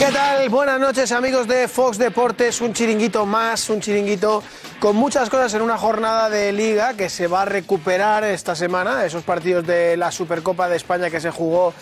[0.00, 0.48] ¿Qué tal?
[0.48, 4.42] Buenas noches amigos de Fox Deportes, un chiringuito más, un chiringuito
[4.78, 9.04] con muchas cosas en una jornada de liga que se va a recuperar esta semana,
[9.04, 11.74] esos partidos de la Supercopa de España que se jugó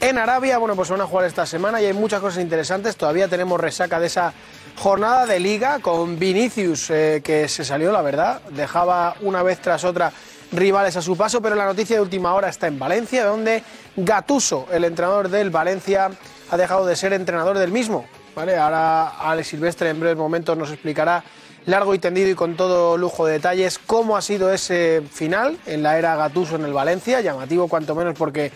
[0.00, 3.26] en Arabia, bueno pues van a jugar esta semana y hay muchas cosas interesantes, todavía
[3.26, 4.32] tenemos resaca de esa
[4.76, 9.82] jornada de liga con Vinicius eh, que se salió, la verdad, dejaba una vez tras
[9.82, 10.12] otra
[10.52, 13.64] rivales a su paso, pero la noticia de última hora está en Valencia, donde
[13.96, 16.12] Gatuso, el entrenador del Valencia,
[16.54, 18.06] ha dejado de ser entrenador del mismo.
[18.36, 18.56] ¿vale?
[18.56, 21.24] Ahora Alex Silvestre en breves momentos nos explicará
[21.66, 25.82] largo y tendido y con todo lujo de detalles cómo ha sido ese final en
[25.82, 28.52] la era Gatuso en el Valencia, llamativo cuanto menos porque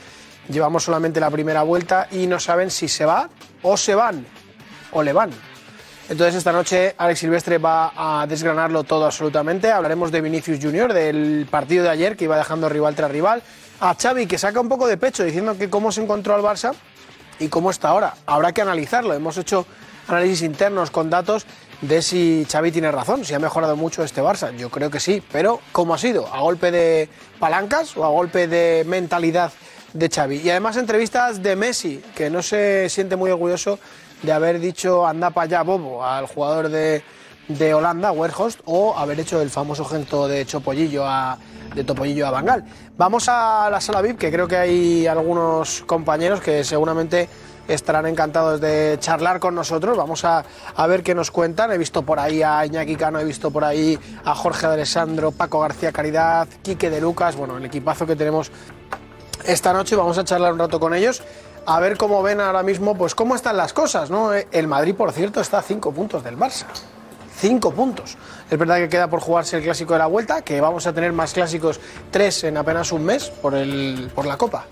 [0.48, 3.28] llevamos solamente la primera vuelta y no saben si se va
[3.62, 4.24] o se van
[4.92, 5.30] o le van.
[6.08, 9.72] Entonces esta noche Alex Silvestre va a desgranarlo todo absolutamente.
[9.72, 13.42] Hablaremos de Vinicius Junior, del partido de ayer que iba dejando rival tras rival.
[13.80, 16.74] A Xavi que saca un poco de pecho diciendo que cómo se encontró al Barça
[17.38, 18.14] y cómo está ahora.
[18.26, 19.14] Habrá que analizarlo.
[19.14, 19.66] Hemos hecho
[20.08, 21.46] análisis internos con datos
[21.80, 24.54] de si Xavi tiene razón, si ha mejorado mucho este Barça.
[24.56, 26.32] Yo creo que sí, pero ¿cómo ha sido?
[26.32, 29.52] ¿A golpe de palancas o a golpe de mentalidad
[29.92, 30.36] de Xavi?
[30.38, 33.78] Y además entrevistas de Messi, que no se siente muy orgulloso
[34.22, 37.02] de haber dicho anda para allá bobo al jugador de,
[37.48, 41.38] de Holanda, Werhorst, o haber hecho el famoso gesto de Chopollillo a,
[41.74, 42.64] de Topollillo a Bangal.
[42.96, 47.28] Vamos a la sala VIP, que creo que hay algunos compañeros que seguramente
[47.68, 49.96] estarán encantados de charlar con nosotros.
[49.96, 51.70] Vamos a, a, ver qué nos cuentan.
[51.72, 55.60] He visto por ahí a Iñaki Cano, he visto por ahí a Jorge Alessandro, Paco
[55.60, 58.50] García Caridad, Quique de Lucas, bueno, el equipazo que tenemos
[59.44, 59.96] esta noche.
[59.96, 61.22] Vamos a charlar un rato con ellos.
[61.66, 64.32] A ver cómo ven ahora mismo, pues cómo están las cosas, ¿no?
[64.32, 66.64] El Madrid, por cierto, está a cinco puntos del Barça.
[67.38, 68.16] Cinco puntos.
[68.50, 71.12] Es verdad que queda por jugarse el clásico de la vuelta, que vamos a tener
[71.12, 71.78] más clásicos,
[72.10, 74.64] tres en apenas un mes por, el, por la Copa.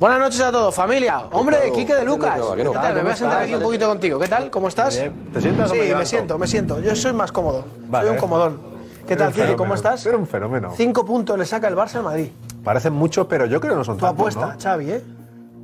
[0.00, 1.18] Buenas noches a todos, familia.
[1.32, 2.40] Hombre, Quique de Lucas.
[2.56, 2.94] ¿Qué tal?
[2.94, 4.18] Me voy a sentar aquí un poquito contigo.
[4.18, 4.50] ¿Qué tal?
[4.50, 4.94] ¿Cómo estás?
[4.94, 5.70] ¿Te sientas?
[5.70, 6.80] Sí, me siento, me siento.
[6.80, 7.64] Yo soy más cómodo.
[7.88, 8.06] Vale.
[8.06, 8.60] Soy un comodón.
[9.06, 9.54] ¿Qué tal, Quique?
[9.54, 10.04] ¿Cómo estás?
[10.06, 10.72] Era un fenómeno.
[10.76, 12.28] Cinco puntos le saca el Barça al Madrid.
[12.64, 14.60] Parecen muchos, pero yo creo que no son Tu tantos, apuesta, ¿no?
[14.60, 15.04] Xavi, ¿eh?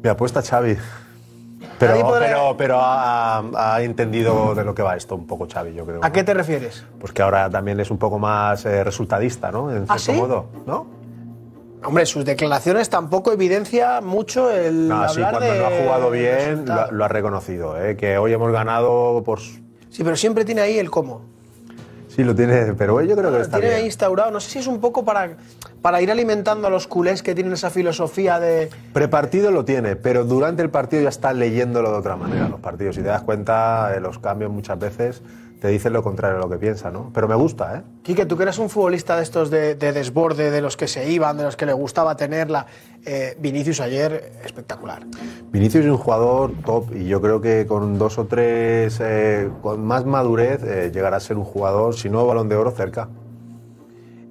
[0.02, 0.76] Mi apuesta, Xavi.
[1.78, 3.42] Pero, podrá- pero, pero ha,
[3.74, 6.00] ha entendido de lo que va esto un poco Xavi, yo creo.
[6.02, 6.12] ¿A ¿no?
[6.12, 6.84] qué te refieres?
[7.00, 9.70] Pues que ahora también es un poco más eh, resultadista, ¿no?
[9.70, 10.12] En ¿Ah, cierto sí?
[10.12, 10.86] modo, ¿no?
[11.84, 16.10] Hombre, sus declaraciones tampoco evidencia mucho el No, sí, hablar cuando de lo ha jugado
[16.10, 17.96] bien, lo, lo ha reconocido, ¿eh?
[17.96, 19.40] Que hoy hemos ganado por...
[19.40, 21.22] Sí, pero siempre tiene ahí el cómo.
[22.14, 23.86] Sí, lo tiene, pero yo creo que está tiene bien.
[23.86, 24.30] instaurado.
[24.30, 25.30] No sé si es un poco para,
[25.80, 28.68] para ir alimentando a los culés que tienen esa filosofía de.
[28.92, 32.96] Prepartido lo tiene, pero durante el partido ya está leyéndolo de otra manera los partidos.
[32.96, 35.22] Si te das cuenta, eh, los cambios muchas veces
[35.62, 37.12] te dicen lo contrario de lo que piensa, ¿no?
[37.14, 37.82] Pero me gusta, ¿eh?
[38.02, 41.08] Quique, tú que eres un futbolista de estos de, de desborde, de los que se
[41.08, 42.66] iban, de los que le gustaba tenerla.
[43.06, 45.04] Eh, Vinicius ayer, espectacular.
[45.52, 49.86] Vinicius es un jugador top y yo creo que con dos o tres, eh, con
[49.86, 53.08] más madurez, eh, llegará a ser un jugador, si no balón de oro, cerca.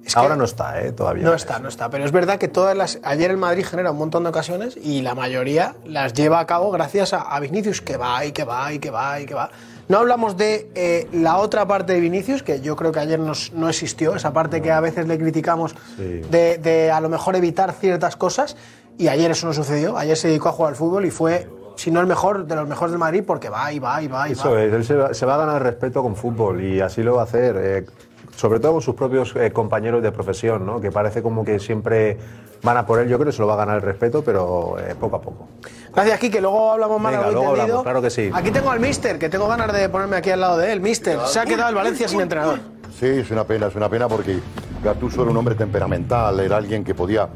[0.04, 0.92] Es que Ahora no está, ¿eh?
[0.92, 1.24] Todavía.
[1.24, 1.88] No está, no está.
[1.88, 2.98] Pero es verdad que todas las.
[3.04, 6.70] Ayer el Madrid genera un montón de ocasiones y la mayoría las lleva a cabo
[6.72, 9.50] gracias a, a Vinicius, que va y que va y que va y que va.
[9.92, 13.52] No hablamos de eh, la otra parte de Vinicius, que yo creo que ayer nos-
[13.52, 16.22] no existió, esa parte que a veces le criticamos Sí.
[16.30, 18.56] de, de a lo mejor evitar ciertas cosas.
[18.96, 19.98] Y ayer eso no sucedió.
[19.98, 22.66] Ayer se dedicó a jugar al fútbol y fue, si no el mejor, de los
[22.66, 24.62] mejores del Madrid, porque va y va y va y Eso va.
[24.62, 27.20] es, él se va, se va a ganar respeto con fútbol y así lo va
[27.20, 27.56] a hacer.
[27.58, 27.84] eh,
[28.36, 30.80] sobre todo con sus propios eh, compañeros de profesión, ¿no?
[30.80, 32.18] Que parece como que siempre
[32.62, 33.08] van a por él.
[33.08, 35.48] Yo creo que se lo va a ganar el respeto, pero eh, poco a poco.
[35.94, 36.40] Gracias, Kike.
[36.40, 38.30] Luego hablamos más Venga, y luego hablamos, claro que sí.
[38.32, 40.80] Aquí tengo al Mister, que tengo ganas de ponerme aquí al lado de él.
[40.80, 42.60] Mister, se ha quedado el Valencia sin entrenador.
[42.98, 44.38] Sí, es una pena, es una pena porque
[44.82, 47.28] Gattuso era un hombre temperamental, era alguien que podía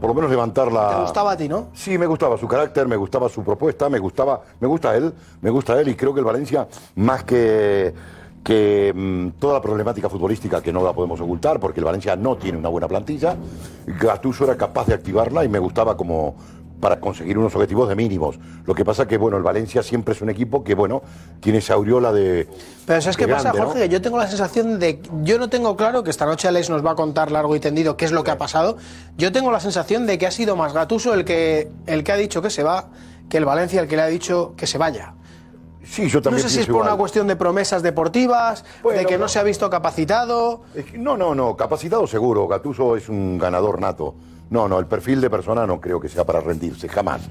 [0.00, 0.90] por lo menos levantar la...
[0.90, 1.68] ¿Te gustaba a ti, no?
[1.74, 5.50] Sí, me gustaba su carácter, me gustaba su propuesta, me gustaba, me gusta él, me
[5.50, 7.92] gusta él y creo que el Valencia, más que,
[8.42, 12.36] que mm, toda la problemática futbolística que no la podemos ocultar, porque el Valencia no
[12.36, 13.36] tiene una buena plantilla,
[13.86, 16.36] Gattuso era capaz de activarla y me gustaba como
[16.80, 18.38] para conseguir unos objetivos de mínimos.
[18.64, 21.02] Lo que pasa que, bueno, el Valencia siempre es un equipo que, bueno,
[21.40, 22.48] tiene esa aureola de...
[22.86, 23.66] Pero ¿sabes qué pasa, grande, ¿no?
[23.66, 23.82] Jorge?
[23.82, 25.00] Que yo tengo la sensación de...
[25.22, 27.96] Yo no tengo claro, que esta noche Alex nos va a contar largo y tendido
[27.96, 28.76] qué es lo que ha pasado.
[29.16, 32.16] Yo tengo la sensación de que ha sido más Gatuso el que, el que ha
[32.16, 32.90] dicho que se va
[33.28, 35.14] que el Valencia el que le ha dicho que se vaya.
[35.90, 39.14] Sí, yo también No sé si es por una cuestión de promesas deportivas, de que
[39.16, 39.28] no, no.
[39.28, 40.62] se ha visto capacitado.
[40.74, 42.46] Es que- no, no, no, capacitado seguro.
[42.46, 44.14] Gatuso es un ganador nato.
[44.50, 47.22] No, no, el perfil de persona no creo que sea para rendirse, jamás.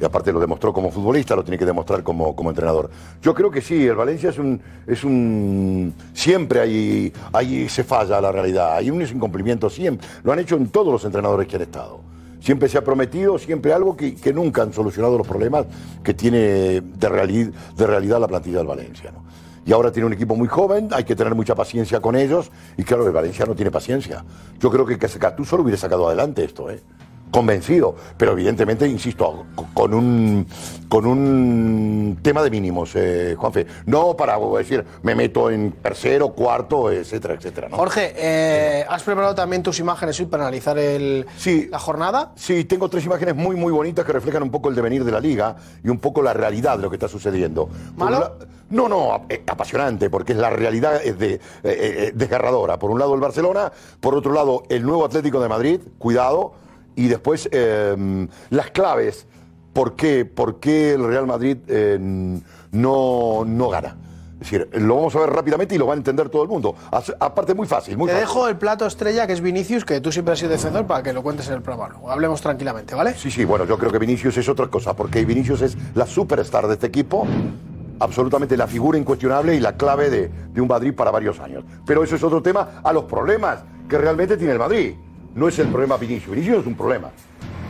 [0.00, 2.90] Y aparte lo demostró como futbolista, lo tiene que demostrar como, como entrenador.
[3.22, 4.60] Yo creo que sí, el Valencia es un.
[4.86, 10.06] Es un siempre ahí, ahí se falla la realidad, hay unos incumplimientos siempre.
[10.24, 12.00] Lo han hecho en todos los entrenadores que han estado.
[12.42, 15.66] Siempre se ha prometido, siempre algo que, nunca han solucionado los problemas
[16.02, 16.38] que tiene
[16.80, 19.12] de, reali- de realidad la plantilla del Valencia.
[19.12, 19.22] ¿no?
[19.64, 22.50] Y ahora tiene un equipo muy joven, hay que tener mucha paciencia con ellos.
[22.76, 24.24] Y claro, el Valencia no tiene paciencia.
[24.58, 26.80] Yo creo que Gattuso lo hubiera sacado adelante esto, ¿eh?
[27.32, 27.96] Convencido.
[28.16, 30.46] Pero evidentemente, insisto, co- con un,
[30.88, 33.66] con un tema de mínimos, eh, Juanfe.
[33.86, 37.68] No para decir, me meto en tercero, cuarto, etcétera, etcétera.
[37.70, 37.76] ¿no?
[37.78, 41.68] Jorge, eh, ¿has preparado también tus imágenes hoy para analizar el, Sí.
[41.70, 42.32] la jornada?
[42.36, 45.18] Sí, tengo tres imágenes muy, muy bonitas que reflejan un poco el devenir de la
[45.20, 47.68] liga y un poco la realidad de lo que está sucediendo.
[47.96, 48.18] ¿Malo?
[48.20, 48.32] la-
[48.68, 52.78] No, no, eh, apasionante, porque es la realidad es de, eh, eh, desgarradora.
[52.78, 53.70] Por un lado el Barcelona,
[54.00, 56.54] por otro lado el nuevo Atlético de Madrid, cuidado,
[56.96, 59.26] y después eh, las claves,
[59.72, 61.98] ¿por qué, por qué el Real Madrid eh,
[62.70, 63.96] no, no gana?
[64.40, 66.74] Es decir, lo vamos a ver rápidamente y lo va a entender todo el mundo.
[67.20, 68.26] Aparte, muy fácil, muy Te fácil.
[68.26, 71.12] dejo el plato estrella que es Vinicius, que tú siempre has sido defensor, para que
[71.12, 71.94] lo cuentes en el programa.
[72.08, 73.14] Hablemos tranquilamente, ¿vale?
[73.14, 76.66] Sí, sí, bueno, yo creo que Vinicius es otra cosa, porque Vinicius es la superstar
[76.66, 77.24] de este equipo,
[78.00, 81.62] absolutamente la figura incuestionable y la clave de, de un Madrid para varios años.
[81.86, 84.94] Pero eso es otro tema a los problemas que realmente tiene el Madrid.
[85.34, 87.10] No es el problema Vinicius, Vinicius es un problema.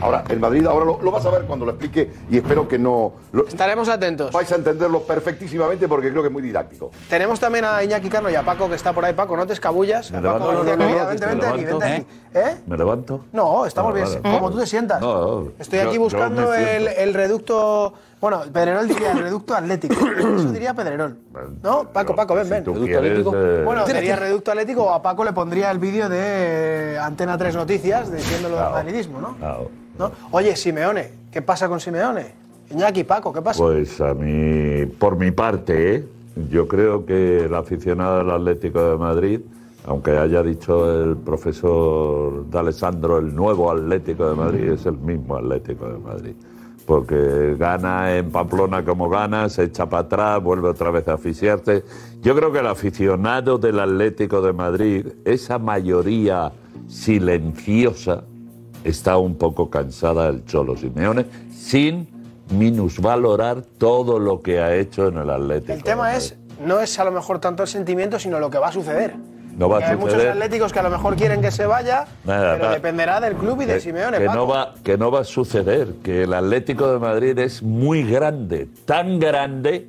[0.01, 2.77] Ahora, el Madrid, ahora lo, lo vas a ver cuando lo explique y espero que
[2.77, 3.13] no...
[3.31, 4.33] lo- Estaremos atentos.
[4.33, 6.91] vais a entenderlo perfectísimamente porque creo que es muy didáctico.
[7.09, 9.13] Tenemos también a Iñaki Carlo y a Paco, que está por ahí.
[9.13, 10.11] Paco, no te escabullas.
[10.11, 10.65] Me Paco, levanto.
[10.65, 11.79] García No, no, Caridad, no, vente, me vente aquí, levanto.
[11.79, 12.49] vente aquí.
[12.51, 12.63] ¿Eh?
[12.67, 13.25] ¿Me levanto?
[13.31, 14.23] No, estamos Ah, bien.
[14.23, 14.39] vale.
[14.39, 15.01] Como tú te sientas.
[15.01, 17.95] No, Estoy yo- aquí buscando el, el reducto.
[18.23, 19.95] Bueno, Pedrerol diría reducto atlético.
[20.17, 21.17] Eso diría Pedrerol.
[21.61, 21.89] ¿No?
[21.93, 22.65] Paco, Paco, ven, ven.
[22.65, 23.33] ¿Reducto atlético?
[23.35, 27.57] eh, Bueno, sería reducto atlético o a Paco le pondría el vídeo de Antena 3
[27.57, 29.35] Noticias diciéndolo del madridismo, ¿no?
[29.39, 29.71] Claro.
[29.99, 30.13] ¿No?
[30.31, 32.27] Oye, Simeone, ¿qué pasa con Simeone?
[32.71, 33.59] Iñaki, Paco, ¿qué pasa?
[33.61, 36.09] Pues a mí, por mi parte, ¿eh?
[36.49, 39.41] yo creo que el aficionado del Atlético de Madrid,
[39.85, 45.89] aunque haya dicho el profesor D'Alessandro el nuevo Atlético de Madrid, es el mismo Atlético
[45.89, 46.35] de Madrid.
[46.87, 51.85] Porque gana en Pamplona como gana, se echa para atrás, vuelve otra vez a asfixiarse.
[52.21, 56.53] Yo creo que el aficionado del Atlético de Madrid, esa mayoría
[56.89, 58.25] silenciosa,
[58.85, 62.09] está un poco cansada del Cholo Simeone, sin
[62.51, 65.73] minusvalorar todo lo que ha hecho en el Atlético.
[65.73, 68.69] el tema es, no es a lo mejor tanto el sentimiento, sino lo que va
[68.69, 69.15] a suceder.
[69.57, 70.33] No va a Que hay muchos suceder.
[70.33, 72.75] atléticos que a lo mejor quieren que se vaya, Nada, pero nada.
[72.75, 74.39] dependerá del club y de que, Simeone, que Paco.
[74.39, 78.69] no va que no va a suceder que el Atlético de Madrid es muy grande
[78.87, 79.89] tan grande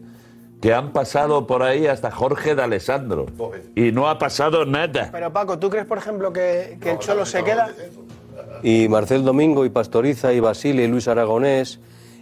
[0.61, 3.25] que han pasado por ahí hasta Jorge de Alessandro
[3.75, 7.25] y no ha pasado nada Pero Paco, ¿tú crees, por ejemplo, que, que el Cholo
[7.25, 7.69] se queda?
[8.63, 11.79] Y Marcel Domingo, y Pastoriza, y Basile, y Luis Aragonés,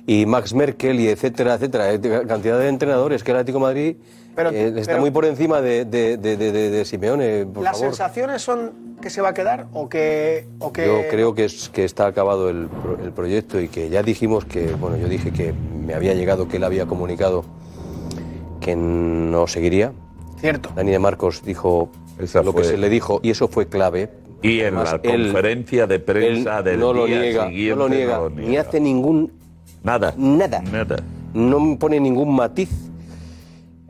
[0.07, 2.25] y Max Merkel, y etcétera, etcétera.
[2.27, 3.95] Cantidad de entrenadores que el Atlético de Madrid
[4.35, 7.63] Pero- eh, está pero- muy por encima de, de, de, de- de- de Simeone, por
[7.63, 7.89] ¿Las favor.
[7.93, 10.45] sensaciones son que se va a quedar o que...?
[10.59, 10.85] O que...
[10.85, 12.69] Yo creo que, es, que está acabado el,
[13.03, 16.57] el proyecto y que ya dijimos que, bueno, yo dije que me había llegado que
[16.57, 17.43] él había comunicado
[18.59, 19.91] que no seguiría.
[20.39, 20.69] Cierto.
[20.75, 21.89] Dani de Marcos dijo
[22.19, 24.09] Esa lo que fue- se le dijo y eso fue clave.
[24.43, 27.83] y en Además, la él- conferencia de prensa del no lo día niega, siguiente no
[27.83, 28.61] lo niega, no lo ni niega.
[28.61, 29.31] hace ningún
[29.83, 30.61] nada nada.
[30.61, 30.97] nada
[31.33, 32.69] no pone ningún matiz.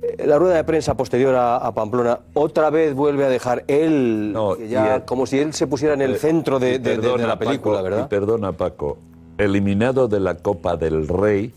[0.01, 4.31] Eh, La rueda de prensa posterior a, a Pamplona otra vez vuelve a dejar él,
[4.33, 7.83] No, ya- el- como si él se pusiera en el centro de, la película, Paco,
[7.83, 8.05] ¿verdad?
[8.05, 8.97] y perdona, Paco.
[9.37, 11.53] Eliminado de la Copa del Rey,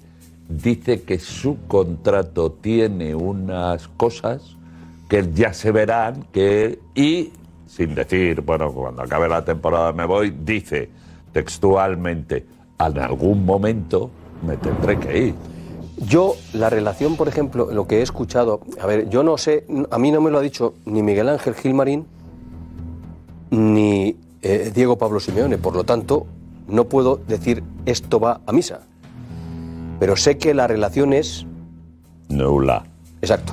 [0.49, 4.57] dice que su contrato tiene unas cosas
[5.09, 7.31] que ya se verán, que y
[7.67, 10.89] sin decir, bueno, cuando acabe la temporada me voy, dice
[11.33, 12.45] textualmente,
[12.79, 14.11] en algún momento
[14.47, 15.35] me tendré que ir.
[15.97, 19.99] Yo, la relación, por ejemplo, lo que he escuchado, a ver, yo no sé, a
[19.99, 22.07] mí no me lo ha dicho ni Miguel Ángel Gilmarín
[23.51, 26.27] ni eh, Diego Pablo Simeone, por lo tanto,
[26.67, 28.81] no puedo decir esto va a misa.
[30.01, 31.47] Pero sé que la relación es
[32.29, 32.85] Nula.
[33.23, 33.53] exacto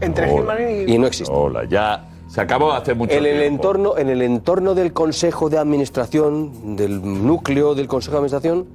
[0.00, 0.34] Entre Hola.
[0.56, 0.94] Gilmarín y...
[0.94, 1.32] y no existe.
[1.32, 3.54] Hola, ya se acabó hace mucho En el, tiempo.
[3.54, 8.66] entorno, en el entorno del Consejo de Administración, del núcleo del Consejo de Administración,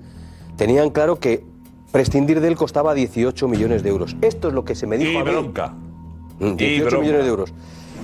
[0.56, 1.44] tenían claro que
[1.98, 4.18] prescindir de él costaba 18 millones de euros.
[4.22, 5.30] Esto es lo que se me dijo Y a mí.
[5.32, 5.74] bronca.
[6.40, 7.00] Mm, Y 18 bronca.
[7.06, 7.54] millones de euros.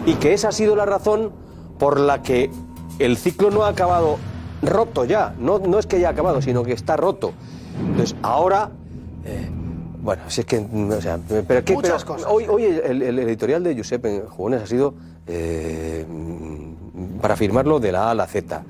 [0.05, 1.31] Y que esa ha sido la razón
[1.79, 2.51] por la que
[2.99, 4.17] el ciclo no ha acabado
[4.61, 5.33] roto ya.
[5.39, 7.33] No, no es que haya acabado, sino que está roto.
[7.81, 8.69] Entonces, ahora,
[9.25, 9.49] eh,
[10.01, 10.59] Bueno, si es que.
[10.61, 12.31] mm, O sea, pero ¿qué- Muchas pero cosas.
[12.31, 14.93] Hoy, hoy el, el editorial de Josep en Jugones ha sido
[15.27, 16.58] eh, mm,
[17.21, 18.61] para firmarlo de la A a la Z.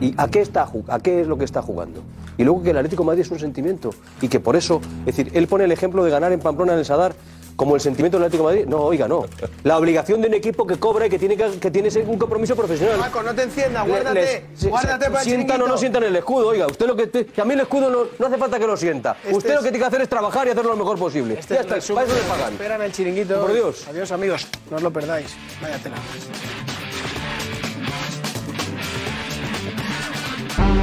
[0.00, 2.02] ¿Y a qué, está, a qué es lo que está jugando?
[2.36, 3.90] Y luego que el Atlético de Madrid es un sentimiento.
[4.20, 4.80] Y que por eso.
[5.06, 7.14] Es decir, él pone el ejemplo de ganar en Pamplona en el Sadar
[7.56, 8.70] como el sentimiento del Atlético de Madrid.
[8.70, 9.24] No, oiga, no.
[9.64, 12.54] La obligación de un equipo que cobra y que tiene que, que tiene un compromiso
[12.54, 13.00] profesional.
[13.00, 14.14] Paco, no te enciendas, guárdate.
[14.54, 17.08] les- guárdate se- para el sientan o no sientan el escudo, oiga, usted lo que
[17.08, 19.16] te- que a mí el escudo no, no hace falta que lo sienta.
[19.24, 21.34] Este usted es- lo que tiene que hacer es trabajar y hacerlo lo mejor posible.
[21.36, 22.52] Este ya es está, para eso le pagan.
[22.52, 23.40] Esperan el chiringuito.
[23.40, 23.88] Por Dios.
[23.88, 24.46] Adiós, amigos.
[24.70, 25.34] No os lo perdáis.
[25.60, 25.78] Vaya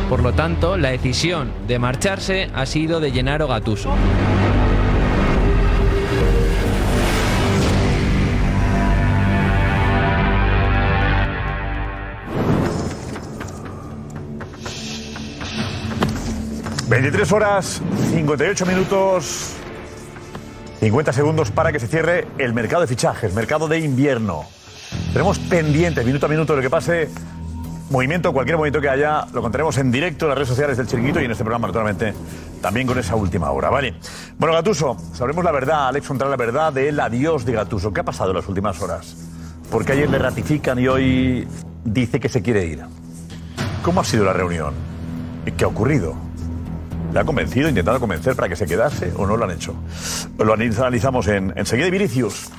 [0.09, 3.91] Por lo tanto, la decisión de marcharse ha sido de Gennaro Gattuso.
[3.91, 3.97] Uy,
[16.87, 17.81] 23 horas,
[18.11, 19.53] 58 minutos,
[20.81, 24.45] 50 segundos para que se cierre el mercado de fichajes, mercado de invierno.
[25.11, 27.09] Tenemos pendientes, minuto a minuto, lo que pase.
[27.89, 31.21] Movimiento, cualquier movimiento que haya, lo contaremos en directo en las redes sociales del Chiringuito
[31.21, 32.15] y en este programa, naturalmente,
[32.59, 33.93] también con esa última hora, ¿vale?
[34.39, 37.93] Bueno, Gatuso, sabremos la verdad, Alex Fontana, la verdad del adiós de Gatuso.
[37.93, 39.15] ¿Qué ha pasado en las últimas horas?
[39.69, 41.47] Porque ayer le ratifican y hoy
[41.83, 42.83] dice que se quiere ir.
[43.83, 44.73] ¿Cómo ha sido la reunión?
[45.45, 46.15] ¿Y qué ha ocurrido?
[47.13, 49.75] ¿Le ha convencido, intentado convencer para que se quedase o no lo han hecho?
[50.39, 51.87] Lo analizamos en, enseguida.
[51.87, 52.49] Y Vinicius,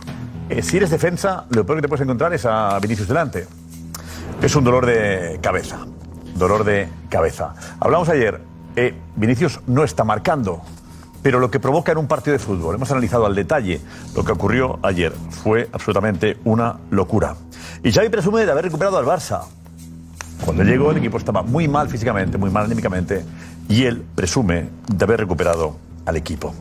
[0.49, 3.49] eh, si eres defensa, lo peor que te puedes encontrar es a Vinicius delante.
[4.43, 5.79] Es un dolor de cabeza.
[6.35, 7.55] Dolor de cabeza.
[7.81, 8.41] Hablamos ayer,
[8.77, 10.61] eh, Vinicius no está marcando,
[11.23, 13.81] pero lo que provoca en un partido de fútbol, hemos analizado al detalle
[14.15, 17.35] lo que ocurrió ayer, fue absolutamente una locura.
[17.83, 19.45] Y Xavi presume de haber recuperado al Barça.
[20.45, 23.25] Cuando llegó el equipo estaba muy mal físicamente, muy mal anímicamente,
[23.69, 26.55] y él presume de haber recuperado al equipo.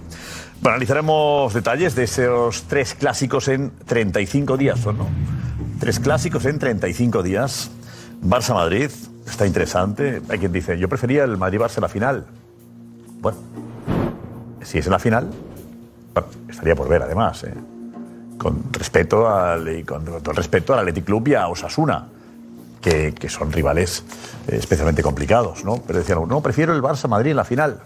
[0.64, 5.08] Analizaremos detalles de esos tres clásicos en 35 días, ¿o no?
[5.80, 7.70] Tres clásicos en 35 días.
[8.24, 8.90] Barça-Madrid,
[9.28, 10.22] está interesante.
[10.30, 12.26] Hay quien dice, yo prefería el Madrid-Barça en la final.
[13.22, 13.38] Bueno,
[14.64, 15.30] si es en la final,
[16.14, 17.54] bueno, estaría por ver además, ¿eh?
[18.38, 22.08] con respeto al, y con, todo el respeto al Athletic Club y a Osasuna
[22.82, 24.04] que, que son rivales
[24.48, 25.82] eh, especialmente complicados, ¿no?
[25.86, 27.82] Pero decían, no, prefiero el Barça-Madrid en la final.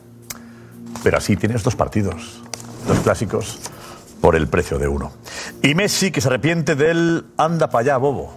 [1.04, 2.42] Pero así tienes dos partidos,
[2.88, 3.60] dos clásicos,
[4.20, 5.12] por el precio de uno.
[5.62, 8.34] Y Messi, que se arrepiente del anda para allá, bobo.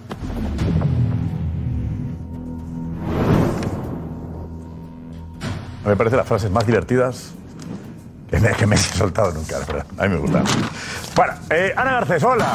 [5.84, 7.32] Me parece las frases más divertidas
[8.30, 9.84] que, me- que Messi ha soltado nunca, verdad.
[9.98, 10.44] A mí me gustan.
[11.16, 12.46] Bueno, eh, Ana Garcés, hola.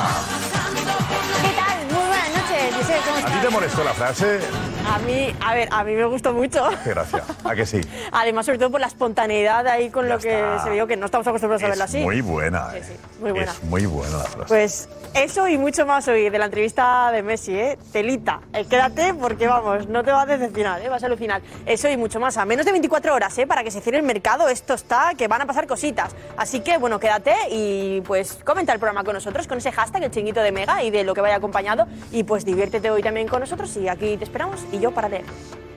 [1.41, 1.85] ¿Qué tal?
[1.87, 3.41] Muy buenas noches, ¿cómo ¿A ti estás?
[3.41, 4.39] te molestó la frase?
[4.87, 6.65] A mí, a ver, a mí me gustó mucho.
[6.83, 7.23] Qué gracia.
[7.43, 7.81] ¿A que sí?
[8.11, 10.63] Además, sobre todo por la espontaneidad ahí con Ya lo que está.
[10.63, 11.99] se vio, que no estamos acostumbrados a verla así.
[11.99, 12.71] muy buena.
[12.71, 12.83] Sí, eh.
[12.87, 13.51] sí, muy buena.
[13.51, 14.47] Es muy buena la frase.
[14.47, 17.77] Pues eso y mucho más hoy de la entrevista de Messi, ¿eh?
[17.91, 18.41] Telita.
[18.53, 20.89] Eh, quédate porque, vamos, no te vas a decepcionar, ¿eh?
[20.89, 21.41] Vas a alucinar.
[21.65, 22.37] Eso y mucho más.
[22.37, 23.45] A menos de 24 horas, ¿eh?
[23.47, 26.15] Para que se cierre el mercado, esto está, que van a pasar cositas.
[26.37, 30.11] Así que, bueno, quédate y, pues, comenta el programa con nosotros, con ese hashtag, el
[30.11, 31.87] chinguito de Mega y de lo que vaya acompañado.
[32.11, 35.09] Y, pues, diviértete hoy también con nosotros y aquí te esperamos y yo para.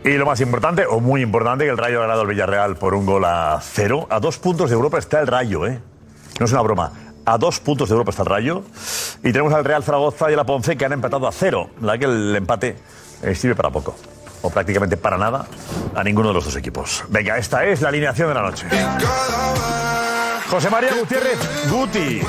[0.02, 2.94] Y lo más importante, o muy importante, que el Rayo ha ganado al Villarreal por
[2.94, 4.06] un gol a cero.
[4.10, 5.80] A dos puntos de Europa está el Rayo, ¿eh?
[6.38, 6.92] No es una broma.
[7.26, 8.62] A dos puntos de Europa está el Rayo.
[9.22, 11.70] Y tenemos al Real Zaragoza y a la Ponce que han empatado a cero.
[11.82, 12.76] La que el empate
[13.22, 13.94] eh, sirve para poco.
[14.42, 15.46] O prácticamente para nada
[15.94, 17.04] a ninguno de los dos equipos.
[17.10, 18.66] Venga, esta es la alineación de la noche.
[20.50, 22.22] José María Gutiérrez Guti.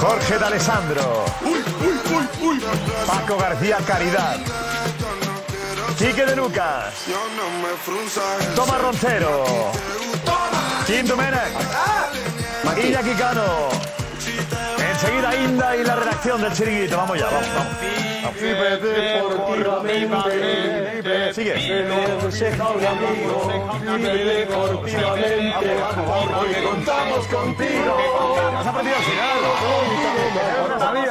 [0.00, 1.24] Jorge D'Alessandro.
[3.06, 4.38] Paco García Caridad.
[6.00, 6.94] Quique de Lucas.
[8.56, 9.44] Tomás Roncero.
[10.86, 11.52] Kim Domenech.
[12.82, 13.68] Iñaki Cano.
[14.78, 16.96] Enseguida Inda y la redacción del chiringuito.
[16.96, 18.09] Vamos ya, vamos, vamos.
[20.10, 20.24] Vamos.
[21.34, 21.54] Sigue.
[26.36, 27.96] Porque contamos contigo.
[28.56, 29.38] Has aprendido al final.
[30.70, 31.10] No sabía.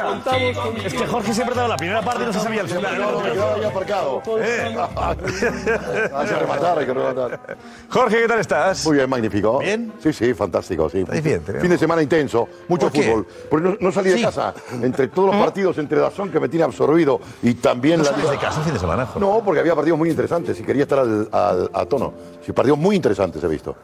[0.84, 2.96] Es que Jorge siempre daba la primera parte y no se sabía el final.
[3.34, 4.22] Yo había aparcado.
[4.40, 4.76] Eh.
[6.14, 7.40] Hay que rematar, hay que rematar.
[7.88, 8.84] Jorge, ¿qué tal estás?
[8.86, 9.58] Muy bien, magnífico.
[9.58, 9.92] ¿Bien?
[10.02, 10.88] Sí, sí, fantástico.
[10.90, 11.04] Sí.
[11.22, 11.42] bien.
[11.42, 13.26] Fin de semana intenso, mucho ¿Por fútbol.
[13.48, 14.54] Porque no, no salí de casa.
[14.82, 17.09] Entre todos los partidos, entre Dazón que me tiene absorbido
[17.42, 19.08] y también ¿No la casa el fin de semana?
[19.18, 22.12] No, porque había partidos muy interesantes y quería estar al, al- a tono.
[22.44, 23.74] Sí, partidos muy interesantes he visto.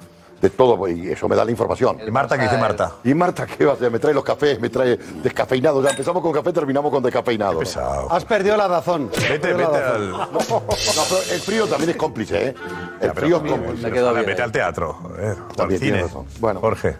[0.40, 1.98] De todo, y eso me da la información.
[2.06, 2.92] ¿Y Marta qué dice Marta?
[3.04, 3.90] ¿Y Marta qué va a hacer?
[3.90, 5.82] Me trae los cafés, me trae descafeinado.
[5.82, 7.58] Ya empezamos con café, terminamos con descafeinado.
[7.58, 8.12] Pesado.
[8.12, 9.08] Has perdido la razón.
[9.30, 10.10] Vete, vete al.
[10.10, 12.54] No, pero el frío también es cómplice, ¿eh?
[13.00, 13.90] El Ya, frío es cómplice.
[13.90, 14.22] Me.
[14.24, 14.98] Vete al teatro.
[15.02, 16.02] o al También cine.
[16.02, 16.26] razón.
[16.38, 16.60] Bueno.
[16.60, 16.96] Jorge.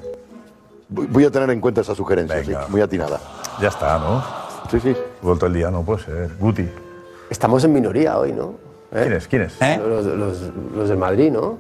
[0.89, 3.21] voy a tener en cuenta esa sugerencia, sí, muy atinada.
[3.61, 4.25] Ya está, ¿no?
[4.71, 4.97] Sí, sí.
[5.23, 6.29] Vuelto el día, no puede ser.
[6.39, 6.69] Guti.
[7.31, 8.55] Estamos en minoría hoy, ¿no?
[8.93, 9.01] ¿Eh?
[9.03, 9.27] ¿Quién es?
[9.27, 9.59] ¿Quién es?
[9.81, 10.43] Los, los-
[10.75, 11.59] los del Madrid, ¿no?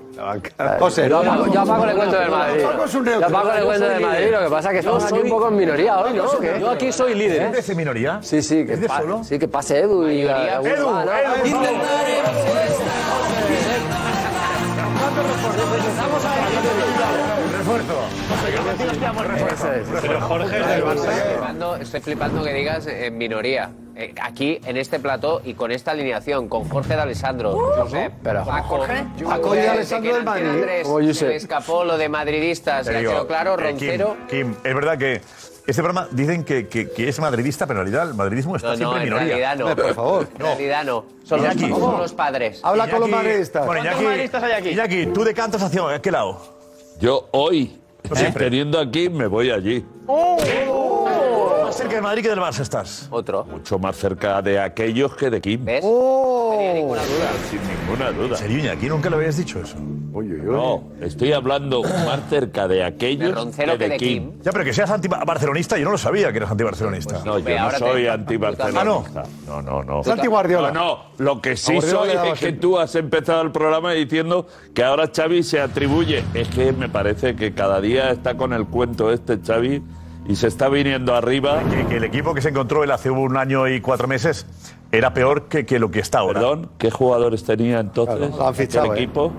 [0.79, 2.61] José, yo, no, a Paco- yo a Paco le cuento del Madrid.
[2.63, 4.01] Yo a neutro, Paco le yo cuento del.
[4.03, 6.17] Madrid, lo que pasa es que estamos aquí un poco en minoría hoy, ¿no?
[6.25, 6.61] Yo soy- ¿Qué?
[6.61, 8.21] yo aquí soy líder, ¿Es de ese minoría?
[8.23, 9.25] Sí, sí, que, ¿Es de solo?
[9.25, 10.67] sí, que pase Edu y Edu.
[10.67, 10.89] Edu,
[17.67, 17.81] favor.
[20.03, 20.81] Pero Jorge, estoy
[21.33, 23.71] flipando, estoy flipando que digas en minoría.
[23.99, 28.45] Eh, aquí, en este plató y con esta alineación, con Jorge de Alessandro, Josep, pero-
[28.45, 28.85] Paco,
[29.25, 30.49] Paco y Alessandro que del Madrid.
[30.63, 31.15] 3 Como Josep.
[31.15, 34.17] Se le escapó lo de madridistas, Te y ha digo, quedado claro, eh, Kim, Roncero.
[34.29, 35.23] Kim, es verdad que
[35.67, 38.73] este programa dicen que, que- que es madridista, pero en realidad el madridismo está No,
[38.75, 39.37] no, siempre en en minoría.
[39.47, 39.75] realidad no.
[39.83, 40.29] por favor.
[40.35, 41.05] En realidad no.
[41.25, 41.71] Son, los, Iñaki.
[41.73, 42.61] son los padres.
[42.63, 43.65] Habla con los Iñaki- madridistas.
[43.67, 44.69] Bueno, ¿Cuántos Iñaki, madridistas hay aquí?
[44.71, 46.56] Iñaki, tú decantas hacia ¿a qué lado?
[47.01, 47.79] Yo hoy,
[48.37, 49.85] teniendo aquí, me voy allí.
[51.77, 53.07] Más cerca del Madrid que del Barça estás.
[53.11, 53.45] Otro.
[53.45, 55.63] Mucho más cerca de aquellos que de Kim.
[55.63, 55.85] ¿Ves?
[55.85, 57.31] No tenía ninguna duda.
[57.51, 58.29] Sin ninguna duda.
[58.29, 58.87] ¿En serio, Iñaki?
[58.89, 59.77] Nunca le habías dicho eso.
[60.15, 60.41] Uy, uy.
[60.43, 64.31] No, estoy hablando más cerca de aquellos De Roncero que de, que de Kim.
[64.31, 64.43] Kim.
[64.43, 67.23] Ya, pero que seas anti-barcelonista, yo no lo sabía que eras anti-barcelonista.
[67.27, 69.25] No, yo no soy Ah, anti-barcelonista.
[69.47, 70.01] No, no, no.
[70.01, 70.71] Es anti-Guardiola.
[70.71, 74.83] No, no, lo que sí soy es que tú has empezado el programa diciendo que
[74.83, 76.25] ahora Xavi se atribuye.
[76.33, 79.83] Es que me parece que cada día está con el cuento este Xavi
[80.29, 81.63] y se está viniendo arriba.
[81.71, 84.47] Que, que el equipo que se encontró él hace un año y cuatro meses
[84.93, 86.41] era peor que, que lo que está ahora.
[86.41, 89.03] Perdón, ¿qué jugadores tenía entonces Claro, han fichado, el ¿eh?
[89.03, 89.33] equipo?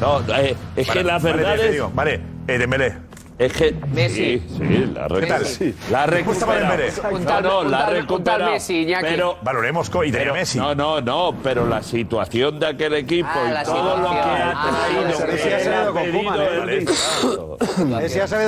[0.00, 3.09] No, eh, es que la Vale, verdad te es, digo, Vale, eh, Dembélé.
[3.40, 4.38] Es que Messi.
[4.38, 5.42] sí, sí, la recuperado.
[5.44, 5.74] Messi.
[5.90, 6.04] La.
[7.10, 8.50] Un No, no, la recuperado.
[8.52, 9.06] Messi, Iñaki.
[9.08, 10.58] Pero Valoremos y Pero- Messi.
[10.58, 14.50] No, no, no, pero la situación de aquel equipo Ah, y todo lo que ha
[14.54, 15.08] Ah, traído,
[15.66, 16.84] él ha Con pedido Koeman, ¿eh?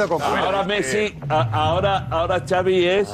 [0.09, 3.09] con Ahora Messi, ahora, ahora Xavi es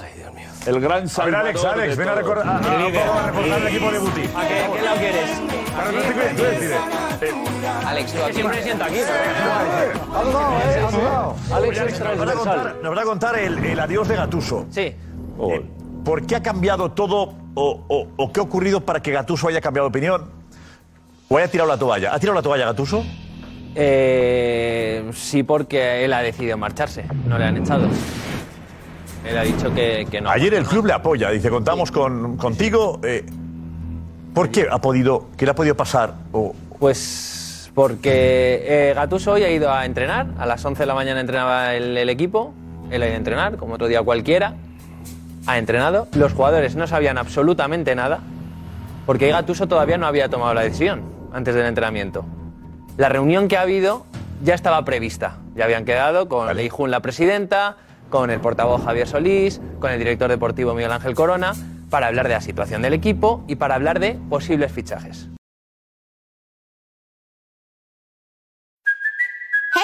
[0.68, 3.66] el gran A ver, salvador Alex, Alex, ven a, recordar, a, a- a reforzar el
[3.68, 4.20] equipo de Guti.
[4.20, 5.30] ¿A qué, qué lado quieres?
[5.74, 6.78] Claro, no te tú decides.
[7.86, 8.32] Alex, tú aquí.
[8.34, 8.96] Siempre me siento aquí.
[8.98, 10.84] Ha dudado, ¿eh?
[10.86, 11.36] Ha dudado.
[11.52, 12.82] Alex es nos van a contar, transversal.
[12.82, 14.66] nos van a contar el, adiós de Gatuso.
[14.70, 14.80] Sí.
[14.80, 15.66] Eh,
[16.04, 19.60] ¿Por qué ha cambiado todo o, o- o qué ha ocurrido para que Gatuso haya
[19.60, 20.30] cambiado de opinión?
[21.28, 22.14] ¿O haya tirado la toalla?
[22.14, 23.04] ¿Ha tirado la toalla Gatuso?
[23.74, 27.04] Eh, sí, porque él ha decidido marcharse.
[27.26, 27.86] No le han echado.
[29.28, 30.30] Él ha dicho que, que no.
[30.30, 32.98] Ayer el club le apoya, dice, contamos con, contigo.
[33.02, 33.24] eh,
[34.34, 36.14] ¿Por qué ha podido, qué le ha podido pasar?
[36.32, 40.28] O, Pues porque eh, Gattuso hoy ha ido a entrenar.
[40.38, 42.52] A las 11 de la mañana entrenaba el, el equipo.
[42.90, 44.54] Él ha ido a entrenar, como otro día cualquiera.
[45.46, 46.08] Ha entrenado.
[46.14, 48.20] Los jugadores no sabían absolutamente nada.
[49.06, 52.24] Porque Gattuso todavía no había tomado la decisión antes del entrenamiento.
[52.96, 54.04] La reunión que ha habido
[54.42, 55.36] ya estaba prevista.
[55.56, 57.76] Ya habían quedado con Leijun, la presidenta,
[58.08, 61.54] con el portavoz Javier Solís, con el director deportivo Miguel Ángel Corona,
[61.90, 65.28] para hablar de la situación del equipo y para hablar de posibles fichajes.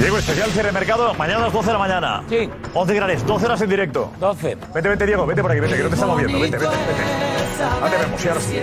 [0.00, 2.22] Diego, especial cierre de mercado, mañana a las 12 de la mañana.
[2.26, 2.48] Sí.
[2.72, 4.10] 11 granes, 12 horas en directo.
[4.18, 4.56] 12.
[4.72, 6.40] Vete, vete, Diego, vete por aquí, vete, que no te estamos viendo.
[6.40, 7.64] Vete, vete, vete.
[7.82, 8.54] Ahora te vemos, sí.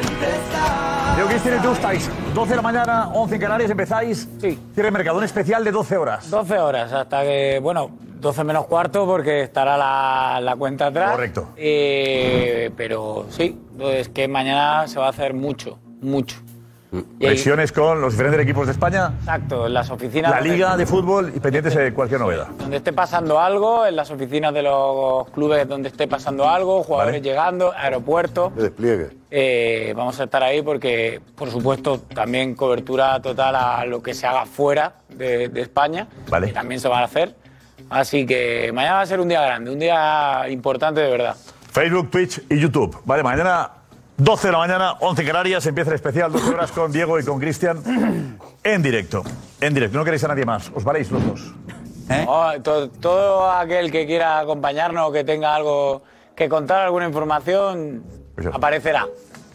[1.14, 4.28] Diego, Cristian y tú estáis 12 de la mañana, 11 en Canarias, empezáis.
[4.42, 4.60] Sí.
[4.74, 6.28] Cierre de mercado, un especial de 12 horas.
[6.32, 11.12] 12 horas, hasta que, bueno, 12 menos cuarto porque estará la, la cuenta atrás.
[11.12, 11.50] Correcto.
[11.56, 16.38] Eh, pero sí, es que mañana se va a hacer mucho, mucho.
[16.98, 20.32] Ahí- Conexiones con los diferentes equipos de España, Exacto, en las oficinas.
[20.32, 22.48] la donde- Liga de Fútbol y pendientes de cualquier novedad.
[22.58, 27.22] Donde esté pasando algo, en las oficinas de los clubes donde esté pasando algo, jugadores
[27.22, 27.30] Vale.
[27.30, 28.56] llegando, aeropuertos.
[28.56, 29.10] De despliegue.
[29.30, 34.26] Eh, vamos a estar ahí porque, por supuesto, también cobertura total a lo que se
[34.28, 36.08] haga fuera de, de España.
[36.30, 36.48] Vale.
[36.48, 37.36] que También se van a hacer.
[37.90, 41.36] Así que mañana va a ser un día grande, un día importante de verdad.
[41.72, 42.98] Facebook, Twitch y YouTube.
[43.06, 43.70] Vale, mañana
[44.18, 47.40] 12 de la mañana, 11 Canarias, empieza el especial, 12 horas con Diego y con
[47.40, 49.24] Cristian en directo.
[49.62, 51.54] En directo, no queréis a nadie más, os valéis los dos.
[52.28, 56.02] Oh, to- todo, aquel que quiera acompañarnos o que tenga algo
[56.36, 58.04] que contar, alguna información,
[58.54, 59.06] aparecerá.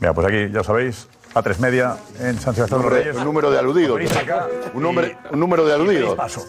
[0.00, 3.02] Mira, pues aquí ya sabéis, a tres media en San Sebastián de los Número de-
[3.04, 3.16] Reyes.
[3.16, 4.00] un número de aludidos.
[4.74, 6.14] Un número- un número de aludidos.
[6.14, 6.44] Paso.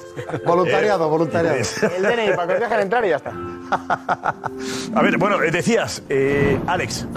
[0.45, 1.57] Voluntariado, Eh, voluntariado.
[1.57, 3.31] El DNI, para que os dejen entrar y ya está.
[4.95, 7.07] A ver, bueno, eh, decías, eh, Alex,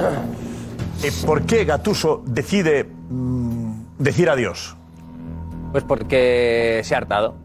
[1.03, 4.77] eh, ¿por qué Gatuso decide mm, decir adiós?
[5.73, 7.37] Pues porque se ha hartado.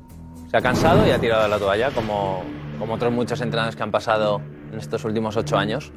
[0.50, 2.44] Se ha cansado y ha tirado la toalla, como,
[2.78, 5.92] como otros muchos entrenadores que han pasado en estos últimos ocho años.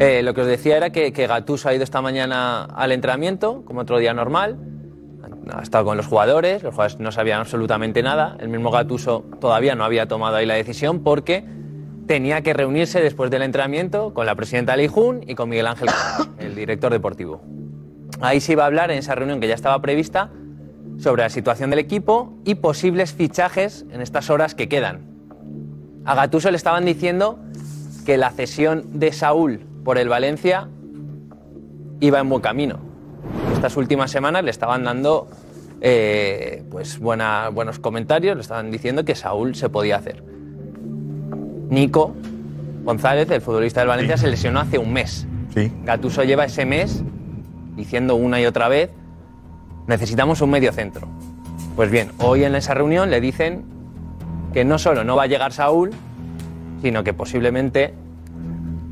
[0.00, 3.62] Eh, lo que os decía era que, que Gattuso ha ido esta mañana al entrenamiento,
[3.64, 4.58] como otro día normal.
[5.52, 8.36] Ha estado con los jugadores, los jugadores no sabían absolutamente nada.
[8.40, 11.44] El mismo Gattuso todavía no había tomado ahí la decisión porque
[12.06, 15.88] tenía que reunirse después del entrenamiento con la presidenta Leijun y con Miguel Ángel,
[16.38, 17.42] el director deportivo.
[18.20, 20.30] Ahí se iba a hablar en esa reunión que ya estaba prevista
[20.98, 25.00] sobre la situación del equipo y posibles fichajes en estas horas que quedan.
[26.04, 27.38] A Gattuso le estaban diciendo
[28.06, 30.68] que la cesión de Saúl por el Valencia
[32.00, 32.78] iba en buen camino.
[33.54, 35.26] Estas últimas semanas le estaban dando
[35.80, 40.22] eh, pues buena- buenos comentarios, le estaban diciendo que Saúl se podía hacer.
[41.70, 42.14] Nico
[42.84, 45.26] González, el futbolista del Valencia, se lesionó hace un mes.
[45.84, 47.02] Gattuso lleva ese mes
[47.76, 48.90] diciendo una y otra vez
[49.86, 51.08] necesitamos un medio centro.
[51.76, 53.64] Pues bien, hoy en esa reunión le dicen
[54.52, 55.90] que no solo no va a llegar Saúl,
[56.82, 57.94] sino que posiblemente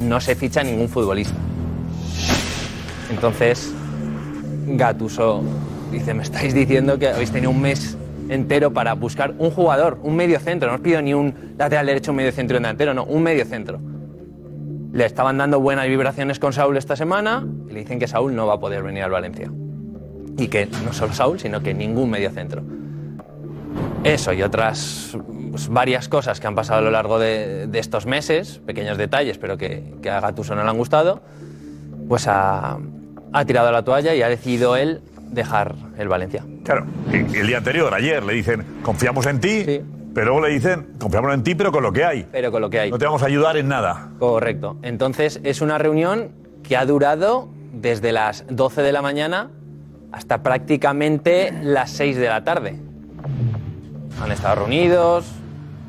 [0.01, 1.35] no se ficha ningún futbolista.
[3.11, 3.73] Entonces,
[4.67, 5.43] Gatuso
[5.91, 7.97] dice, me estáis diciendo que habéis tenido un mes
[8.29, 12.13] entero para buscar un jugador, un medio centro, no os pido ni un lateral derecho,
[12.13, 13.81] un medio centro un delantero, no, un medio centro.
[14.93, 18.47] Le estaban dando buenas vibraciones con Saúl esta semana y le dicen que Saúl no
[18.47, 19.51] va a poder venir al Valencia.
[20.39, 22.63] Y que no solo Saúl, sino que ningún medio centro.
[24.05, 25.17] Eso y otras
[25.51, 29.57] pues, varias cosas que han pasado a lo largo de, estos meses, pequeños detalles, pero
[29.57, 31.23] que, a Gattuso no le han gustado,
[32.09, 32.79] pues ha,
[33.33, 35.01] ha tirado la toalla y ha decidido él
[35.33, 36.45] dejar el Valencia.
[36.65, 39.65] Claro, el día anterior, ayer, le dicen, confiamos en ti,
[40.15, 42.27] pero luego le dicen, confiamos en ti, pero con lo que hay.
[42.31, 42.91] Pero con lo que hay.
[42.91, 44.11] No te vamos a ayudar en nada.
[44.19, 44.77] Correcto.
[44.83, 46.31] Entonces es una reunión
[46.63, 49.51] que ha durado desde las 12 de la mañana
[50.13, 52.77] hasta prácticamente las 6 de la tarde.
[54.23, 55.25] Han estado reunidos,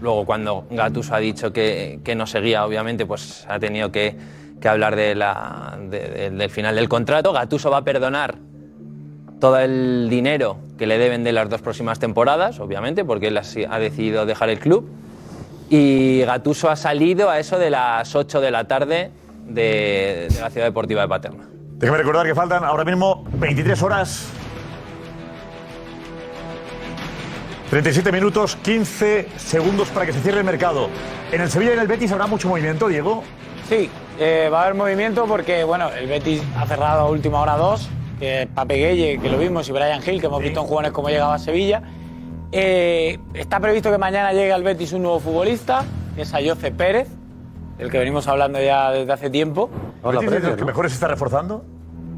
[0.02, 4.16] luego cuando Gattuso ha dicho que, que no seguía, obviamente, pues ha tenido que,
[4.62, 7.34] que hablar de la- de- de- del final del contrato.
[7.34, 8.36] Gattuso va a perdonar
[9.44, 13.78] todo el dinero que le deben de las dos próximas temporadas, obviamente, porque él ha
[13.78, 14.90] decidido dejar el club.
[15.70, 19.12] Y Gatuso ha salido a eso de las 8 de la tarde
[19.46, 21.44] de, de la Ciudad Deportiva de Paterna.
[21.74, 24.30] Déjame recordar que faltan ahora mismo 23 horas,
[27.70, 30.88] 37 minutos, 15 segundos para que se cierre el mercado.
[31.34, 33.26] En el Sevilla y en el Betis habrá mucho movimiento, Diego.
[33.68, 37.58] Sí, eh, va a haber movimiento porque, bueno, el Betis ha cerrado a última hora
[37.58, 37.90] dos,
[38.54, 41.36] Pape Gueye, que lo vimos, y Brian Hill, que hemos visto en jugones cómo llegaba
[41.36, 41.82] a Sevilla.
[42.52, 45.84] Eh, está previsto que mañana llegue al Betis un nuevo futbolista,
[46.16, 47.08] que es Ayoce Pérez,
[47.78, 49.70] del que venimos hablando ya desde hace tiempo.
[50.04, 51.66] ¿El Betis es de los que mejor se está reforzando?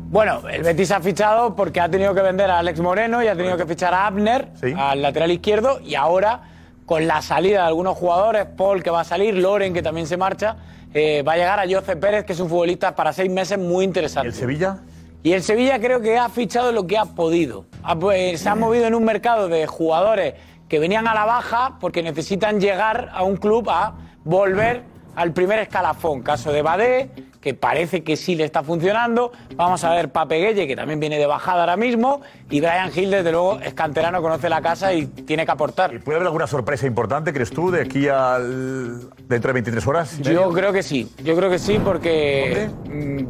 [0.09, 3.35] Bueno, el Betis ha fichado porque ha tenido que vender a Alex Moreno y ha
[3.35, 6.41] tenido que fichar a Abner, al lateral izquierdo, y ahora,
[6.85, 10.17] con la salida de algunos jugadores, Paul que va a salir, Loren que también se
[10.17, 10.57] marcha,
[10.93, 13.83] eh, va a llegar a Jose Pérez, que es un futbolista para seis meses muy
[13.83, 14.27] interesante.
[14.27, 14.77] ¿Y el Sevilla?
[15.25, 17.65] Y el Sevilla creo que ha fichado lo que ha podido.
[17.81, 20.35] Ha, pues, se ha movido en un mercado de jugadores
[20.69, 24.83] que venían a la baja porque necesitan llegar a un club a volver
[25.15, 26.21] al primer escalafón.
[26.21, 27.09] Caso de Badé,
[27.41, 29.31] que parece que sí le está funcionando.
[29.55, 32.21] Vamos a ver Pape Gueye, que también viene de bajada ahora mismo.
[32.51, 36.01] Y Brian Hill, desde luego, es canterano, conoce la casa y tiene que aportar.
[36.01, 39.09] ¿Puede haber alguna sorpresa importante, crees tú, de aquí al.
[39.27, 40.19] dentro de 23 horas?
[40.19, 43.25] Yo creo que sí, yo creo que sí porque mm,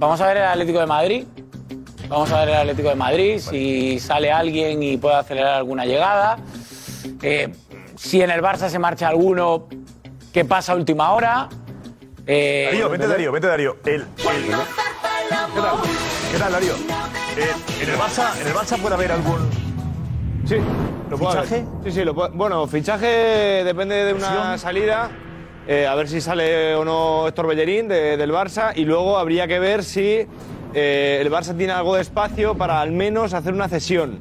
[0.00, 1.24] vamos a ver el Atlético de Madrid,
[2.08, 6.38] vamos a ver el Atlético de Madrid si sale alguien y puede acelerar alguna llegada,
[7.22, 7.52] Eh,
[7.96, 9.68] si en el Barça se marcha alguno,
[10.32, 11.48] ¿qué pasa a última hora?
[12.26, 13.76] Eh, Darío, vente Darío, vente Darío.
[13.84, 14.06] El, el-
[15.54, 15.76] ¿Qué tal?
[16.32, 16.72] ¿Qué tal, Darío?
[17.36, 19.50] Eh, en, el Barça, ¿En el Barça puede haber algún
[20.46, 20.56] Sí,
[21.10, 21.56] lo puedo ¿Fichaje?
[21.56, 21.84] haber.
[21.84, 23.06] Sí, sí, lo puedo- Bueno, fichaje
[23.64, 25.10] depende de una salida.
[25.68, 28.72] Eh, a ver si sale o no Héctor Bellerín de- del Barça.
[28.74, 30.26] Y luego habría que ver si
[30.74, 34.18] eh, el Barça tiene algo de espacio para al menos hacer una cesión.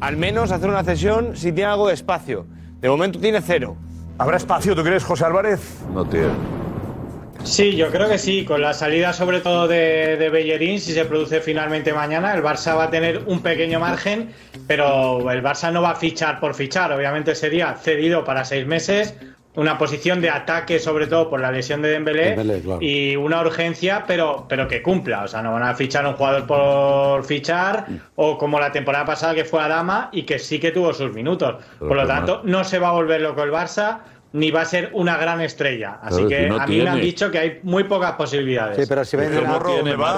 [0.00, 2.46] Al menos hacer una cesión si tiene algo de espacio.
[2.80, 3.76] De momento tiene cero.
[4.18, 5.60] ¿Habrá espacio, tú crees, José Álvarez?
[5.92, 6.28] No tiene.
[7.42, 8.44] Sí, yo creo que sí.
[8.44, 12.76] Con la salida sobre todo de, de Bellerín, si se produce finalmente mañana, el Barça
[12.76, 14.30] va a tener un pequeño margen,
[14.66, 16.92] pero el Barça no va a fichar por fichar.
[16.92, 19.14] Obviamente sería cedido para seis meses,
[19.56, 22.78] una posición de ataque sobre todo por la lesión de Dembélé, Dembélé, claro.
[22.82, 25.24] y una urgencia, pero, pero que cumpla.
[25.24, 27.86] O sea, no van a fichar un jugador por fichar
[28.16, 31.56] o como la temporada pasada que fue Adama y que sí que tuvo sus minutos.
[31.78, 33.98] Pero Por lo tanto, no se va a volver loco el Barça
[34.34, 35.98] ni va a ser una gran estrella.
[36.02, 38.76] Así que si no a mí me han dicho que hay muy pocas posibilidades.
[38.76, 39.60] Sí, pero si venden a,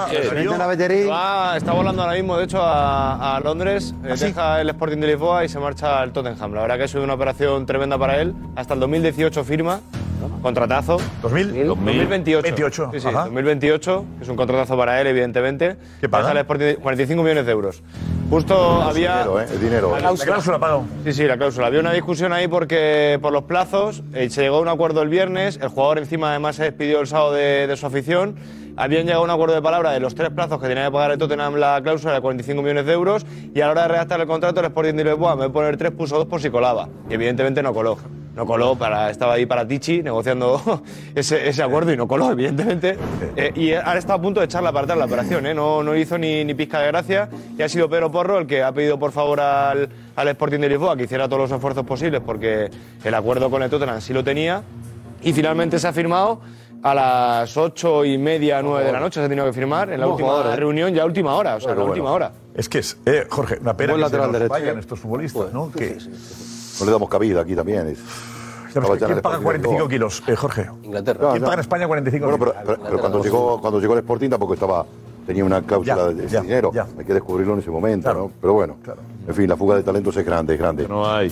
[0.09, 3.93] si venden a Bellerín, Va- está volando ahora mismo, de hecho, a, a Londres.
[4.03, 4.25] eh, ¿Ah, sí?
[4.25, 6.51] Deja el Sporting de Lisboa y se marcha al Tottenham.
[6.55, 8.33] La verdad que ha sido una operación tremenda para él.
[8.55, 9.81] Hasta el 2018 firma.
[10.41, 10.97] Contratazo.
[11.21, 12.43] 2000, 2028.
[12.43, 13.23] 28, Sí, sí, ajá.
[13.25, 15.77] 2028, que es un contratazo para él, evidentemente.
[15.99, 16.23] ¿Qué paga?
[16.25, 17.83] Deja el Sporting de- 45 millones de euros.
[18.29, 19.13] Justo había.
[19.23, 19.45] dinero, ¿eh?
[19.45, 19.91] Es dinero.
[19.91, 20.25] La cláusula.
[20.25, 20.85] La cláusula pago.
[21.05, 21.67] Sí, sí, la cláusula.
[21.67, 25.09] Había una discusión ahí porque por los plazos eh, se llegó a un acuerdo el
[25.09, 25.57] viernes.
[25.61, 28.35] El jugador encima además se despidió el sábado de, de su afición.
[28.79, 31.09] Habían llegado a un acuerdo de palabra de los tres plazos que tenía que pagar
[31.11, 34.21] el Tottenham la cláusula de 45 millones de euros y a la hora de redactar
[34.21, 36.49] el contrato el Sporting de Lisboa en vez de poner tres puso dos por si
[36.51, 36.87] colaba.
[37.09, 37.97] Y evidentemente no coló.
[38.37, 40.61] No coló, para, estaba ahí para Tichi negociando
[41.15, 42.95] ese, ese acuerdo y no coló, evidentemente.
[43.35, 45.55] Eh, y ahora está a punto de echarla para atrás la operación, ¿eh?
[45.55, 47.29] no, no hizo ni, ni pizca de gracia.
[47.57, 50.69] Y ha sido Pedro Porro el que ha pedido por favor al, al Sporting de
[50.69, 52.69] Lisboa que hiciera todos los esfuerzos posibles porque
[53.03, 54.61] el acuerdo con el Tottenham sí lo tenía.
[55.23, 56.39] Y finalmente se ha firmado
[56.83, 59.99] a las ocho y media, nueve de la noche se ha tenido que firmar en
[59.99, 60.55] la última jugador, ¿eh?
[60.57, 61.93] reunión, ya última hora, o sea, Pero la bueno.
[61.93, 62.31] última hora.
[62.53, 64.53] Es que es, eh, Jorge, una pena Buen que se lateral nos derecho.
[64.53, 65.71] vayan estos futbolistas, ¿no?
[65.71, 65.97] Que,
[66.79, 67.87] No le damos cabida aquí también.
[67.87, 67.97] es-
[68.73, 69.89] ¿Sabes Estaba ya en ¿Quién paga Sporting de 45 Lisboa.
[69.89, 70.67] kilos, eh, Jorge?
[70.83, 71.29] Inglaterra.
[71.31, 71.45] ¿Quién no.
[71.45, 72.53] paga en España 45 Bueno, kilos?
[72.55, 74.85] pero, pero- pero cuando, llegó, cuando llegó el Sporting tampoco estaba
[75.25, 76.71] tenía una cláusula de ese ya, dinero.
[76.73, 76.87] ya.
[76.97, 78.19] Hay que descubrirlo en ese momento, Claro.
[78.19, 78.31] ¿no?
[78.39, 79.01] Pero bueno, Claro.
[79.27, 80.87] en fin, la fuga de talentos es grande, es grande.
[80.87, 81.31] No hay.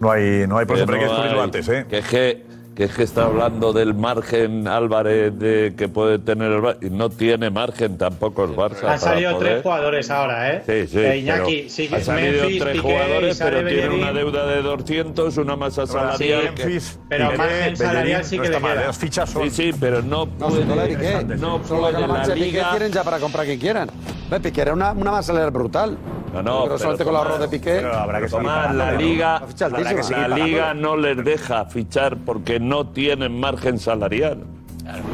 [0.00, 1.86] No hay, no hay por eso, hay que descubrirlo antes, ¿eh?
[1.88, 2.46] Que es que,
[2.78, 6.76] que es que está hablando del margen Álvarez de que puede tener el Barça.
[6.86, 8.84] Y no tiene margen tampoco el Barça.
[8.84, 10.62] Han salido poder- tres jugadores ahora, ¿eh?
[10.64, 10.98] Sí, sí.
[11.00, 13.98] Eh, Iñaki, sí, han salido Memphis, tres Piqué, jugadores, pero tiene Bellerín.
[13.98, 16.54] una deuda de 200, una masa salarial.
[16.54, 18.86] que- Memphis, Pero Piqué, margen Bellerín, salarial sí no que está le queda.
[18.86, 19.42] Las fichas son...
[19.42, 22.28] Sí, sí, pero no no, si no puede, no Solo puede que la la mancha
[22.28, 22.70] de Piqué liga.
[22.70, 23.90] quieren ya para comprar quien quieran.
[24.40, 25.98] Piqué era una, una masa salarial brutal.
[26.42, 27.72] No, no, Pero solamente con el ahorro de Piqué.
[27.76, 32.58] Pero habrá que Tomás, la liga, La la, la liga no les deja fichar porque
[32.60, 34.44] no tienen margen salarial.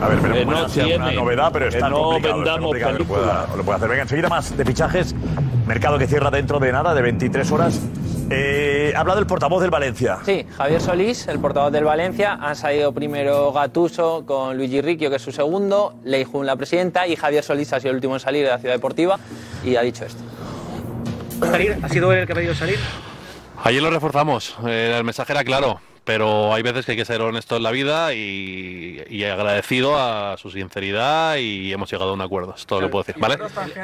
[0.00, 1.16] A ver, pero puede no ser una tiene.
[1.16, 2.28] novedad, pero está no complicado.
[2.28, 3.56] está vendamos complicado que lo pueda- películas.
[3.56, 3.88] lo pueda hacer.
[3.88, 5.14] Venga, enseguida más de fichajes.
[5.66, 7.80] Mercado que cierra dentro de nada, de 23 horas.
[8.30, 10.18] Eh, ha hablado el portavoz del Valencia.
[10.24, 12.38] Sí, Javier Solís, el portavoz del Valencia.
[12.40, 17.16] Han salido primero Gatuso con Luigi Ricchio, que es su segundo, Leijun, la presidenta, y
[17.16, 19.18] Javier Solís ha sido el último en salir de la Ciudad Deportiva
[19.64, 20.22] y ha dicho esto.
[21.82, 22.78] ¿Ha sido él el que ha pedido salir?
[23.62, 27.22] Ayer lo reforzamos, eh, el mensaje era claro, pero hay veces que hay que ser
[27.22, 32.20] honesto en la vida y, y agradecido a su sinceridad y hemos llegado a un
[32.20, 33.38] acuerdo, es todo lo que puedo decir, ¿vale?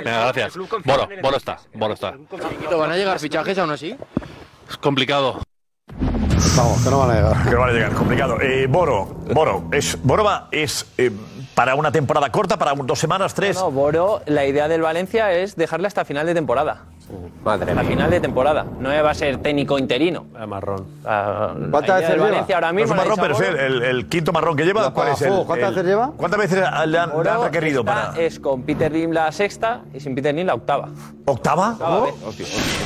[0.05, 0.57] Venga, gracias.
[0.85, 2.15] Boro, Boro está, Boro está.
[2.77, 3.97] ¿Van a llegar fichajes aún así?
[4.69, 5.41] Es complicado.
[6.57, 7.45] Vamos, que no van a llegar.
[7.45, 8.41] Que no van a llegar, complicado.
[8.41, 11.11] Eh, Boro, Boro, es, Borova es eh,
[11.55, 13.57] para una temporada corta, para dos semanas, tres.
[13.57, 16.85] No, Boro, la idea del Valencia es dejarle hasta final de temporada.
[17.45, 17.85] Madre A mía.
[17.85, 18.67] final de temporada.
[18.79, 20.27] No va a ser técnico interino.
[20.47, 20.87] Marrón.
[21.05, 22.31] La ¿Cuántas veces del lleva?
[22.31, 23.97] Valencia ahora No es mismo un la marrón, ha pero dicho es Boro, el, el-
[23.97, 24.83] el quinto marrón que lleva.
[24.83, 26.13] La ¿Cuál es el, ¿cuántas veces lleva?
[26.17, 29.83] ¿Cuántas veces le han, le han Boro requerido para es con Peter Lim la sexta
[29.95, 30.89] y sin Peter Lim la octava.
[31.25, 31.71] octava?
[31.73, 32.15] Octava vez.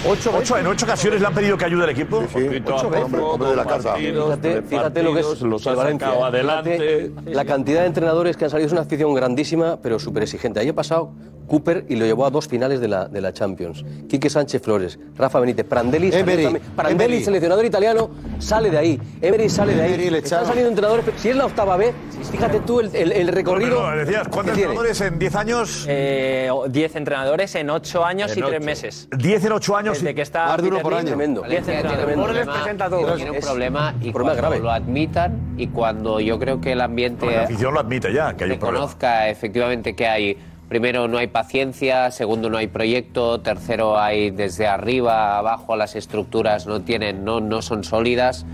[0.09, 2.23] ¿Ocho, ocho, ¿En ocho ocasiones le han pedido que ayude al equipo?
[2.33, 3.89] Sí, Poquito a ocho veces, poco, hombre de la con casa.
[3.91, 6.07] partidos, Fíjate, lo que es los el Valencia.
[6.09, 7.11] sacado adelante.
[7.15, 10.61] Fíjate La cantidad de entrenadores que han salido es una afición grandísima, pero súper exigente.
[10.61, 11.11] Ayer pasado
[11.47, 13.85] Cooper y lo llevó a dos finales de la, de la Champions.
[14.09, 17.25] Quique Sánchez Flores, Rafa Benítez, Prandelli, Emery, también- Prandelli, Emery.
[17.25, 19.01] seleccionador italiano, sale de ahí.
[19.21, 19.95] Emery sale de ahí.
[19.95, 21.95] Emery le Están saliendo entrenadores, si es la octava vez,
[22.31, 23.85] fíjate tú el, el- el recorrido.
[23.91, 24.73] Pero, decías, ¿cuántos tiene.
[24.73, 25.87] entrenadores en 10 años?
[25.89, 28.65] Eh, o- diez entrenadores en ocho años En y tres ocho.
[28.67, 29.09] meses.
[29.17, 29.99] 10 en 8 años.
[29.99, 31.07] Desde que está Más de uno Peter por año.
[31.07, 31.41] Tremendo.
[31.43, 32.25] diez Valencia tiene un entrenadores.
[32.45, 33.15] problema, presenta todo.
[33.17, 34.59] tiene un Es problema y problema cuando grave.
[34.61, 38.45] lo admitan y cuando yo creo que el ambiente La afición lo admite ya, que
[38.45, 38.87] hay un problema.
[38.87, 44.67] reconozca efectivamente que hay primero no hay paciencia, segundo no hay proyecto, tercero hay desde
[44.67, 48.47] arriba abajo las estructuras no tienen no no son sólidas.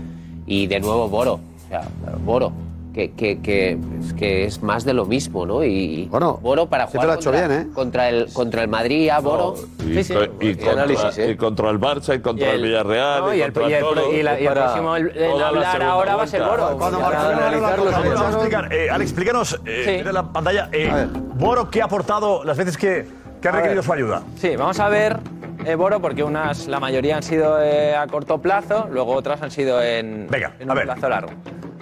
[0.47, 1.87] Y de nuevo Boro, o sea,
[2.25, 2.51] Boro
[2.93, 5.63] que, que, que, es que es más de lo mismo, ¿no?
[5.63, 7.67] Y Bueno, Boro para lo jugar ha hecho contra, bien, ¿eh?
[7.73, 9.55] contra el contra el Madrid a Boro.
[9.79, 10.13] Y, Sí, sí.
[10.41, 11.31] y Y contra, análisis, ¿eh?
[11.31, 13.69] y contra el Barça y contra Y el, el- Villarreal no, y, y el- contra
[13.69, 14.13] y el- todos.
[14.13, 16.41] y la- y el Para próximo en hablar ahora va a ser.
[16.43, 16.77] Boro.
[16.77, 18.73] Cuando Vamos a explicar.
[18.73, 19.91] Eh, Alex, explícanos, eh, Sí.
[19.97, 20.69] mira la pantalla.
[20.71, 21.07] eh.
[21.35, 23.07] Boro, ¿qué ha aportado las veces que,
[23.41, 24.21] que ha requerido su ayuda?
[24.35, 25.17] Sí, vamos a ver
[25.65, 29.51] eh, Boro porque unas, la mayoría han sido eh, a corto plazo, luego otras han
[29.51, 30.85] sido en, Venga, en a un ver.
[30.85, 31.29] plazo largo.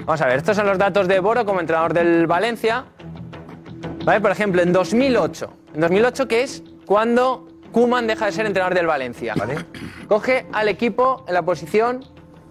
[0.09, 2.83] Vamos a ver, estos son los datos de Boro como entrenador del Valencia.
[4.03, 4.19] ¿Vale?
[4.19, 5.53] Por ejemplo, en 2008.
[5.75, 9.35] En 2008, que es cuando Kuman deja de ser entrenador del Valencia.
[10.07, 12.03] Coge al equipo en la posición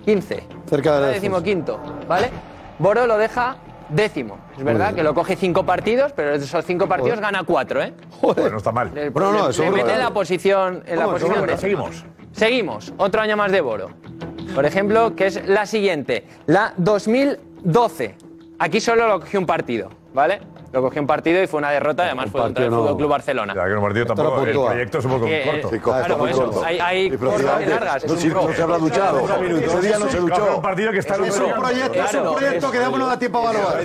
[0.05, 0.45] 15.
[0.67, 1.07] Cerca del ¿vale?
[1.07, 1.15] descenso.
[1.15, 2.31] decimoquinto, ¿vale?
[2.79, 3.57] Boro lo deja
[3.89, 4.39] décimo.
[4.57, 7.33] Es verdad que lo coge cinco partidos, pero de esos cinco partidos Joder.
[7.33, 7.93] gana cuatro, ¿eh?
[8.23, 8.93] Bueno, no está mal.
[8.95, 11.57] Le, No, no, le- le mete en la posición, en la posición décima.
[11.59, 12.05] seguimos.
[12.31, 13.91] Seguimos, otro año más de Boro.
[14.55, 16.73] Por ejemplo, que es la siguiente, la
[17.63, 18.15] 2012.
[18.61, 20.41] Aquí solo lo cogió un partido, ¿vale?
[20.73, 22.71] Lo cogió un partido y fue una derrota, además fue contra el.
[22.71, 23.55] Fútbol Club Barcelona.
[23.55, 25.71] Ya que el partido tampoco, el proyecto es un poco eh, corto.
[25.71, 26.65] Sí, corto, claro, por eso, corto.
[26.65, 28.05] hay, hay Y cortas y prácticamente largas.
[28.07, 28.53] No, es si- un pro.
[28.53, 29.21] se habrá duchado.
[29.21, 32.35] Ese día no se Coge un partido que está en Es un proyecto, es un
[32.35, 33.77] proyecto que damos no da tiempo a evaluar.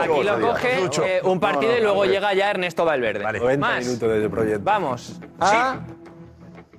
[0.00, 3.22] Aquí lo coge eh, un partido y luego llega ya Ernesto Valverde.
[3.38, 3.84] 90 Más.
[3.86, 4.64] minutos desde el proyecto.
[4.64, 5.76] Vamos a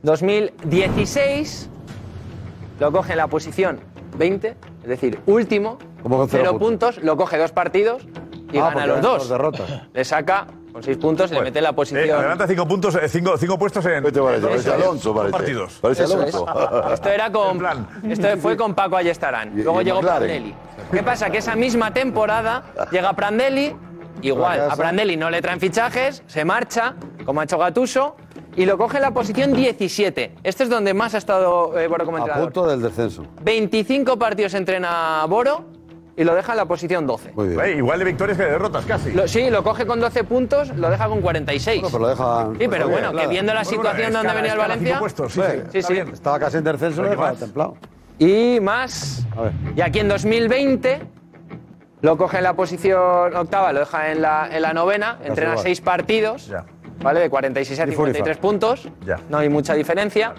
[0.03, 1.69] 2016.
[2.79, 3.79] Lo coge en la posición
[4.17, 5.77] 20, es decir, último.
[6.03, 6.97] Con cero cero puntos.
[7.03, 8.03] Lo coge dos partidos
[8.53, 9.17] y Ah, gana porque los eran dos.
[9.17, 9.69] dos derrotas.
[9.91, 12.19] Le saca con seis puntos y le mete en la Eh, posición.
[12.19, 14.83] adelanta cinco puntos, eh, cinco, cinco puestos en Este parece, parece Eso es.
[14.83, 15.31] Alonso, dos parece.
[15.37, 15.73] partidos.
[15.81, 16.35] Parece Eso es.
[16.35, 16.93] Alonso.
[16.93, 17.65] Esto era con.
[18.09, 19.57] Esto fue con Paco Ayestarán.
[19.59, 20.27] Y- Luego y llegó McLaren.
[20.27, 20.55] Prandelli.
[20.91, 21.29] ¿Qué pasa?
[21.31, 23.75] Que esa misma temporada llega Prandelli,
[24.21, 24.69] igual.
[24.69, 26.93] A Prandelli no le traen fichajes, se marcha,
[27.25, 28.15] como ha hecho Gatuso,
[28.55, 30.35] y lo coge en la posición 17.
[30.43, 32.51] Este es donde más ha estado eh, Boro como A entrenador.
[32.53, 33.25] punto del descenso.
[33.43, 35.65] 25 partidos entrena Boro
[36.17, 37.33] y lo deja en la posición 12.
[37.33, 37.59] Muy bien.
[37.59, 39.11] Eh, igual de victorias que de derrotas, casi.
[39.11, 41.81] Lo- sí, lo coge con 12 puntos, lo deja con 46.
[41.81, 42.49] Bueno, pero lo deja.
[42.57, 44.87] Sí, pero bueno, que viendo la Bueno, situación bueno, donde escala- venía el escala Valencia.
[44.87, 46.07] cinco puestos, sí, Sí, sí, está bien.
[46.13, 47.39] Estaba casi en descenso, lo Pero ¿qué deja más?
[47.41, 47.77] templado.
[48.17, 49.27] Y más.
[49.35, 49.51] A ver.
[49.75, 51.01] Y aquí en 2020
[52.01, 55.63] lo coge en la posición octava, lo deja en la, en la novena, entrena igual.
[55.63, 56.65] seis partidos, Ya.
[57.01, 57.19] ¿Vale?
[57.19, 58.17] De 46 a Ni fu ni fa.
[58.17, 58.89] 53 puntos.
[59.05, 59.17] Ya.
[59.29, 60.33] No hay mucha diferencia.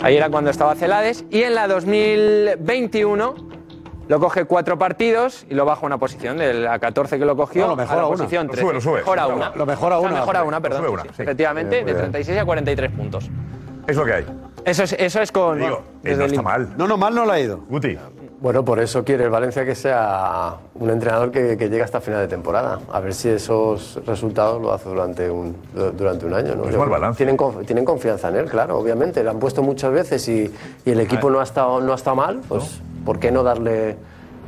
[0.00, 1.24] Ahí era cuando estaba Celades.
[1.30, 3.34] Y en la 2021
[4.08, 7.62] lo coge cuatro partidos y lo baja una posición, de la 14 que lo cogió
[7.64, 8.16] No, lo mejora a la una.
[8.16, 8.62] posición Lo 13.
[8.64, 8.98] sube, lo sube.
[9.00, 9.50] Mejora Lo una.
[9.54, 10.20] Lo mejora O sea, una.
[10.20, 10.80] mejora una, Lo perdón.
[10.80, 11.22] sube una, sí, sí.
[11.22, 12.10] Efectivamente, muy de bien.
[12.12, 13.30] 36 a 43 puntos.
[13.86, 14.26] Es lo que hay.
[14.64, 15.58] Eso es, eso es con.
[15.58, 16.74] Digo, bueno, eh, desde no el está mal.
[16.78, 17.58] No, no, mal no le ha ido.
[17.68, 17.98] Guti.
[18.40, 22.20] Bueno, por eso quiere el Valencia que sea un entrenador que, que llegue hasta final
[22.20, 22.78] de temporada.
[22.92, 25.56] A ver si esos resultados lo hace durante un,
[25.96, 26.54] durante un año.
[26.54, 26.64] ¿no?
[26.66, 27.16] Es Yo mal.
[27.16, 29.24] Tienen, tienen confianza en él, claro, obviamente.
[29.24, 30.52] Le han puesto muchas veces y,
[30.84, 32.40] y el equipo no ha estado, no ha estado mal.
[32.48, 33.96] Pues, ¿por qué no darle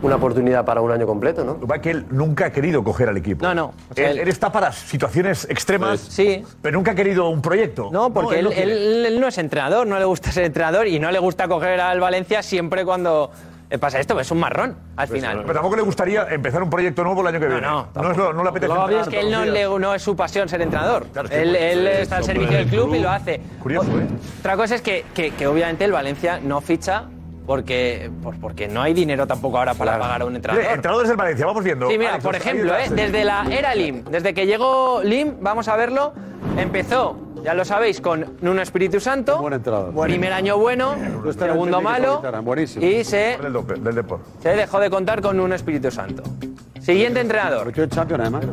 [0.03, 1.55] una oportunidad para un año completo, no?
[1.55, 3.45] Lo que pasa es que él nunca ha querido coger al equipo.
[3.45, 3.75] No, no.
[3.91, 6.45] O sea, él, él- él está para situaciones extremas, Sí.
[6.63, 7.91] pero nunca ha querido un proyecto.
[7.93, 8.73] No, porque él, no quiere.
[8.73, 11.81] él- él no es entrenador, no le gusta ser entrenador y no le gusta coger
[11.81, 13.31] al Valencia siempre cuando
[13.79, 15.41] pasa esto, es un marrón al final.
[15.43, 17.61] Pero tampoco le gustaría empezar un proyecto nuevo el año que viene.
[17.63, 18.73] no, no, es lo- no le apetece.
[19.01, 21.07] Es que él no, le- no es su pasión ser entrenador.
[21.13, 23.41] Claro, es que él pues, él es está al servicio del club, y lo hace.
[23.63, 24.07] Curioso, ¿eh?
[24.41, 27.05] Otra cosa es que, que- que obviamente el Valencia no ficha
[27.47, 30.63] porque, por- porque no hay dinero tampoco ahora para pagar a un entrenador.
[30.65, 31.89] Mire, entrenadores del Valencia, vamos viendo.
[31.91, 32.89] Sí, mira, Alex, por ejemplo, ¿eh?
[32.91, 36.13] desde la era Lim, desde que llegó Lim, vamos a verlo,
[36.57, 39.39] empezó, ya lo sabéis, con Nuno Espíritu Santo.
[39.41, 39.95] Buen entrenador.
[40.07, 40.95] Primer año bueno,
[41.39, 42.85] segundo malo, buenísimo.
[42.85, 44.25] y se, Del, dope- del deporte.
[44.43, 46.23] se dejó de contar con Nuno Espíritu Santo.
[46.81, 47.73] Siguiente entrenador.
[47.89, 48.45] Champions, además.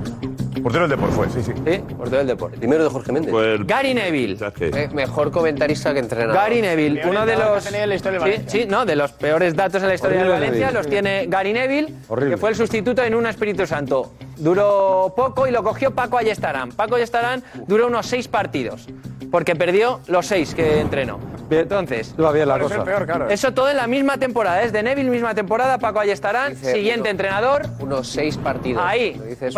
[0.62, 1.52] Portero del deporte fue, sí, sí.
[1.66, 2.58] Sí, portero del deporte.
[2.58, 3.32] Primero de Jorge Méndez.
[3.32, 4.38] Pues, Gary Neville.
[4.60, 6.36] Eh, mejor comentarista que entrenador.
[6.36, 7.52] Gary Neville, uno de los.
[7.52, 8.62] que ha tenido en la historia del sí, Valencia.
[8.64, 10.80] sí, no, de los peores datos en la historia del Horrible Valencia Neville.
[10.84, 12.36] los tiene Gary Neville, Horrible.
[12.36, 14.14] que fue el sustituto en un Espíritu Santo.
[14.38, 16.70] Duró poco y lo cogió Paco Ayestarán.
[16.72, 18.88] Paco Ayestarán duró unos seis partidos,
[19.32, 21.20] porque perdió los seis que entrenó.
[21.50, 21.62] Bien.
[21.62, 22.76] Entonces, Iba bien la cosa.
[22.76, 23.30] el peor, claro.
[23.30, 24.62] eso todo en la misma temporada.
[24.64, 27.10] Es de Neville, misma temporada, Paco Ayestarán, Dice siguiente uno.
[27.12, 27.62] entrenador.
[27.80, 28.84] Unos seis partidos.
[28.86, 29.54] Ahí, Lo dices-.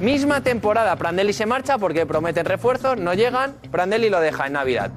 [0.00, 4.90] Misma temporada, Prandelli se marcha porque prometen refuerzos, no llegan, Prandelli lo deja en Navidad.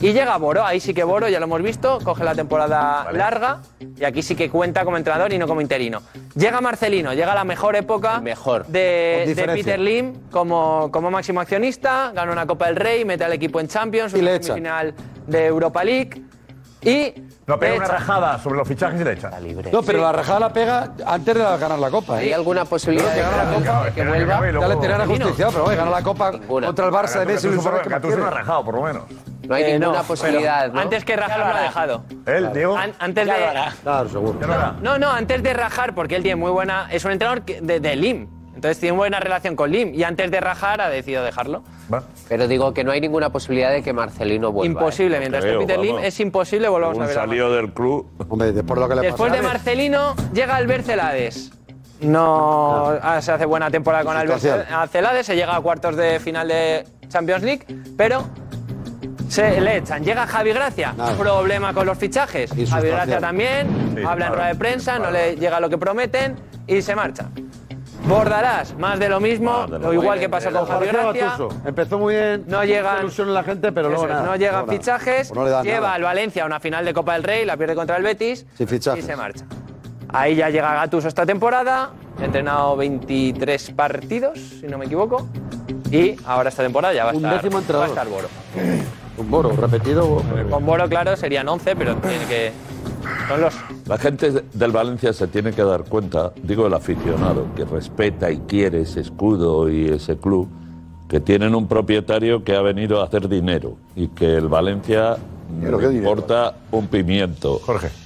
[0.00, 3.60] Y llega Boro, ahí sí que Boro, ya lo hemos visto, coge la temporada larga
[3.98, 6.02] y aquí sí que cuenta como entrenador y no como interino.
[6.34, 8.66] Llega Marcelino, llega la mejor época Mejor.
[8.66, 9.32] De.
[9.54, 13.68] Peter Lim como, como máximo accionista, gana una Copa del Rey, mete al equipo en
[13.68, 14.46] Champions, Y le una echa.
[14.48, 14.94] semifinal
[15.26, 16.22] de Europa League
[16.82, 17.14] y...
[17.46, 19.30] No, pega una rajada sobre los fichajes y le echa.
[19.72, 22.16] No, pero la rajada la pega antes de ganar la Copa.
[22.16, 22.34] ¿Hay ¿eh?
[22.34, 24.50] alguna posibilidad de Gana la que, Copa, que vuelva?
[24.60, 26.66] Ya le tenían ajusticiado, pero oye, gana la Copa Ninguna.
[26.66, 28.82] contra el Barça de Messi y Luis Suárez que Gattuso no ha rajado, por lo
[28.82, 29.02] menos.
[29.46, 30.80] No hay Eh, ninguna no, posibilidad, ¿no?
[30.80, 32.04] Antes que rajar lo ha dejado.
[32.26, 32.76] Él, Diego.
[32.76, 33.32] An- antes de,
[33.84, 34.40] Claro, seguro.
[34.40, 34.74] ya no hará.
[34.82, 36.88] No, no, antes de rajar, porque él tiene muy buena.
[36.90, 38.28] Es un entrenador que- de, de Lim.
[38.56, 39.94] Entonces tiene buena relación con Lim.
[39.94, 41.62] Y antes de rajar ha decidido dejarlo.
[41.92, 42.02] Va.
[42.28, 44.72] Pero digo que no hay ninguna posibilidad de que Marcelino vuelva.
[44.72, 45.18] imposible.
[45.18, 45.20] ¿eh?
[45.20, 47.14] Mientras que Peter Lim es imposible, volvamos a Un ver.
[47.14, 48.08] salió del club.
[48.28, 49.42] Hombre, después de lo que le Después de.
[49.42, 51.52] Marcelino llega Albert Celades.
[52.00, 54.42] No ah, se hace buena temporada con Albert.
[54.90, 58.24] Celades, se llega a cuartos de final de Champions League, pero
[59.28, 60.02] Se le echan.
[60.04, 62.50] Llega Javi Gracia, problema con los fichajes.
[62.68, 62.88] Javi.
[62.88, 66.36] Gracia también, Sí, habla en rueda de prensa, no le llega lo que prometen
[66.66, 67.26] y se marcha.
[68.08, 71.48] Bordalás, más de lo mismo, lo igual que pasó con Javi Parecía Gracia.
[71.64, 72.44] Empezó muy bien.
[72.46, 74.22] No llegan- ilusión en la gente, pero luego nada.
[74.24, 75.94] no llegan fichajes, Pues no lleva nada.
[75.94, 78.68] al Valencia a una final de Copa del Rey, la pierde contra el Betis Sin
[78.68, 79.02] fichajes.
[79.02, 79.44] y se marcha.
[80.10, 81.90] Ahí ya llega Gattuso esta temporada,
[82.20, 85.26] ha entrenado 23 partidos, si no me equivoco,
[85.90, 87.88] y ahora esta temporada ya va a Un estar, décimo va a entrenador.
[87.88, 88.28] estar Boro.
[89.18, 90.22] Un Boro, repetido.
[90.50, 92.52] Con Boro, claro, serían 11, pero tiene que...
[93.28, 93.54] Son los...
[93.86, 98.38] La gente del Valencia se tiene que dar cuenta, digo el aficionado, que respeta y
[98.40, 100.48] quiere ese escudo y ese club,
[101.08, 105.16] que tienen un propietario que ha venido a hacer dinero y que el Valencia
[105.48, 106.10] Dinero, le ¿qué dinero?
[106.10, 107.60] importa un pimiento.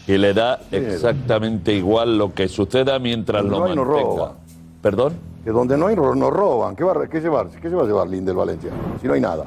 [0.07, 0.93] Y le da Dinero.
[0.93, 4.07] exactamente igual lo que suceda mientras lo no hay, no mantenga.
[4.09, 4.35] roba.
[4.83, 5.13] ¿Perdón?
[5.45, 6.77] Que donde no hay, ro- roban.
[6.77, 8.71] ¿Qué va, qué, llevar, ¿Qué se va a llevar Linde del Valencia?
[9.01, 9.47] Si no hay nada.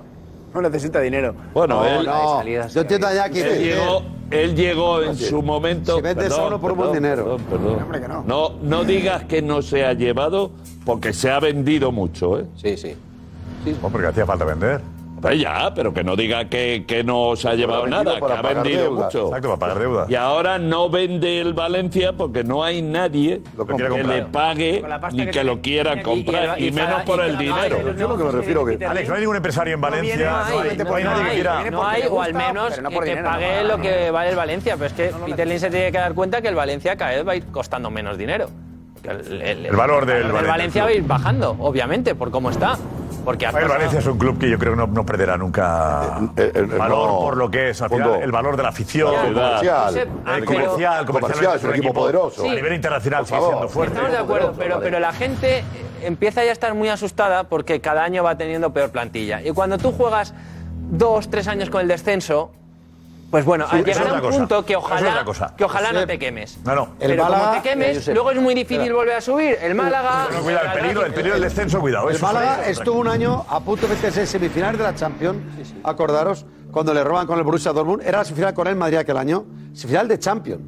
[0.54, 1.34] No necesita dinero.
[1.54, 2.68] Bueno, No, él, no.
[2.68, 3.42] Yo entiendo ya que.
[3.42, 5.96] él llegó, él llegó en su momento.
[5.96, 7.38] Se vende perdón, solo por buen dinero.
[7.50, 8.24] perdón, perdón.
[8.28, 8.52] no.
[8.62, 10.52] no, digas que no se ha llevado
[10.86, 12.46] porque se ha vendido mucho, ¿eh?
[12.56, 12.96] Sí, sí.
[13.82, 14.82] Oh, porque hacía falta vender.
[15.24, 18.42] Pues ya, pero que no diga que, que no se ha llevado nada, que ha
[18.42, 19.28] vendido mucho.
[19.28, 20.10] Exacto, para pagar deudas.
[20.10, 23.42] Y ahora no vende el Valencia porque no hay nadie
[23.78, 27.78] que le pague ni que que lo quiera comprar, y, menos por el dinero.
[27.98, 28.86] Yo lo que me refiero que.
[28.86, 30.30] Alex, no hay ningún empresario en Valencia.
[30.30, 31.72] No hay, nadie que quiera.
[31.72, 34.76] no hay, o al menos que, que pague lo que vale el Valencia.
[34.76, 37.26] Pero es que Peter Lim se tiene que dar cuenta que el Valencia cada vez
[37.26, 38.50] va a ir costando menos dinero.
[39.04, 42.78] El, El valor del Valencia, Valencia va a ir bajando, obviamente, por cómo está.
[43.24, 46.20] Porque El Valencia es un club que yo creo que no, no perderá nunca
[46.78, 47.20] valor no.
[47.20, 49.14] por lo que es, al final, el valor de la afición.
[49.34, 49.98] Ya, comercial.
[49.98, 52.50] El comercial, comercial, comercial, es un equipo poderoso.
[52.50, 53.96] A nivel internacional sigue siendo fuerte.
[53.96, 55.64] Estamos de acuerdo, pero, pero la gente eh,
[56.02, 59.42] empieza ya a estar muy asustada porque cada año va teniendo peor plantilla.
[59.42, 60.34] Y cuando tú juegas
[60.92, 62.52] dos, tres años con el descenso,
[63.34, 64.38] pues bueno, Sí, eso llegará es un otra cosa.
[64.38, 65.56] punto que Eso es ojalá, cosa.
[65.58, 66.60] que ojalá no te quemes.
[66.64, 66.90] No, no.
[67.00, 68.14] Pero como te quemes, Josep.
[68.14, 69.58] luego es muy difícil volver a subir.
[69.60, 70.26] El Málaga...
[70.28, 72.10] Bueno, cuidado, el peligro, el peligro del descenso, cuidado.
[72.12, 75.42] El eso Málaga estuvo un año a punto de meterse en semifinales de la Champions.
[75.84, 79.18] Acordaros, cuando le roban con el Borussia Dortmund, era la semifinal con el Madrid aquel
[79.18, 80.62] año, semifinal de Champions.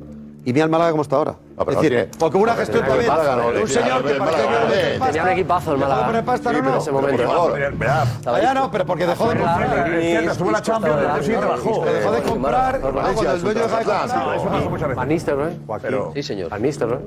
[0.43, 1.35] Y mira el Málaga cómo está ahora.
[1.63, 4.25] Pero es decir, porque hubo una no, gestión también no, un señor que no,
[4.73, 6.25] eh, tenía un equipazo el Dejó de Málaga.
[6.25, 6.77] pasta, Sí, no, no.
[6.77, 7.23] ese momento.
[8.25, 9.89] Ah, ya no, pero porque dejó de comprar.
[10.01, 12.75] Estuvo la Champions, sí dejó de comprar.
[12.75, 14.35] El dueño deja de comprar.
[14.35, 14.95] Eso pasa muchas veces.
[14.95, 15.59] Van Nistelrooy.
[15.81, 16.49] Pero- Sí, señor.
[16.49, 16.99] Van Nistelrooy.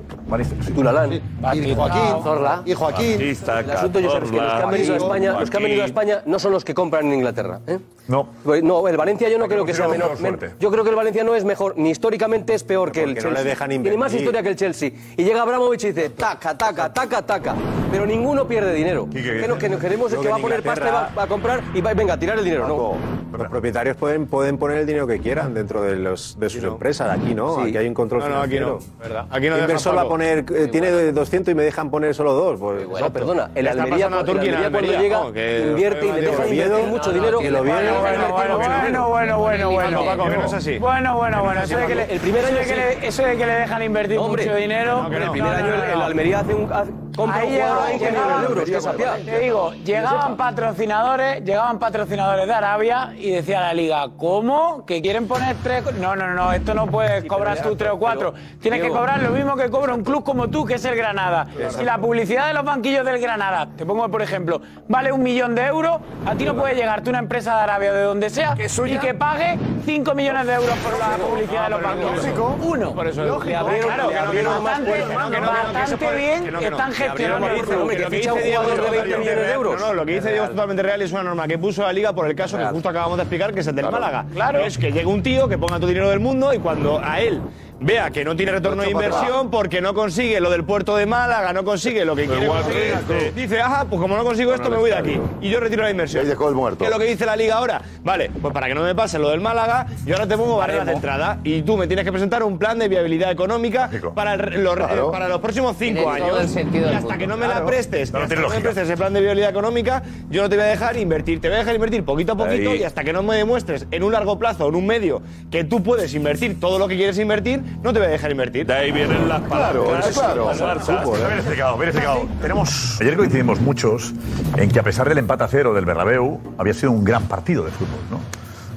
[0.73, 1.13] Tulalán.
[1.13, 2.23] Y Joaquín.
[2.23, 2.61] Zorla.
[2.65, 3.21] Y Joaquín.
[3.21, 5.83] El asunto, Josep, es que los que han venido a España, los que han venido
[5.83, 7.59] a España no son los que compran en Inglaterra.
[7.67, 7.79] ¿eh?
[8.07, 8.27] No.
[8.43, 10.11] Pues No, el Valencia yo no creo que sea menor.
[10.59, 13.21] Yo creo que el Valencia no es mejor, ni históricamente es peor que el no
[13.21, 13.43] Chelsea.
[13.43, 14.13] dejan Tiene más.
[14.43, 14.91] Que el Chelsea.
[15.17, 17.55] Y llega Abramovich y dice, taca, taca, taca, taca.
[17.91, 19.07] Pero ninguno pierde dinero.
[19.11, 21.27] ¿qué Que lo que nos queremos es que va a poner pasta y va, a
[21.27, 22.67] comprar y va, venga, a tirar el dinero.
[22.67, 23.19] No.
[23.37, 27.09] Los propietarios pueden, pueden poner el dinero que quieran dentro de, los, de sus empresas.
[27.15, 27.69] Aquí no, Sí.
[27.69, 29.25] aquí hay un control No, no, aquí no, ¿verdad?
[29.29, 32.15] Aquí no ¿Qué dejan, inversor va a poner, eh, tiene 200 y me dejan poner
[32.15, 32.59] solo dos?
[32.59, 33.13] Pues, Bueno, exacto.
[33.13, 35.31] perdona, el Almería, el en Almería cuando Almería, llega ¿no?
[35.31, 37.39] Que invierte y le Oviedo- invertir mucho dinero.
[37.39, 39.09] que lo viene- Bueno, bueno, mucho dinero.
[39.09, 40.23] bueno, bueno, bueno, bueno.
[40.29, 40.79] que no es así.
[40.79, 41.61] Bueno, bueno, bueno.
[41.61, 44.99] Eso de que le dejan invertir Hombre, mucho dinero.
[44.99, 46.05] Hombre, el primer No, no, año el- no, el no.
[46.05, 48.77] Almería hace un, hace- compra Ahí un jugador llegaban, a 11 millones de euros, que
[48.77, 54.85] es te digo, llegaban patrocinadores, llegaban patrocinadores de Arabia y decía la liga, ¿cómo?
[54.85, 55.83] ¿Que quieren poner tres?
[55.83, 58.33] co-?" No, no, no, esto no puedes cobrar tú tres o cuatro.
[58.61, 61.47] Tienes que cobrar lo mismo que cobra un club como tú, que es el Granada.
[61.69, 65.55] Si la publicidad de los banquillos del Granada, te pongo por ejemplo, vale un millón
[65.55, 68.55] de euros, a ti no puede llegarte una empresa de Arabia o de donde sea
[68.55, 72.27] y que pague cinco millones de euros por la publicidad de los banquillos.
[72.61, 72.93] Uno.
[72.93, 74.93] Por eso Lógico, claro, bastante.
[74.93, 77.89] Que no, no, bastante bien están gestionando el club.
[77.89, 79.79] Que Lo que ficha un dice Diego jugador de es 20 millones de euros.
[79.79, 81.81] No, no, lo que dice Diego es totalmente real y es una norma que puso
[81.83, 84.25] la Liga por el caso que justo acabamos de explicar, que es el del Málaga.
[84.33, 84.59] Claro.
[84.59, 87.41] Es que llegue un tío que ponga tu dinero del mundo y cuando a él
[87.81, 91.53] vea que no tiene retorno de inversión porque no consigue lo del puerto de Málaga,
[91.53, 94.89] no consigue lo que quiere conseguir, dice, ajá, pues como no consigo esto me voy
[94.89, 96.21] de aquí y yo retiro la inversión.
[96.23, 96.79] Y ahí dejó el muerto.
[96.79, 97.81] ¿Qué es lo que dice la Liga ahora?
[98.03, 100.85] Vale, pues para que no me pase lo del Málaga, yo ahora te pongo barreras
[100.85, 104.63] de entrada y tú me tienes que presentar un plan de viabilidad económica para, el-
[104.63, 105.11] los, Claro.
[105.11, 106.39] para los próximos cinco todo años.
[106.41, 108.49] el sentido y hasta que no me la prestes, No, y no hasta tiene que
[108.49, 111.39] no me prestes ese plan de viabilidad económica, yo no te voy a dejar invertir.
[111.41, 112.79] Te voy a dejar invertir poquito a poquito Ahí.
[112.79, 115.21] y hasta que no me demuestres en un largo plazo, en un medio,
[115.51, 118.65] que tú puedes invertir todo lo que quieres invertir, no te voy a dejar invertir.
[118.65, 120.07] De ahí vienen las Claro, palabras.
[120.13, 120.45] claro.
[120.47, 121.05] Las Barsas.
[121.05, 122.27] Bien explicado, bien explicado.
[122.41, 124.13] Tenemos, ayer coincidimos muchos
[124.57, 127.63] en que a pesar del empate a cero del Bernabéu, había sido un gran partido
[127.65, 128.19] de fútbol, ¿no?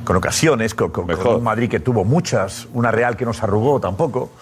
[0.05, 3.45] Con ocasiones, con, con- con un Madrid que tuvo muchas, una Real que no se
[3.45, 4.32] arrugó tampoco,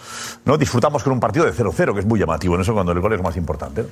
[0.47, 0.57] ¿no?
[0.57, 3.13] Disfrutamos con un partido de 0-0, que es muy llamativo, en eso cuando el gol
[3.13, 3.83] es lo más importante.
[3.83, 3.89] ¿no?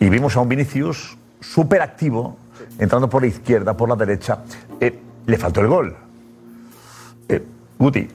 [0.00, 2.38] Y vimos a un Vinicius súper activo,
[2.78, 4.38] entrando por la izquierda, por la derecha.
[4.80, 5.96] Eh, le faltó el gol.
[7.78, 8.08] Guti.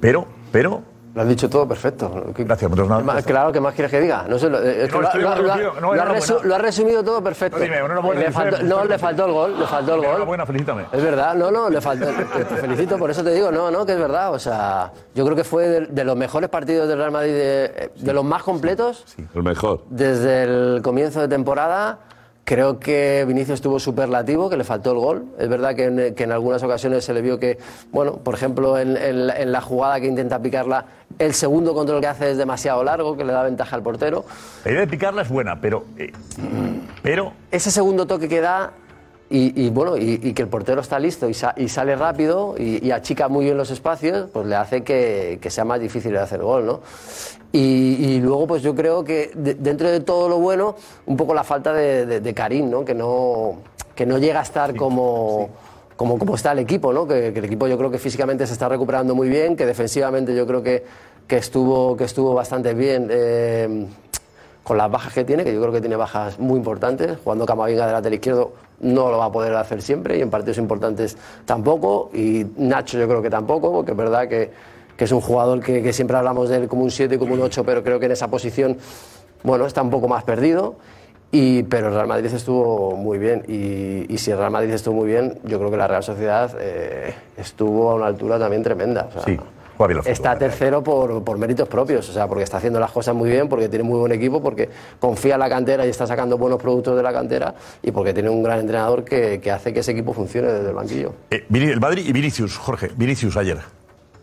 [0.00, 0.82] Pero, pero.
[1.14, 2.10] Lo has dicho todo perfecto.
[2.38, 3.26] Gracias, muchas gracias.
[3.26, 4.24] Claro, ¿qué más quieres que diga?
[4.26, 5.72] No sé, lo, No, lo- estoy lo- de acuerdo lo- contigo.
[5.74, 6.20] No, lo ha enhorabuena.
[6.26, 7.58] resu- lo ha resumido todo perfecto.
[7.58, 10.06] No, dime, enhorabuena, Le faltó- no, le faltó el gol, le faltó el gol.
[10.08, 10.86] Enhorabuena, felicítame.
[10.90, 12.06] Es verdad, no, no, le faltó.
[12.06, 14.32] Te te felicito, por eso te digo, no, no, que es verdad.
[14.32, 17.90] O sea, yo creo que fue de, de los mejores partidos del Real Madrid, de,
[17.94, 19.82] de los más completos El mejor.
[19.90, 21.98] desde el comienzo de temporada.
[22.44, 25.24] Creo que Vinicius estuvo superlativo, que le faltó el gol.
[25.38, 27.56] Es verdad que en, que en algunas ocasiones se le vio que,
[27.92, 30.84] bueno, por ejemplo, en, en la- en la jugada que intenta picarla,
[31.20, 34.24] el segundo control que hace es demasiado largo, que le da ventaja al portero.
[34.64, 35.84] La idea de picarla es buena, pero.
[35.96, 36.10] eh,
[37.02, 37.32] pero.
[37.52, 38.72] Ese segundo toque que da
[39.30, 42.56] y, y, bueno, y, y que el portero está listo y, sa- y sale rápido
[42.58, 46.10] y, y achica muy bien los espacios, pues le hace que, que sea más difícil
[46.12, 46.80] de hacer gol, ¿no?
[47.52, 47.58] Y,
[48.14, 50.74] y luego, pues yo creo que de- dentro de todo lo bueno,
[51.06, 52.84] un poco la falta de, de, de Karim, ¿no?
[52.84, 53.56] Que no,
[53.94, 55.50] que no llega a estar como,
[55.96, 57.06] como, como está el equipo, ¿no?
[57.06, 60.34] Que, que el equipo yo creo que físicamente se está recuperando muy bien, que defensivamente
[60.34, 60.82] yo creo que,
[61.26, 63.08] que, estuvo, que estuvo bastante bien.
[63.10, 63.86] eh,
[64.62, 67.18] con las bajas que tiene, que yo creo que tiene bajas muy importantes.
[67.24, 70.58] Jugando Camavinga de lateral izquierdo no lo va a poder hacer siempre y en partidos
[70.58, 72.10] importantes tampoco.
[72.14, 74.52] Y Nacho yo creo que tampoco, porque es verdad que,
[74.96, 77.34] que es un jugador que, que siempre hablamos de él como un 7 y como
[77.34, 78.76] un 8, pero creo que en esa posición,
[79.42, 80.76] bueno, está un poco más perdido.
[81.34, 84.96] Y, pero el Real Madrid estuvo muy bien y, y si el Real Madrid estuvo
[84.96, 89.08] muy bien, yo creo que la Real Sociedad eh, estuvo a una altura también tremenda.
[89.08, 90.02] O sea, fútbol.
[90.04, 93.48] está tercero por, por méritos propios, o sea, porque está haciendo las cosas muy bien,
[93.48, 94.68] porque tiene muy buen equipo, porque
[95.00, 98.28] confía en la cantera y está sacando buenos productos de la cantera y porque tiene
[98.28, 101.14] un gran entrenador que, que hace que ese equipo funcione desde el banquillo.
[101.30, 102.90] Eh, el Madrid y Vinicius, Jorge.
[102.94, 103.58] Vinicius ayer.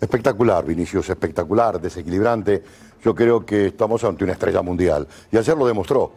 [0.02, 2.64] Espectacular, Vinicius, espectacular, desequilibrante.
[3.04, 5.08] Yo creo que estamos ante una estrella mundial.
[5.32, 6.12] Y ayer lo demostró.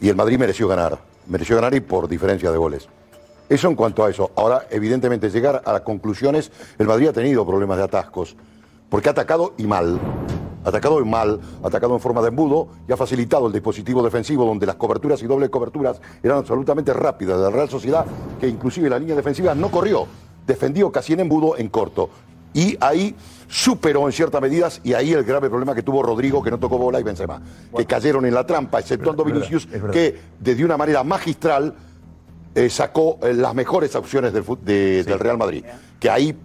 [0.00, 0.98] Y el Madrid mereció ganar.
[1.26, 2.88] Mereció ganar y por diferencia de goles.
[3.48, 4.30] Eso en cuanto a eso.
[4.36, 8.36] Ahora, evidentemente, llegar a las conclusiones, el Madrid ha tenido problemas de atascos.
[8.88, 10.00] Porque ha atacado y mal.
[10.64, 14.66] Atacado y mal, atacado en forma de embudo y ha facilitado el dispositivo defensivo donde
[14.66, 18.04] las coberturas y dobles coberturas eran absolutamente rápidas de la Real Sociedad,
[18.38, 20.06] que inclusive la línea defensiva no corrió,
[20.46, 22.10] defendió casi en embudo en corto.
[22.52, 23.14] Y ahí
[23.48, 26.78] superó en ciertas medidas y ahí el grave problema que tuvo Rodrigo, que no tocó
[26.78, 27.40] bola y Benzema,
[27.76, 31.74] que cayeron en la trampa, exceptuando verdad, Vinicius, que de una manera magistral
[32.54, 35.64] eh, sacó eh, las mejores opciones del, de- del Real Madrid,
[36.00, 36.36] que ahí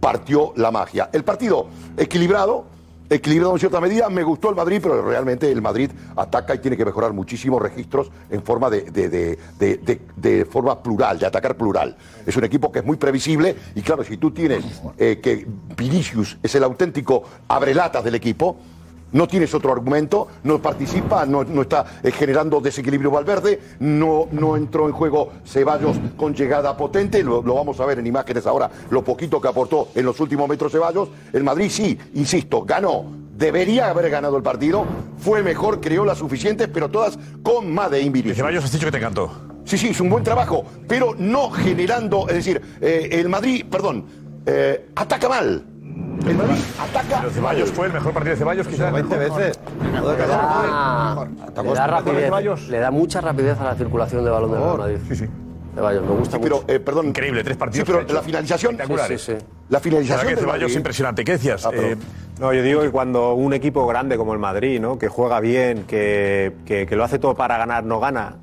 [0.00, 1.08] partió la magia.
[1.12, 2.64] El partido equilibrado,
[3.16, 6.76] equilibrado en cierta medida, me gustó el Madrid, pero realmente el Madrid ataca y tiene
[6.76, 11.96] que mejorar muchísimos registros en forma de, de- de- de- forma plural, de atacar plural.
[12.26, 14.64] Es un equipo que es muy previsible y claro, si tú tienes
[14.98, 15.46] eh, que
[15.76, 18.56] Vinicius es el auténtico abrelatas del equipo,
[19.12, 24.56] no tienes otro argumento, no participa, no, no está eh, generando desequilibrio Valverde, no, no
[24.56, 28.70] entró en juego Ceballos con llegada potente, lo, lo vamos a ver en imágenes ahora,
[28.90, 31.08] lo poquito que aportó en los últimos metros Ceballos.
[31.32, 33.04] El Madrid sí, insisto, ganó,
[33.36, 34.84] debería haber ganado el partido,
[35.18, 38.36] fue mejor, creó las suficientes, pero todas con más de Vinicius.
[38.36, 39.30] Ceballos has dicho que te encantó.
[39.64, 44.04] Sí, sí, es un buen trabajo, pero no generando, es decir, eh, el Madrid, perdón,
[44.44, 45.64] eh, ataca mal.
[46.26, 48.92] El Madrid ataca Pero Ceballos fue el mejor partido de Ceballos, quizás.
[48.92, 49.58] 20 veces.
[50.30, 51.26] Ah,
[51.62, 54.96] le, da rapidez, le da mucha rapidez a la circulación de balón del Real Madrid.
[55.08, 55.26] Sí, sí.
[55.74, 56.68] Ceballos, me gusta pero, mucho.
[56.72, 57.06] eh, perdón.
[57.08, 57.86] Increíble, tres Sí, partidos.
[57.86, 58.14] pero ha hecho.
[58.14, 58.76] la finalización.
[58.78, 59.32] Sí, sí, sí.
[59.70, 61.24] La finalización que Ceballos impresionante.
[61.24, 61.64] ¿Qué decías?
[61.66, 61.70] Ah.
[61.72, 61.96] Eh,
[62.40, 64.98] No, yo digo que cuando un equipo grande como el Madrid, ¿no?
[64.98, 68.36] que juega bien, que, que- que lo hace todo para ganar, no gana,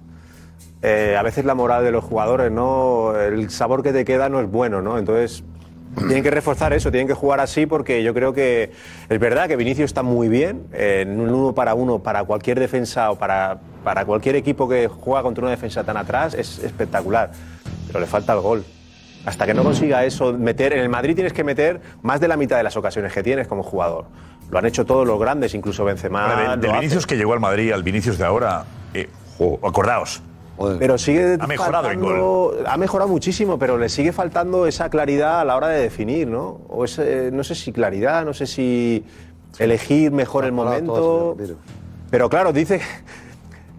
[0.81, 3.15] eh, a veces la moral de los jugadores, ¿no?
[3.15, 4.81] el sabor que te queda no es bueno.
[4.81, 4.97] ¿no?
[4.97, 5.43] Entonces,
[5.97, 8.71] tienen que reforzar eso, tienen que jugar así porque yo creo que
[9.09, 12.59] es verdad que Vinicius está muy bien eh, en un uno para uno para cualquier
[12.59, 17.31] defensa o para, para cualquier equipo que juega contra una defensa tan atrás, es espectacular,
[17.87, 18.63] pero le falta el gol.
[19.25, 22.37] Hasta que no consiga eso, meter en el Madrid tienes que meter más de la
[22.37, 24.05] mitad de las ocasiones que tienes como jugador.
[24.49, 26.31] Lo han hecho todos los grandes, incluso Benzema.
[26.31, 26.71] Ahora, del.
[26.71, 29.09] Vinicius que llegó al Madrid al Vinicius de ahora, eh,
[29.61, 30.23] acordaos.
[30.79, 35.39] Pero sigue Ha mejorado en faltando- Ha mejorado muchísimo, pero le sigue faltando esa claridad
[35.39, 36.61] a la hora de definir, ¿no?
[36.69, 39.05] O ese, no sé si claridad, no sé si
[39.57, 41.35] elegir mejor el momento.
[42.09, 42.81] Pero claro, dice.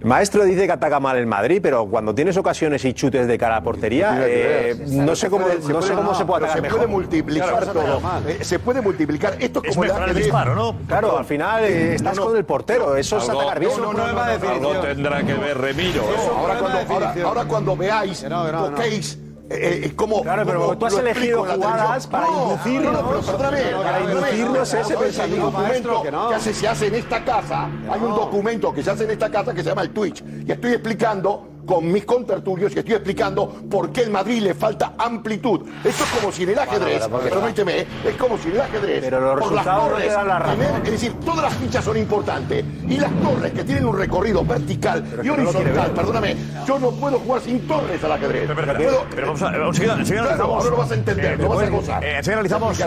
[0.03, 3.57] Maestro dice que ataca mal el Madrid, pero cuando tienes ocasiones y chutes de cara
[3.57, 6.79] a portería, eh, no sé cómo, no sé cómo se puede pero atacar se mejor.
[6.79, 8.01] puede multiplicar se todo.
[8.01, 8.29] mal.
[8.29, 9.37] Eh, se puede multiplicar.
[9.39, 10.77] Esto es como el disparo, ¿no?
[10.87, 13.73] Claro, al final eh, estás con el portero, eso es Algo- atacar bien.
[13.77, 16.03] no, no, no, no, no, tendrá que ver Remiro.
[16.37, 19.19] Ahora, cuando, ahora, ahora cuando veáis, toquéis,
[19.51, 20.23] eh, eh, cómo.
[20.23, 23.63] Claro, pero cómo tú has elegido jugadas para No, inducirnos- No, pero perdóname.
[23.83, 26.29] para inducirnos ese pensamiento, documento que no.
[26.29, 27.69] que hace- se hace en esta casa.
[27.91, 30.23] Hay un documento que se hace en esta casa que se llama el Twitch.
[30.47, 34.95] Y estoy explicando con mis contertulios y estoy explicando por qué el Madrid le falta
[34.99, 35.61] amplitud.
[35.85, 37.87] Esto es como si en el ajedrez, Bueno, porque- permíteme, ¿eh?
[38.09, 40.75] es como si en el ajedrez, Pero los por las no torres, dan la tener-
[40.85, 45.05] es decir, todas las fichas son importantes y las torres que tienen un recorrido vertical
[45.23, 45.95] y no lo quiere horizontal, ver.
[45.95, 48.49] perdóname, yo no puedo jugar sin torres al ajedrez.
[48.49, 50.65] Pero, pero, Puedo- pero vamos a, vamos, enseguida, enseguida Claro, analizamos.
[50.65, 52.05] ahora lo vas a entender, lo vas a gozar.
[52.05, 52.79] eh, analizamos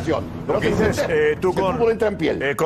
[0.48, 1.90] lo que a dices eh, tú con.
[1.90, 2.42] entra en piel.
[2.42, 2.66] eh, con-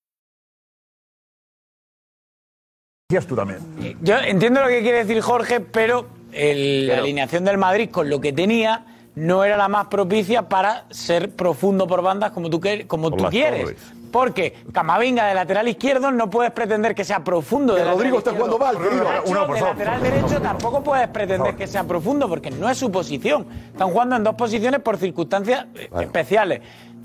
[3.27, 3.59] Tú también.
[4.01, 8.19] Yo entiendo lo que quiere decir Jorge, pero el- la alineación del Madrid con lo
[8.21, 8.85] que tenía
[9.15, 13.61] no era la más propicia para ser profundo por bandas como tú, como tú quieres.
[13.63, 13.77] torres.
[14.11, 17.75] Porque Camavinga de lateral izquierdo no puedes pretender que sea profundo.
[17.75, 19.05] De Rodrigo está jugando mal, querido.
[19.25, 19.77] Uno, por de favor.
[19.77, 23.45] lateral derecho tampoco puedes pretender que sea profundo porque no es su posición.
[23.71, 26.59] Están jugando en dos posiciones por circunstancias eh, especiales.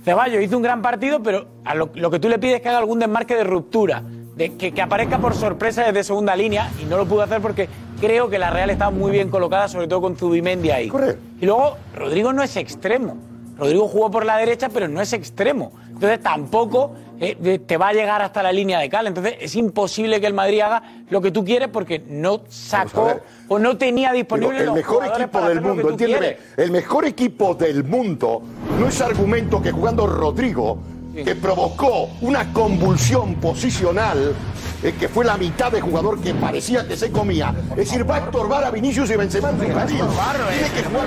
[0.04, 2.68] Ceballos hizo un gran partido, pero a lo, lo que tú le pides es que
[2.70, 4.02] haga algún desmarque de ruptura,
[4.36, 7.68] de que, que aparezca por sorpresa desde segunda línea, y no lo pudo hacer porque
[8.00, 10.92] creo que la Real está muy bien colocada, sobre todo con Zubimendi ahí.
[11.40, 13.16] Y luego, Rodrigo no es extremo.
[13.58, 15.72] Rodrigo jugó por la derecha, pero no es extremo.
[15.88, 19.06] Entonces tampoco eh, te va a llegar hasta la línea de cal.
[19.06, 23.18] Entonces es imposible que el Madrid haga lo que tú quieres porque no sacó
[23.48, 26.58] o no tenía Digo, disponible el los mejor equipo del mundo, tú entiéndeme, quieres.
[26.58, 28.42] el mejor equipo del mundo
[28.78, 30.78] no es argumento que jugando Rodrigo,
[31.24, 34.34] que provocó una convulsión posicional,
[34.82, 37.54] eh, que fue la mitad de jugador que parecía que se comía.
[37.70, 40.08] Es decir, va a estorbar a Vinicius y Benzema en su partido.
[40.48, 41.06] Tiene que jugar.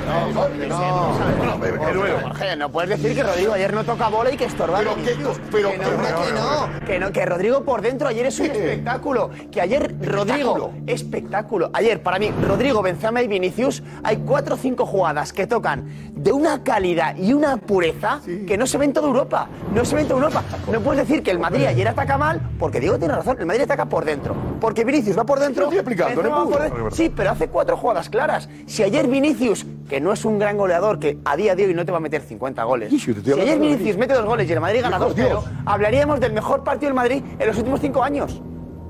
[2.23, 4.79] Jorge, no puedes decir que Rodrigo ayer no toca bola y que estorba.
[4.79, 5.15] Pero que, que-
[5.51, 8.47] pero- que no, pero- que no, que no, que Rodrigo por dentro ayer es un
[8.47, 9.29] espectáculo.
[9.51, 11.69] Que ayer Rodrigo, espectáculo.
[11.73, 15.85] Ayer, para mí, Rodrigo, Benzema y Vinicius, hay cuatro o cinco jugadas que tocan
[16.15, 19.47] de una calidad y una pureza que no se ve en toda Europa.
[19.73, 20.43] No se ve en toda Europa.
[20.71, 23.63] No puedes decir que el Madrid ayer ataca mal, porque Diego tiene razón, el Madrid
[23.63, 24.35] ataca por dentro.
[24.59, 25.63] Porque Vinicius va por dentro.
[25.63, 26.93] Lo estoy explicando, Benzema no va por.
[26.93, 28.49] Sí, pero hace cuatro jugadas claras.
[28.65, 31.85] Si ayer Vinicius, que no es un gran goleador, que a día de hoy no
[31.85, 32.89] te va a meter 50 goles.
[32.89, 34.97] Sí, sí, te estoy Si ayer de Vinicius mete dos goles y el Madrid gana
[34.97, 35.43] Dios, 2-0, Dios.
[35.65, 38.41] hablaríamos del mejor partido del Madrid en los últimos cinco años.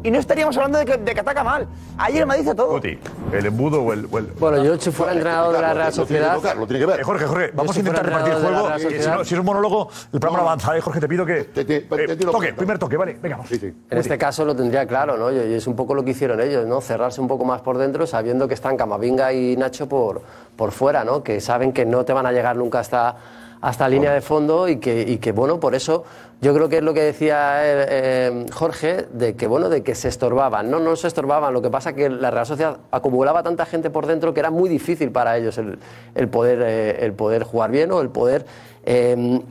[0.02, 1.68] Y no estaríamos hablando de que, de que ataca mal.
[1.98, 2.70] Ayer Madrid hizo todo.
[2.72, 2.98] Guti,
[3.34, 4.08] el embudo o el.
[4.10, 6.36] o el- Bueno, yo si fuera entrenador de la Real Lo tiene que Sociedad.
[6.36, 7.00] tocar, lo tiene que ver.
[7.02, 8.70] Eh, Jorge, Jorge, vamos a intentar repartir el juego.
[8.76, 10.78] Eh, si, no- si es un monólogo, el programa no avanza.
[10.78, 11.44] Eh, Jorge, te pido que.
[11.44, 13.18] Te- te- eh, te tiro toque, primer toque, vale.
[13.22, 13.52] Venga, vamos.
[13.52, 15.32] En este caso lo tendría claro, ¿no?
[15.32, 16.80] Y y es un poco lo que hicieron ellos, ¿no?
[16.80, 20.22] Cerrarse un poco más por dentro, sabiendo que están Camavinga y Nacho por,
[20.56, 21.24] por fuera, ¿no?
[21.24, 23.16] Que saben que no te van a llegar nunca hasta,
[23.62, 26.04] hasta línea de fondo y que, y que, bueno, por eso
[26.42, 29.96] yo creo que es lo que decía eh, eh, Jorge, de que, bueno, de que
[29.96, 30.72] se estorbaban.
[30.72, 34.06] No, no se estorbaban, lo que pasa que la Real Sociedad acumulaba tanta gente por
[34.08, 35.78] dentro que era muy difícil para ellos el,
[36.16, 38.46] el poder, eh, el poder jugar bien o el poder
[38.86, 39.42] eh,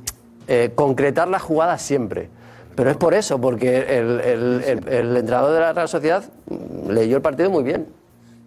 [0.46, 2.30] eh, concretar las jugadas siempre.
[2.74, 6.90] Pero es por eso, porque el, el- el- el entrenador de la Real Sociedad mm,
[6.90, 7.86] leyó el partido muy bien.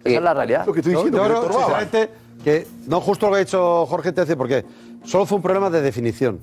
[0.02, 0.66] Esa es la realidad.
[0.66, 1.80] Lo que estoy diciendo, yo que le creo, estorbaba.
[1.80, 4.64] sinceramente, que no justo lo que ha dicho Jorge Tece, porque
[5.04, 6.40] solo fue un problema de definición.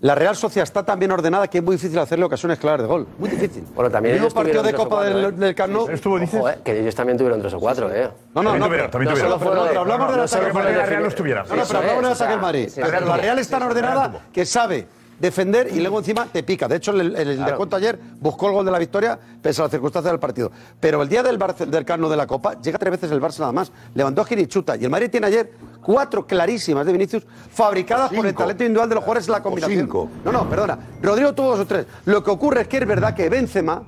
[0.00, 2.88] La Real Sociedad está tan bien ordenada que es muy difícil hacerle ocasiones claras de
[2.88, 3.06] gol.
[3.20, 3.62] Muy difícil.
[3.72, 5.30] Bueno, también ellos partido de Copa cuatro, del, ¿eh?
[5.30, 5.88] del Camp Nou.
[5.88, 6.40] Estuvo, dices.
[6.40, 8.10] Ojo, eh, que ellos también tuvieron tres o cuatro, ¿eh?
[8.34, 9.68] No, no, También no, también pero tuvieron.
[9.68, 11.44] pero hablamos de la No de la Real no estuviera.
[11.44, 12.68] No, no, pero hablamos ataque sea, del Madrid.
[12.74, 14.88] Pero la Real es tan ordenada que sabe
[15.20, 16.66] defender y luego encima te pica.
[16.66, 19.66] De hecho, el, el, el descuento ayer buscó el gol de la victoria pese a
[19.66, 20.50] las circunstancias del partido.
[20.80, 23.38] Pero el día del, Barce- del Carno de la Copa llega tres veces el Barça
[23.38, 23.70] nada más.
[23.94, 24.74] Levantó a Girichuta.
[24.74, 25.52] Y el Madrid tiene ayer
[25.82, 29.80] cuatro clarísimas de Vinicius fabricadas por el talento individual de los jugadores en la combinación.
[29.80, 30.08] cinco.
[30.24, 30.78] No, no, perdona.
[31.02, 31.86] Rodrigo tuvo dos o tres.
[32.06, 33.82] Lo que ocurre es que es verdad que Benzema,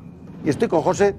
[0.44, 1.14] y estoy con José,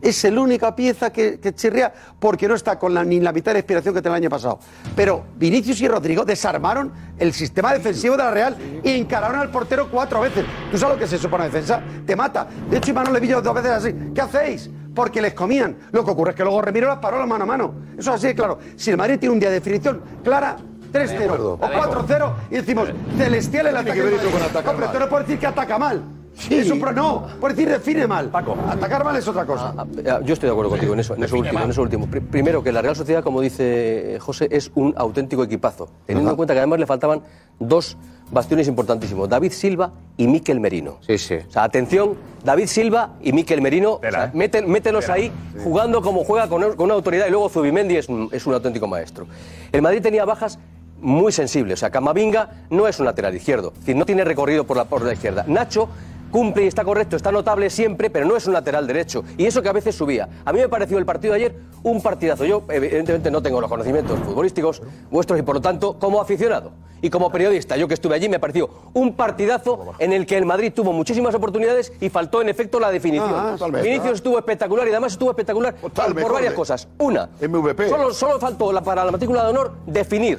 [0.00, 3.52] es la única pieza que, que chirría porque no está con la- ni la mitad
[3.52, 4.58] de inspiración que tenía el año pasado.
[4.96, 9.88] Pero Vinicius y Rodrigo desarmaron el sistema defensivo de la Real e encararon al portero
[9.90, 10.44] cuatro veces.
[10.72, 11.80] ¿Tú sabes lo que es eso para una defensa?
[12.04, 12.48] Te mata.
[12.68, 13.94] De hecho, Imanol le vi yo dos veces así.
[14.12, 14.68] ¿Qué hacéis?
[14.94, 15.76] Porque les comían.
[15.92, 17.74] Lo que ocurre es que luego Remiro las paró la mano a mano.
[17.96, 18.58] Eso es así claro.
[18.76, 20.56] Si el Madrid tiene un día de definición clara,
[20.92, 24.00] 3-0 o 4-0 y decimos celestial el ataque.
[24.00, 26.02] esto Hombre, tú no puedes decir que ataca mal.
[26.50, 28.30] Eso, pero no, por decir define mal.
[28.68, 29.74] Atacar mal es otra cosa.
[29.76, 31.60] Ah, Yo estoy de acuerdo contigo en eso, en eso último.
[31.60, 32.06] En eso último.
[32.06, 35.88] Pri- Primero, que la Real Sociedad, como dice eh, José, es un auténtico equipazo.
[36.06, 37.22] Teniendo en cuenta que además le faltaban
[37.58, 37.96] dos
[38.30, 40.96] bastiones importantísimos, David Silva y Miquel Merino.
[41.06, 41.34] Sí, sí.
[41.46, 45.30] O sea, atención, David Silva y Miquel Merino, o sea, meten- mételos ahí
[45.62, 48.86] jugando como juega con, con una autoridad y luego Zubimendi es un, es un auténtico
[48.88, 49.26] maestro.
[49.70, 50.58] El Madrid tenía bajas
[51.00, 54.64] muy sensibles, o sea, Camavinga no es un lateral izquierdo, es decir, no tiene recorrido
[54.64, 55.44] por la, por la izquierda.
[55.48, 55.88] Nacho
[56.32, 59.22] cumple y está correcto, está notable siempre, pero no es un lateral derecho.
[59.36, 60.28] Y eso que a veces subía.
[60.44, 62.44] A mí me pareció el partido de ayer un partidazo.
[62.44, 66.72] Yo, evidentemente, no tengo los conocimientos futbolísticos vuestros y, por lo tanto, como aficionado
[67.02, 70.46] y como periodista, yo que estuve allí, me pareció un partidazo en el que el
[70.46, 73.28] Madrid tuvo muchísimas oportunidades y faltó, en efecto, la definición.
[73.34, 73.56] Ah.
[73.82, 76.88] Vinicius estuvo espectacular y además estuvo espectacular por, por varias cosas.
[76.98, 77.88] Una, MVP.
[77.88, 80.38] Solo, solo faltó la- para la matrícula de honor definir,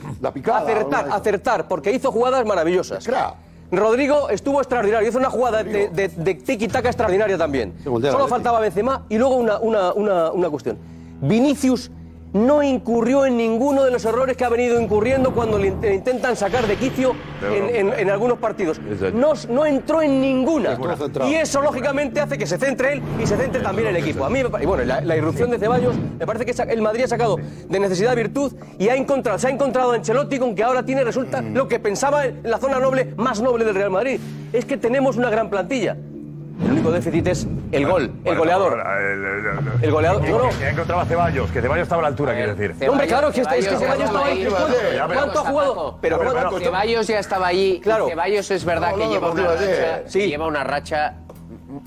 [0.61, 3.03] acertar, acertar, porque hizo jugadas maravillosas.
[3.77, 7.73] Rodrigo estuvo extraordinario, hizo una jugada de, de, de tiki-taka extraordinaria también.
[7.83, 10.77] Solo faltaba Benzema y luego una, una, una, una cuestión.
[11.21, 11.89] Vinicius
[12.33, 15.93] no incurrió en ninguno de los errores que ha venido incurriendo cuando le, in- le
[15.95, 18.79] intentan sacar de quicio en, en- en algunos partidos.
[19.13, 20.71] No, no entró en ninguna.
[21.29, 24.25] Y eso, lógicamente, hace que se centre él y se centre también el equipo.
[24.25, 26.63] A mí, me pa- y bueno, la, la irrupción de Ceballos, me parece que sa-
[26.63, 27.37] el Madrid ha sacado
[27.69, 31.03] de necesidad virtud y ha encontrado, se ha encontrado a Ancelotti con que ahora tiene,
[31.03, 34.19] resulta, lo que pensaba en la zona noble, más noble del Real Madrid.
[34.51, 35.95] Es que tenemos una gran plantilla.
[36.61, 38.73] El único déficit es el gol, el Bueno, goleador.
[38.79, 40.49] El, El goleador, Que, no, no.
[40.59, 42.89] que encontraba Ceballos, que Ceballos estaba a la altura, quiero decir.
[42.89, 44.45] Hombre, claro, que es que Ceballos Ceballos estaba ahí.
[44.45, 45.97] ¿Cuánto- Ya, pero- ¿Cuánto ha jugado?
[46.01, 47.79] Pero ¿cuánto- bueno, Ceballos ya estaba allí.
[47.83, 48.07] Claro.
[48.07, 50.27] Ceballos es verdad No, que lleva, una racha, sí.
[50.27, 51.15] lleva una racha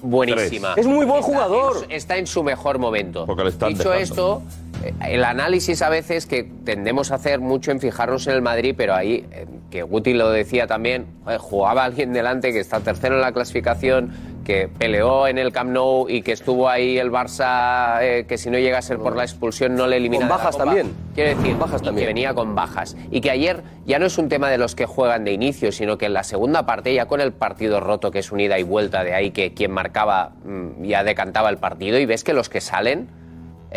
[0.03, 0.75] buenísima.
[0.77, 1.87] Es muy buen jugador.
[1.89, 3.27] está en su mejor momento.
[3.69, 4.43] Dicho esto,
[5.07, 8.95] el análisis a veces que tendemos a hacer mucho en fijarnos en el Madrid, pero
[8.95, 13.20] ahí, eh, que Guti lo decía también, joder, jugaba alguien delante que está tercero en
[13.22, 18.26] la clasificación, que peleó en el Camp Nou y que estuvo ahí el Barça, eh,
[18.28, 20.37] que si no llega a ser por la expulsión no le elimina Con de la
[20.37, 20.64] bajas Copa.
[20.66, 20.95] también.
[21.16, 22.07] Quiero decir, bajas también.
[22.07, 22.97] que venía con bajas.
[23.11, 25.99] Y que ayer ya no es un tema de los que juegan de inicio, sino
[25.99, 28.62] que en la segunda parte, ya con el partido roto, que es un ida y
[28.62, 32.49] vuelta de ahí, que quien marcaba mm, ya decantaba el partido, y ves que los
[32.49, 33.09] que salen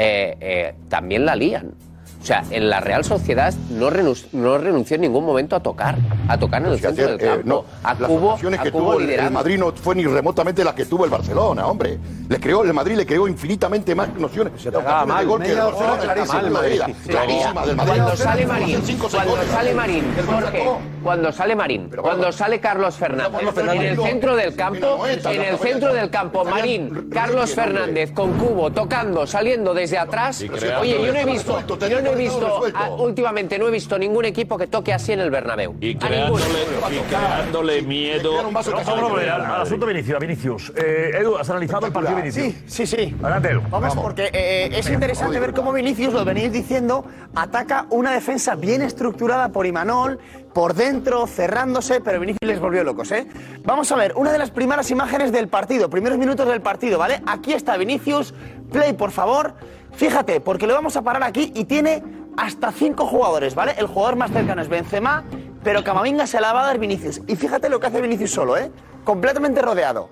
[0.02, 1.74] eh, eh, también la lían.
[2.22, 5.96] O sea, en la Real Sociedad no, renunció, no renunció en ningún momento a tocar,
[6.28, 7.44] a tocar en el Si centro del eh, campo.
[7.46, 9.32] no, a las Cubo, ocasiones a que Cubo tuvo el, el.
[9.32, 11.98] Madrid no fue ni remotamente las que tuvo el Barcelona, hombre.
[12.28, 14.62] Le creó, el Madrid le creó infinitamente más nociones.
[14.62, 15.20] Se mal.
[15.20, 16.82] de gol que el Barcelona clarísima mal, Madrid.
[16.86, 17.94] Sí, Clarísima del Madrid.
[17.96, 20.64] Cuando sale Marín, cuando sale Marín, Jorge,
[21.04, 25.58] cuando sale Marín, cuando sale Carlos Fernández, Carlos en el centro del campo, en el
[25.58, 30.44] centro del campo, Marín, Carlos Fernández con Cubo, tocando, saliendo desde atrás.
[30.82, 32.62] Oye, yo no he visto, yo no he visto,
[32.98, 35.76] últimamente no he visto ningún equipo que toque así en el Bernabéu.
[35.80, 36.44] Y A ninguno.
[36.44, 38.36] creándole, y creándole miedo.
[38.36, 40.20] Vamos a al, asunto Vinicius.
[40.20, 40.74] Vinicius.
[40.76, 42.56] Eh, Edu, ¿has analizado el partido de Vinicius?
[42.66, 43.16] Sí, sí, sí.
[43.22, 43.62] Adelante, Edu.
[43.70, 47.06] Vamos, porque eh, es interesante ver cómo Vinicius, lo venís diciendo,
[47.36, 50.20] ataca una defensa bien estructurada por Imanol,
[50.54, 53.28] por dentro, cerrándose, pero Vinicius les volvió locos, ¿eh?
[53.64, 57.22] Vamos a ver, una de las primeras imágenes del partido, primeros minutos del partido, ¿vale?
[57.28, 58.34] Aquí está Vinicius,
[58.72, 59.54] play, por favor.
[60.00, 62.02] Fíjate, porque lo vamos a parar aquí y tiene
[62.38, 63.74] hasta cinco jugadores, ¿vale?
[63.78, 65.26] El jugador más cercano es Benzema,
[65.62, 67.22] pero Camavinga se la va a dar Vinicius.
[67.28, 68.72] Y fíjate lo que hace Vinicius solo, ¿eh?
[69.04, 70.10] Completamente rodeado.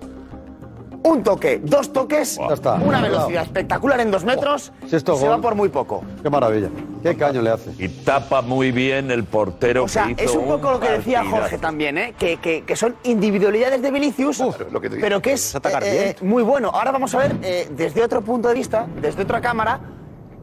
[1.08, 2.74] Un toque, dos toques, está.
[2.74, 5.38] una velocidad espectacular en dos metros Si esto y se gol.
[5.38, 6.02] va por muy poco.
[6.22, 6.68] Qué maravilla.
[7.02, 7.70] Qué caño le hace.
[7.78, 10.90] Y tapa muy bien el portero O sea, que hizo es un poco lo que
[10.90, 11.40] decía partidazo.
[11.42, 12.14] Jorge también, ¿eh?
[12.18, 14.38] que, que- que son individualidades de Vinicius,
[14.70, 16.02] lo que pero que es atacar eh, bien.
[16.08, 16.70] eh, muy bueno.
[16.74, 19.80] Ahora vamos a ver eh, desde otro punto de vista, desde otra cámara,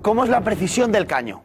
[0.01, 1.43] cómo es la precisión del caño.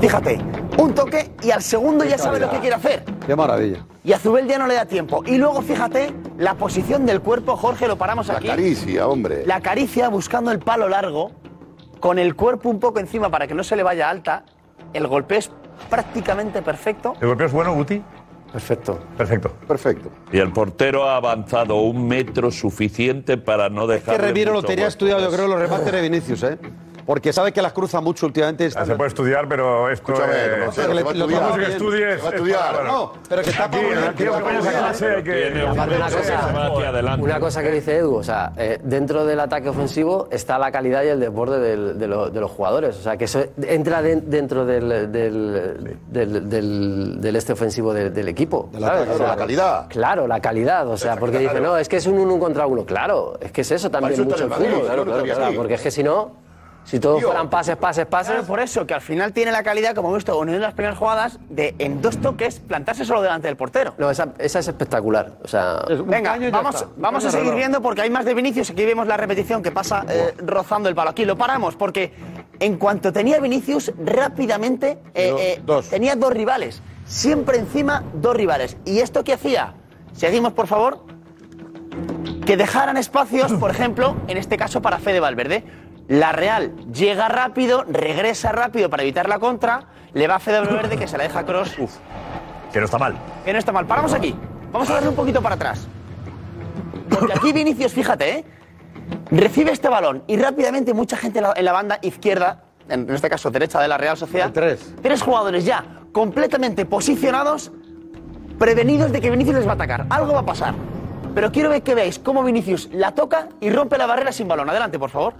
[0.00, 0.38] Fíjate,
[0.78, 3.04] un toque y al segundo ya sabe lo que quiere hacer.
[3.26, 3.84] Qué maravilla.
[4.04, 5.22] Y a Zubel ya no le da tiempo.
[5.26, 8.46] Y luego fíjate la posición del cuerpo, Jorge, lo paramos La aquí.
[8.48, 9.44] caricia, hombre.
[9.46, 11.32] La caricia buscando el palo largo,
[12.00, 14.44] con el cuerpo un poco encima para que no se le vaya alta.
[14.92, 15.50] El golpe es
[15.90, 17.14] prácticamente perfecto.
[17.20, 18.02] ¿El golpeo es bueno, Guti?
[18.52, 19.00] Perfecto.
[19.16, 19.50] Perfecto.
[19.66, 20.10] Perfecto.
[20.32, 24.16] Y el portero ha avanzado un metro suficiente para no Es dejar.
[24.16, 26.58] que Remiro lo tenía estudiado, yo creo, los remates de Vinicius, ¿eh?
[27.06, 28.68] Porque sabe que las cruza mucho últimamente.
[28.70, 30.34] Se puede estudiar, pero esto Escúchame,
[30.66, 31.16] es...
[31.16, 32.16] Lo- Vamos que estudies.
[32.16, 32.74] Se va a estudiar.
[32.74, 34.24] Bueno, No, pero que está Aquí, aquí
[37.20, 41.02] una cosa- que dice Edu, o sea, eh, dentro del ataque ofensivo está la calidad
[41.04, 42.96] y el desborde del- de, lo- de los jugadores.
[42.96, 48.10] O sea, que eso entra de- dentro del, del, del- del- del este ofensivo de-
[48.10, 48.68] del equipo.
[48.78, 49.08] ¿sabes?
[49.10, 49.86] O sea, la calidad.
[49.88, 50.88] Claro, la calidad.
[50.88, 52.84] O sea, porque dice, no, es que es un uno contra uno.
[52.84, 54.82] Claro, es que es eso también mucho el fútbol.
[54.84, 56.45] Claro, claro, claro, porque es que si no.
[56.86, 58.32] Si todos fueran pases, pases, pases.
[58.32, 60.58] Claro, por eso, que al final tiene la calidad, como hemos visto en una de
[60.60, 63.94] las primeras jugadas, de en dos toques plantarse solo delante del portero.
[63.98, 65.32] No, esa, esa es espectacular.
[65.42, 68.70] O sea, Venga, vamos, vamos a seguir viendo porque hay más de Vinicius.
[68.70, 71.10] Aquí vemos la repetición que pasa eh, rozando el palo.
[71.10, 72.12] Aquí lo paramos porque
[72.60, 76.82] en cuanto tenía Vinicius, rápidamente eh, eh, tenía dos rivales.
[77.04, 78.76] Siempre encima, dos rivales.
[78.84, 79.74] ¿Y esto qué hacía?
[80.12, 81.04] Seguimos, por favor.
[82.44, 85.64] Que dejaran espacios, por ejemplo, en este caso para Fede Valverde.
[86.08, 90.96] La Real llega rápido, regresa rápido para evitar la contra, le va a Fede Valverde
[90.96, 91.76] que se la deja a Cross.
[92.72, 93.16] Que no está mal.
[93.44, 93.86] Que no está mal.
[93.86, 94.34] Paramos aquí.
[94.72, 95.86] Vamos a darle un poquito para atrás.
[97.08, 98.44] Porque aquí Vinicius, fíjate, ¿eh?
[99.30, 103.28] recibe este balón y rápidamente mucha gente en la, en la banda izquierda, en este
[103.28, 104.94] caso derecha de la Real Sociedad, tres.
[105.02, 107.72] tres jugadores ya completamente posicionados,
[108.58, 110.06] prevenidos de que Vinicius les va a atacar.
[110.08, 110.74] Algo va a pasar.
[111.34, 114.70] Pero quiero ver que veáis cómo Vinicius la toca y rompe la barrera sin balón.
[114.70, 115.34] Adelante, por favor.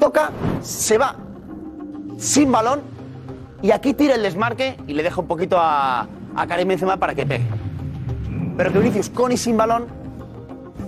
[0.00, 0.30] Toca,
[0.62, 1.14] se va
[2.16, 2.80] sin balón
[3.62, 7.14] y aquí tira el desmarque y le deja un poquito a, a Karim Benzema para
[7.14, 7.44] que pegue.
[8.56, 9.86] Pero que Vinicius con y sin balón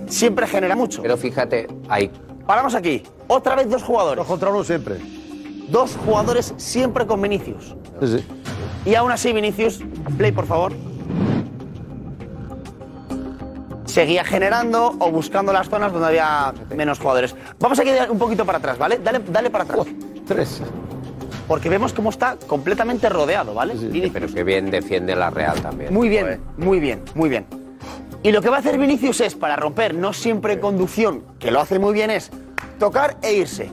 [0.07, 1.01] siempre genera mucho.
[1.01, 2.11] Pero fíjate, ahí.
[2.45, 3.03] Paramos aquí.
[3.27, 4.17] Otra vez dos jugadores.
[4.17, 4.97] Dos contra uno siempre.
[5.69, 7.75] Dos jugadores siempre con Vinicius.
[8.01, 8.25] Sí, sí.
[8.85, 9.79] Y aún así, Vinicius,
[10.17, 10.73] play por favor.
[13.93, 17.35] Seguía generando o buscando las zonas donde había menos jugadores.
[17.59, 18.97] Vamos a quedar un poquito para atrás, ¿vale?
[18.97, 19.85] Dale, dale para atrás.
[20.25, 20.61] Tres.
[21.47, 23.75] Porque vemos cómo está completamente rodeado, ¿vale?
[23.75, 24.09] Vinicius.
[24.11, 25.93] Pero que bien defiende la Real también.
[25.93, 27.45] Muy bien, muy bien, muy bien.
[28.23, 31.59] Y lo que va a hacer Vinicius es, para romper no siempre conducción, que lo
[31.59, 32.31] hace muy bien, es
[32.79, 33.69] tocar e irse.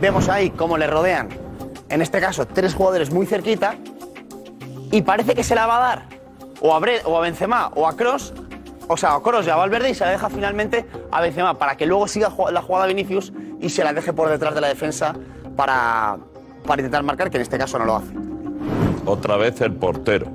[0.00, 1.28] Vemos ahí cómo le rodean,
[1.90, 3.74] en este caso, tres jugadores muy cerquita,
[4.90, 6.08] y parece que se la va a dar
[6.62, 8.32] o a, Bre- o a Benzema o a Cross,
[8.88, 11.76] o sea, a Cross y a Valverde, y se la deja finalmente a Benzema, para
[11.76, 15.14] que luego siga la jugada Vinicius y se la deje por detrás de la defensa
[15.56, 16.18] para,
[16.66, 18.12] para intentar marcar, que en este caso no lo hace.
[19.06, 20.26] Otra vez el portero.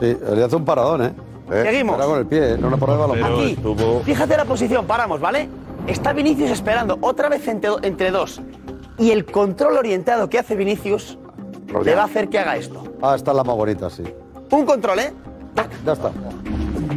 [0.00, 1.12] Sí, le hace un paradón, ¿eh?
[1.48, 1.96] Seguimos.
[1.96, 2.58] Era con el pie, ¿eh?
[2.58, 3.22] no le pone el balón.
[3.22, 3.52] Aquí.
[3.52, 4.00] estuvo.
[4.00, 5.48] Fíjate la posición, paramos, ¿vale?
[5.86, 8.40] Está Vinicius esperando otra vez entre, entre dos.
[8.98, 11.18] Y el control orientado que hace Vinicius
[11.84, 12.82] le va a hacer que haga esto.
[13.02, 14.02] Ah, esta es la más bonita, sí.
[14.50, 15.12] Un control, ¿eh?
[15.84, 16.10] Ya está.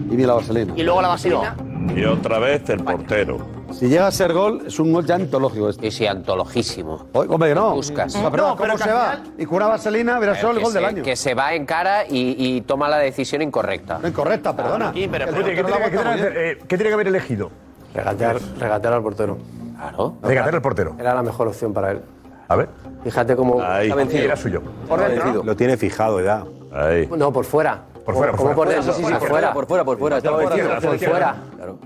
[0.09, 0.73] Y mira la vaselina.
[0.75, 1.55] Y luego la vaselina.
[1.95, 3.37] Y otra vez el portero.
[3.71, 5.91] Si llega a ser gol, es un gol ya antológico este.
[5.91, 7.05] Sí, sí, antologísimo.
[7.13, 7.75] Oye, hombre, que no.
[7.75, 8.15] Buscas.
[8.15, 9.11] No, pero No, ¿cómo pero que se al va?
[9.11, 11.03] final- Y con una vaselina verás solo el que, gol del año.
[11.03, 13.99] que se va en cara y, y toma la decisión incorrecta.
[14.01, 14.89] No, incorrecta, perdona.
[14.89, 17.51] Aquí, pero- Oye, ¿qué, tiene, qué aguanta tiene- eh, qué tiene que haber elegido?
[17.93, 19.37] Regatear, regatear al portero.
[19.77, 20.15] Claro.
[20.23, 20.95] Regatear al portero.
[20.99, 22.01] Era la mejor opción para él.
[22.47, 22.69] A ver.
[23.03, 23.61] Fíjate cómo.
[23.61, 23.91] Ahí.
[24.13, 24.61] Era suyo.
[24.87, 25.43] Por dentro.
[25.43, 26.43] Lo tiene fijado ya.
[26.73, 27.07] Ahí.
[27.15, 27.83] No, por fuera.
[28.09, 28.55] Por fuera, por ¿Cómo fuera.
[28.55, 28.93] por dentro?
[28.93, 29.53] Sí, sí, por fuera.
[29.53, 30.21] Por fuera, por fuera.
[30.21, 30.79] Por fuera.
[30.79, 31.35] Por fuera.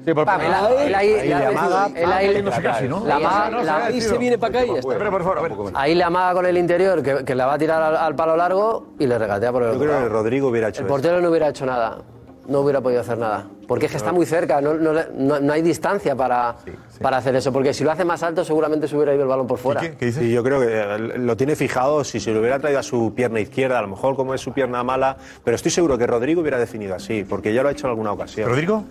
[0.05, 1.85] Sí, por- Pam, él, ahí, la la-
[3.85, 4.97] Ahí se viene para acá y está.
[4.97, 5.51] Pero, por favor, a ver.
[5.75, 8.87] ahí le amaga con el interior, que, la va a tirar al, al palo largo
[8.99, 10.09] y le regatea por el Yo otro creo que.
[10.09, 11.97] Rodrigo hubiera hecho El portero no hubiera hecho nada.
[12.47, 13.47] No hubiera podido hacer nada.
[13.67, 16.57] Porque es que está muy cerca, no, no no- no hay distancia para,
[17.01, 17.53] para hacer eso.
[17.53, 19.79] Porque si lo hace más alto, seguramente se hubiera ido el balón por fuera.
[19.79, 20.23] ¿Qué, qué dices?
[20.23, 22.03] Sí, yo creo que eh, lo tiene fijado.
[22.03, 24.51] Si se lo hubiera traído a su pierna izquierda, a lo mejor como es su
[24.51, 25.15] pierna mala.
[25.43, 28.11] Pero estoy seguro que Rodrigo hubiera definido así, porque ya lo ha hecho en alguna
[28.11, 28.49] ocasión.
[28.49, 28.83] ¿Rodrigo?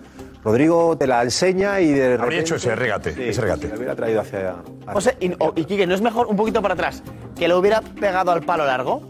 [0.43, 2.23] Rodrigo te la enseña y de repente.
[2.23, 3.69] Habría hecho ese regate, Sí, ese regate.
[3.69, 4.55] Lo hubiera traído hacia.
[4.91, 7.01] José, y, o- y Quique, ¿no es mejor un poquito para atrás
[7.37, 9.01] que lo hubiera pegado al palo largo?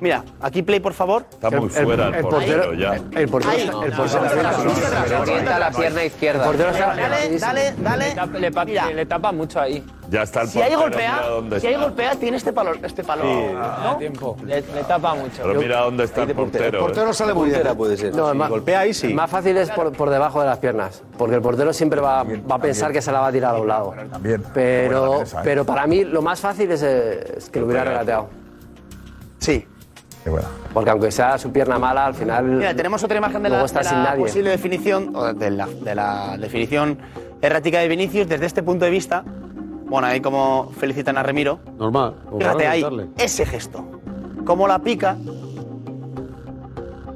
[0.00, 1.24] Mira, aquí play, por favor.
[1.30, 2.94] Está muy fuera el, portero ya.
[3.16, 3.70] El portero, Ahí.
[3.84, 6.44] el portero la pierna izquierda.
[6.44, 8.08] portero está- Dale, dale, dale.
[8.08, 9.84] Le tapa, le pa- Mira, le tapa mucho ahí.
[10.10, 10.80] Ya está el si portero.
[10.80, 11.84] golpea, mira dónde si ahí está.
[11.84, 13.24] golpea, tiene este palo, este palo.
[13.54, 14.36] Da tiempo.
[14.44, 15.42] Le, le tapa mucho.
[15.42, 16.64] Pero mira dónde está el portero.
[16.64, 17.62] El portero sale muy bien.
[17.76, 18.14] Puede ser.
[18.14, 19.12] No, golpea ahí, sí.
[19.12, 22.54] más fácil es por, por debajo de las piernas, porque el portero siempre va, va
[22.54, 23.94] a pensar que se la va a tirar a un lado.
[24.10, 24.42] También.
[24.54, 25.26] Pero, ¿eh?
[25.44, 28.28] pero para mí lo más fácil es, eh, es que lo hubiera regateado.
[29.38, 29.66] Sí.
[30.74, 32.44] Porque aunque sea su pierna mala, al final.
[32.44, 36.36] Mira, tenemos otra imagen de la, de la posible definición, o de la, de la
[36.38, 36.98] definición
[37.40, 39.24] errática de Vinicius desde este punto de vista.
[39.86, 41.60] Bueno, ahí como felicitan a Remiro.
[41.78, 42.14] Normal.
[42.26, 42.84] Como Fíjate ahí,
[43.16, 43.84] ese gesto.
[44.44, 45.16] Cómo la pica.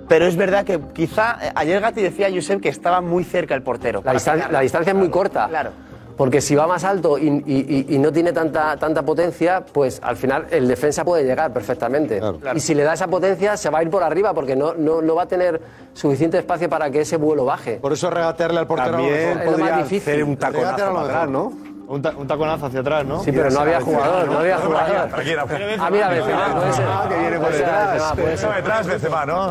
[0.09, 3.55] Pero es verdad que quizá eh, ayer Gatti decía a Josep que estaba muy cerca
[3.55, 4.03] el portero.
[4.05, 5.49] La, distan- la distancia es muy corta.
[5.49, 5.71] Claro.
[6.17, 10.01] Porque si va más alto y, y- y- y no tiene tanta, tanta potencia, pues
[10.03, 12.19] al final el defensa puede llegar perfectamente.
[12.19, 12.39] Claro.
[12.55, 15.01] Y si le da esa potencia, se va a ir por arriba porque no, no,
[15.03, 15.61] no va a tener
[15.95, 17.77] suficiente espacio para que ese vuelo baje.
[17.77, 18.91] Por eso regatearle al portero.
[18.93, 19.39] También.
[19.41, 20.13] Es lo más difícil.
[20.13, 21.53] hacer un taconazo lo para atrás, mejor.
[21.53, 21.73] ¿no?
[21.89, 23.23] Un, ta- un taconazo hacia atrás, ¿no?
[23.23, 25.09] Sí, pero no había jugador, no había jugador.
[25.09, 25.45] Tranquila.
[25.79, 26.85] Ah, mira, Benzema, puede ser.
[26.89, 28.13] Ah, que viene por Puede ser, detrás.
[28.15, 28.55] Puede ser.
[28.55, 29.51] Detrás Benzema, ¿no?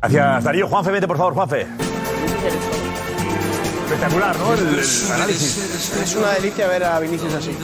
[0.00, 0.68] Gracias, Darío.
[0.68, 1.66] Juanfe, vete, por favor, Juanfe.
[3.84, 4.54] Espectacular, ¿no?
[4.54, 5.94] El, el análisis.
[6.02, 7.56] Es una delicia ver a Vinicius así.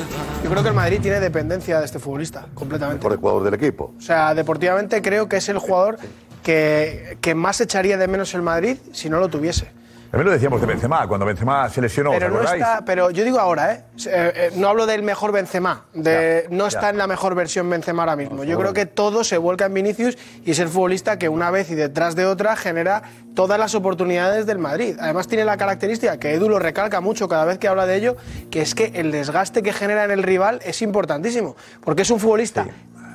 [0.42, 3.02] Yo creo que el Madrid tiene dependencia de este futbolista, completamente.
[3.02, 3.94] Por el jugador del equipo.
[3.96, 5.98] O sea, deportivamente creo que es el jugador
[6.42, 9.70] que, que más echaría de menos el Madrid si no lo tuviese.
[10.14, 12.62] También lo decíamos de Benzema, cuando Benzema se lesionó, ¿os Pero, no acordáis?
[12.62, 13.84] está, pero yo digo ahora, ¿eh?
[14.06, 16.90] Eh, eh, no hablo del mejor Benzema, de, no está ya.
[16.90, 18.44] en la mejor versión Benzema ahora mismo.
[18.44, 21.68] Yo creo que todo se vuelca en Vinicius y es el futbolista que una vez
[21.72, 23.02] y detrás de otra genera
[23.34, 24.96] todas las oportunidades del Madrid.
[25.00, 28.16] Además tiene la característica que Edu lo recalca mucho cada vez que habla de ello,
[28.52, 32.20] que es que el desgaste que genera en el rival es importantísimo, porque es un
[32.20, 32.66] futbolista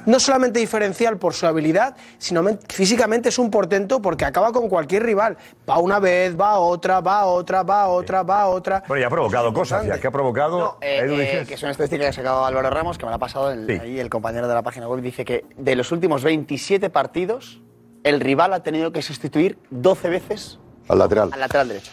[0.06, 4.70] no solamente diferencial por su habilidad, sino men- físicamente es un portento porque acaba con
[4.70, 5.38] cualquier rival.
[5.70, 8.84] Va una vez, va otra, va otra, va otra, va otra.
[8.88, 10.78] Bueno, y ha provocado cosas, ya que ha provocado.
[10.82, 11.48] Eh, Edu, eh, dices.
[11.48, 13.70] que es una estadística que ha sacado Álvaro Ramos, que me la ha pasado el,
[13.80, 17.62] ahí el compañero de la página web, dice que de los últimos 27 partidos,
[18.04, 21.30] el rival ha tenido que sustituir 12 veces Al lateral.
[21.34, 21.92] al lateral derecho.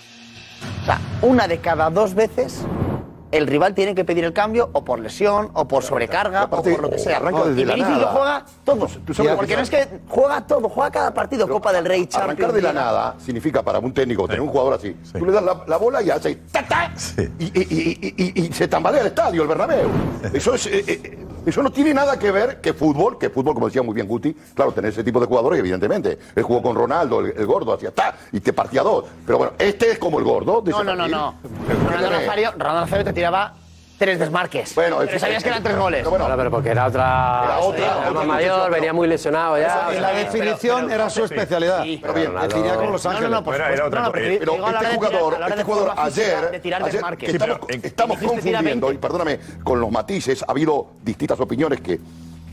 [0.83, 2.65] O sea, una de cada dos veces
[3.37, 6.81] el rival tiene que pedir el cambio o por lesión, o por sobrecarga, o por
[6.83, 7.19] lo que sea.
[7.19, 8.99] arranca desde Y la Vinicius lo juega todos.
[9.05, 12.07] Tú sabes Porque que no es que juega todo, juega cada partido, Copa del Rey,
[12.07, 12.25] Champions.
[12.39, 14.97] Arrancar de la nada significa para un técnico tener un jugador así.
[15.19, 16.93] Tú le das la, la bola y hace ¡ta, ta!
[17.39, 19.89] Y, y- y- y- y- y se tambalea el estadio, el Bernabéu.
[20.33, 23.67] Eso, es, eh, eh, eso no tiene nada que ver que fútbol, que fútbol, como
[23.67, 26.19] decía muy bien Guti, claro, tener ese tipo de jugadores, evidentemente.
[26.35, 29.05] Él jugó con Ronaldo, el, el gordo, hacía ta y te partía dos.
[29.25, 30.61] Pero bueno, este es como el gordo.
[30.61, 31.35] de No, no, no, no.
[31.87, 32.11] Ronaldo.
[32.11, 33.55] Nazario, Ronaldo Nazario te tiraba
[33.99, 34.75] tres desmarques.
[34.75, 36.01] Bueno, pero sabías que eran tres goles.
[36.01, 37.43] pero bueno, Bueno, pero porque era otra.
[37.45, 39.89] Era otra, era otra más mayor, venía muy lesionado ya.
[39.97, 41.85] Y la definición era su especialidad.
[42.01, 43.31] Pero bien, Definía como Los No, no, Ángeles.
[43.31, 44.47] no, No, pero este
[44.97, 47.27] jugador, este jugador ayer, de tirar ayer- desmarques.
[47.27, 48.95] que Sí, pero estamos, confundiendo, 20.
[48.95, 51.99] y perdóname, con los matices, ha habido distintas opiniones que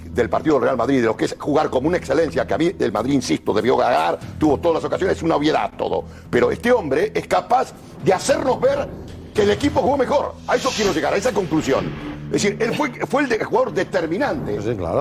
[0.06, 2.58] del partido del Real Madrid, de lo que es jugar como una excelencia, que a
[2.60, 6.04] mí el Madrid, insisto, debió ganar, tuvo todas las ocasiones, es una obviedad todo.
[6.30, 7.74] Pero este hombre es capaz
[8.04, 8.88] de hacernos ver
[9.34, 10.36] que el equipo jugó mejor.
[10.48, 12.14] A eso quiero llegar, a esa conclusión.
[12.28, 14.58] Es decir, él fue, fue el, de- jugador determinante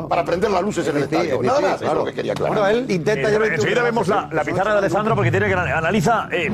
[0.09, 1.39] para prender las luces en el Sí, estadio.
[1.41, 1.99] sí, Nada sí, más, eso es claro.
[2.01, 2.59] lo que quería aclarar.
[2.59, 5.79] Bueno, él intenta Eh, enseguida vemos la, la pizarra de Alessandro porque tiene que ana-
[5.79, 6.51] analiza eh,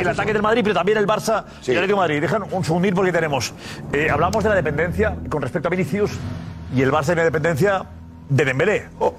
[0.00, 2.20] el ataque del Madrid, pero también el Barça y el Atlético de Madrid.
[2.20, 3.52] Dejan un segundín porque tenemos.
[3.92, 6.10] eh, hablamos de la dependencia con respecto a Vinicius
[6.74, 7.84] y el Barça tiene dependencia
[8.28, 8.88] de Dembélé.
[8.98, 9.14] Oh.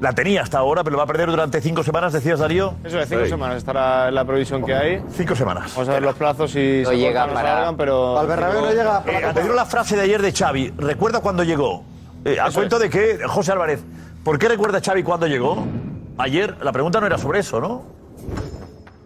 [0.00, 2.74] La tenía hasta ahora, pero lo va a perder durante cinco semanas, decías Darío.
[2.84, 3.30] Eso de cinco Sí.
[3.30, 5.02] semanas estará la previsión que hay.
[5.12, 5.72] Cinco semanas.
[5.74, 8.18] Vamos a ver los plazos si No se llega cortan se para- alargan, pero.
[8.18, 9.02] Al Bernabéu no llega.
[9.06, 11.82] Eh, anterior a la frase de ayer de Xavi, ¿recuerda cuando llegó?
[12.24, 13.80] Eh, a cuento de que, José Álvarez,
[14.22, 15.64] ¿por qué recuerda Xavi cuando llegó?
[16.18, 17.82] Ayer la pregunta no era sobre eso, ¿no?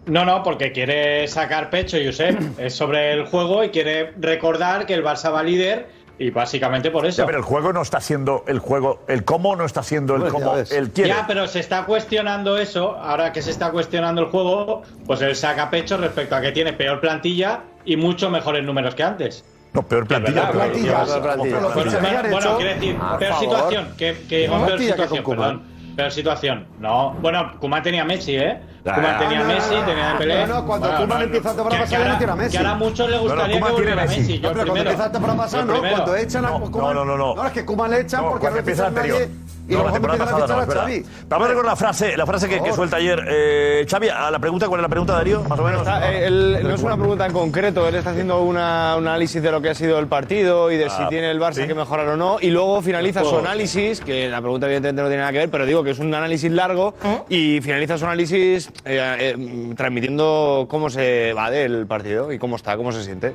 [0.05, 2.59] No, no, porque quiere sacar pecho, Josep.
[2.59, 5.87] Es sobre el juego y quiere recordar que el Barça va líder
[6.17, 7.21] y básicamente por eso.
[7.23, 10.21] Ya, pero el juego no está siendo el juego, el cómo no está siendo el
[10.21, 11.09] Pues cómo él quiere.
[11.09, 12.95] Ya, pero se está cuestionando eso.
[12.95, 16.73] Ahora que se está cuestionando el juego, pues él saca pecho respecto a que tiene
[16.73, 19.43] peor plantilla y mucho mejores números que antes.
[19.73, 20.47] No, peor plantilla.
[20.51, 21.03] pero- plantilla.
[21.03, 23.39] que Bueno, hecho- quiero decir, peor favor.
[23.39, 23.87] situación.
[23.97, 25.63] Que, No, peor que situación, perdón.
[25.95, 26.67] Peor situación.
[26.79, 28.59] No, bueno, Kuman tenía Messi, ¿eh?
[28.87, 30.45] Ah, Kuman tenía a no, no, Messi, no, tenía a Dembélé.
[30.47, 32.51] no, no, cuando Bueno, Koeman empieza la temporada pasada, no tiene a Messi.
[32.51, 34.19] Que ahora a muchos les No, no, gustaría que volviera a Messi.
[34.19, 34.39] Messi.
[34.39, 35.79] Yo No, pero cuando empieza la temporada pasada, no.
[35.79, 36.95] Cuando echan a No, Koeman.
[36.95, 37.35] no, no, no.
[37.35, 39.27] No, es que Koeman le echan No, porque cuando no empieza ficha anterior.
[39.67, 40.87] Y No, la temporada pasada no, es verdad.
[41.27, 44.09] Vamos a recordar la frase, la frase que, que suelta ayer eh, Xavi.
[44.09, 45.41] A la pregunta, ¿cuál es la pregunta, Darío?
[45.43, 45.79] Más o menos.
[45.81, 49.41] Está, eh, él- no es una pregunta en concreto, él está haciendo una- un análisis
[49.41, 51.67] de lo que ha sido el partido y de si Ah, tiene el Barça sí.
[51.67, 55.21] que mejorar o no, y luego finaliza su análisis, que la pregunta evidentemente no tiene
[55.21, 56.93] nada que ver, pero digo que es un análisis largo,
[57.29, 62.77] y finaliza su análisis eh, eh, transmitiendo cómo se va del partido y cómo está,
[62.77, 63.33] cómo se siente.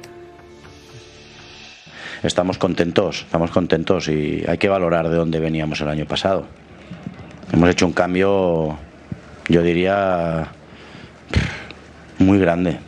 [2.23, 6.47] Estamos contentos, estamos contentos y hay que valorar de dónde veníamos el año pasado.
[7.51, 8.77] Hemos hecho un cambio,
[9.49, 10.49] yo diría,
[12.19, 12.79] muy grande,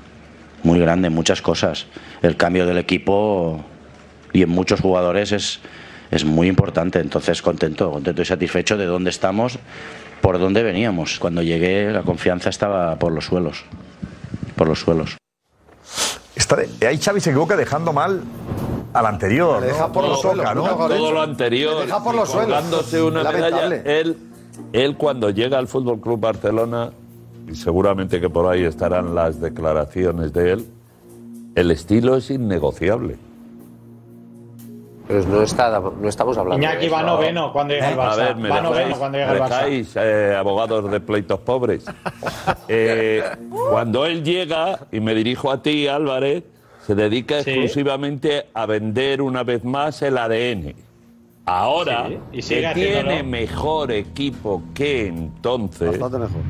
[0.62, 1.86] muy grande, muchas cosas.
[2.20, 3.64] El cambio del equipo
[4.34, 5.60] y en muchos jugadores es,
[6.10, 9.58] es muy importante, entonces contento, contento y satisfecho de dónde estamos,
[10.20, 11.18] por dónde veníamos.
[11.18, 13.64] Cuando llegué la confianza estaba por los suelos,
[14.56, 15.16] por los suelos.
[16.36, 18.22] Está ahí Xavi se equivoca dejando mal
[18.92, 19.60] al anterior.
[19.60, 19.92] Le deja ¿no?
[19.92, 20.62] por los suelos, ¿no?
[20.64, 22.92] todo lo anterior, Le deja por los suelos.
[22.94, 23.68] una Lamentable.
[23.78, 24.00] medalla.
[24.00, 24.16] Él,
[24.72, 26.90] él cuando llega al Fútbol Club Barcelona
[27.48, 30.66] y seguramente que por ahí estarán las declaraciones de él,
[31.54, 33.16] el estilo es innegociable.
[35.08, 38.16] Pero no, está, no estamos hablando Iñaki va noveno cuando llega el A Barça.
[38.16, 39.48] ver, me va dejáis, cuando llega el Barça.
[39.48, 41.84] dejáis, eh, abogados de pleitos pobres.
[42.68, 43.22] Eh,
[43.70, 46.44] cuando él llega, y me dirijo a ti, Álvarez,
[46.86, 50.74] se dedica exclusivamente a vender una vez más el ADN.
[51.46, 56.42] Ahora, Sí, y sigue que tiene mejor equipo que entonces, Bastante mejor.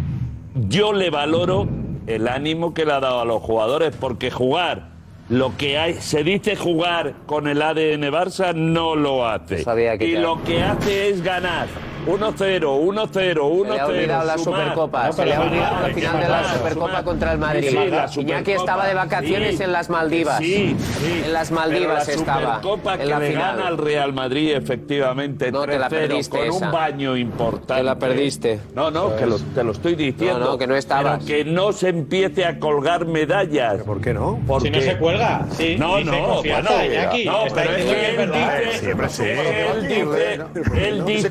[0.68, 1.66] yo le valoro
[2.06, 4.90] el ánimo que le ha dado a los jugadores, porque jugar
[5.28, 9.62] lo que hay, se dice jugar con el ADN Barça, no lo hace.
[9.62, 11.68] sabía que y lo que hace es ganar.
[12.06, 13.62] 1-0, 1-0, 1-0.
[13.62, 14.60] Se le ha olvidado la sumar.
[14.60, 17.68] Supercopa, se le ha olvidado la final de la Supercopa contra el Madrid.
[17.70, 20.38] Sí, la Iñaki estaba de vacaciones sí, en las Maldivas.
[20.38, 21.22] sí, sí.
[21.24, 22.40] En las Pero Maldivas la estaba.
[22.62, 23.56] Supercopa en que la le final.
[23.56, 26.66] gana al Real Madrid, efectivamente, No, te la 3-0, perdiste con esa.
[26.66, 27.74] un baño importante.
[27.74, 28.60] Te la perdiste.
[28.74, 30.38] No, no, que lo, te lo estoy diciendo.
[30.40, 31.22] No, no, que no estabas.
[31.24, 33.82] Pero que no se empiece a colgar medallas.
[33.84, 34.40] ¿Por qué no?
[34.46, 34.68] Porque...
[34.68, 38.16] Si no se cuelga, sí, No, no, bueno, Iñaki, no, está pero es que él
[38.16, 38.58] verdad.
[38.64, 39.22] dice, Siempre sí.
[39.24, 41.30] él dice, él dice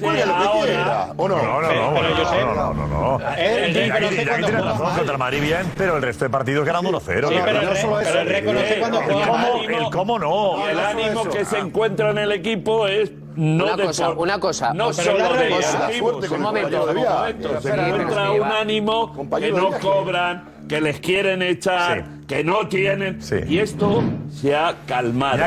[1.17, 1.35] ¿o no?
[1.35, 5.41] No, no, no, Pero no, no, no, no, reconoce cuando tiene razón contra el Madrid
[5.41, 7.29] bien, pero el resto de partidos ganando 1-0.
[7.29, 7.45] Sí, ¿no?
[7.45, 8.19] pero No él- solo pero eso.
[8.19, 9.63] él reconoce cuando El juega cómo-.
[9.63, 10.67] El cómo no.
[10.69, 14.73] el ánimo que se encuentra en el equipo es no Una cosa, por- una cosa.
[14.73, 15.87] no solo una de cosa.
[16.01, 22.05] Un el momento, un se encuentra un ánimo que no cobran, que les quieren echar,
[22.27, 23.21] que no tienen.
[23.21, 23.35] Sí.
[23.47, 25.43] Y esto se ha calmado.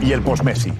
[0.00, 0.72] Y el post-Messi.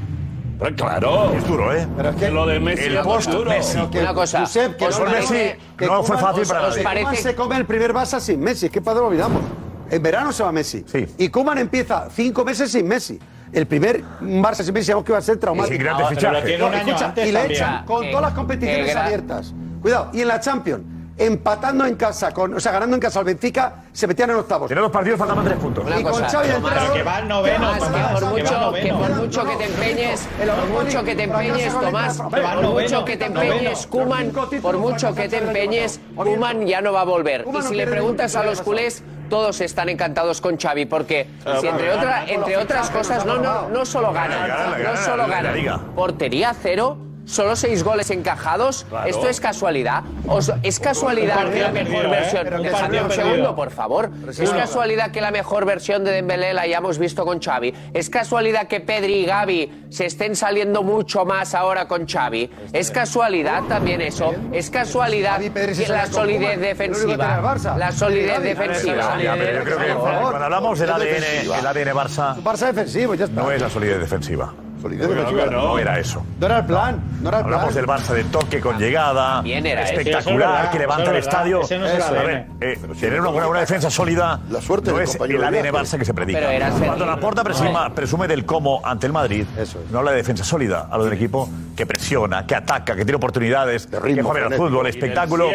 [0.59, 1.33] Pero claro.
[1.35, 1.87] Es duro, ¿eh?
[1.97, 3.51] Pero es que lo de Messi el es post duro.
[3.51, 3.79] Messi.
[3.91, 5.35] que- Una cosa, Josep, que ¿os no Messi,
[5.77, 6.83] que no fue fácil os- para os nadie.
[6.83, 9.43] Parece- se come el primer Barça sin Messi, es que padre lo olvidamos.
[9.91, 10.85] En verano se va Messi.
[10.91, 11.07] Sí.
[11.19, 13.19] Y Kuman empieza cinco meses sin Messi.
[13.53, 15.73] El primer Barça sin Messi sabemos que iba a ser Y traumático.
[15.75, 16.61] sin grandes lo fichajes.
[16.63, 19.55] año Escucha, y le echan con Que- todas las competiciones gra- abiertas.
[19.83, 20.83] Cuidado, y en la Champions,
[21.19, 24.69] empatando en casa, con, o sea, ganando en casa al Benfica, se metían en octavos.
[24.69, 25.85] Tiene dos partidos, faltaban tres puntos.
[25.87, 28.23] Una y con Xavi Tomás, entrenador- que va al noveno, Tomás, Tomás, que por que
[28.23, 28.99] va mucho, que noveno.
[28.99, 33.25] por mucho que te empeñes, por mucho que te empeñes, Tomás, por mucho que te
[33.27, 37.45] empeñes, Kuman, por mucho que te empeñes, Kuman ya no va a volver.
[37.59, 41.27] Y si le preguntas a los culés, todos están encantados con Xavi, porque
[41.61, 45.27] si entre, otra- entre otras cosas, no, no, no solo ganan, Gana, gana, no solo
[45.27, 45.73] gana la Liga.
[45.79, 50.03] ganan, portería cero, solo seis goles encajados, esto es casualidad.
[50.27, 52.21] Os- es casualidad que la mejor perdido, ¿eh?
[52.21, 54.11] versión, dejadme un segundo, por favor.
[54.29, 57.75] Es casualidad que la mejor versión de Dembélé la hayamos visto con Xavi.
[57.93, 62.51] Es casualidad que Pedri y Gavi se estén saliendo mucho más ahora con Xavi.
[62.73, 64.33] Es casualidad también eso.
[64.53, 67.43] Es casualidad que la solidez defensiva.
[67.77, 69.21] La solidez defensiva.
[69.23, 70.21] Ya, pero yo creo que Por favor.
[70.31, 71.25] cuando hablamos del ADN,
[71.59, 73.41] el ADN Barça Barça defensivo, ya está.
[73.43, 74.53] no es la solidez defensiva.
[74.81, 75.09] Solidez.
[75.09, 76.25] No era eso.
[76.39, 77.55] No era el plan, no era el plan.
[77.55, 81.17] Hablamos del Barça de toque con llegada, También era es espectacular, que levanta eso el
[81.19, 81.61] estadio.
[81.69, 85.43] El a ver, eh, tener una buena, buena defensa sólida La suerte no es el
[85.45, 85.73] ADN.
[85.73, 86.41] Barça que se predica.
[86.85, 89.91] Cuando la porta presume, presume del cómo ante el Madrid, Eso es.
[89.91, 93.91] no habla de defensa sólida, habla del equipo que presiona, que ataca, que tiene oportunidades,
[93.91, 95.51] De ritmo, que juega al fútbol, Y del espectáculo.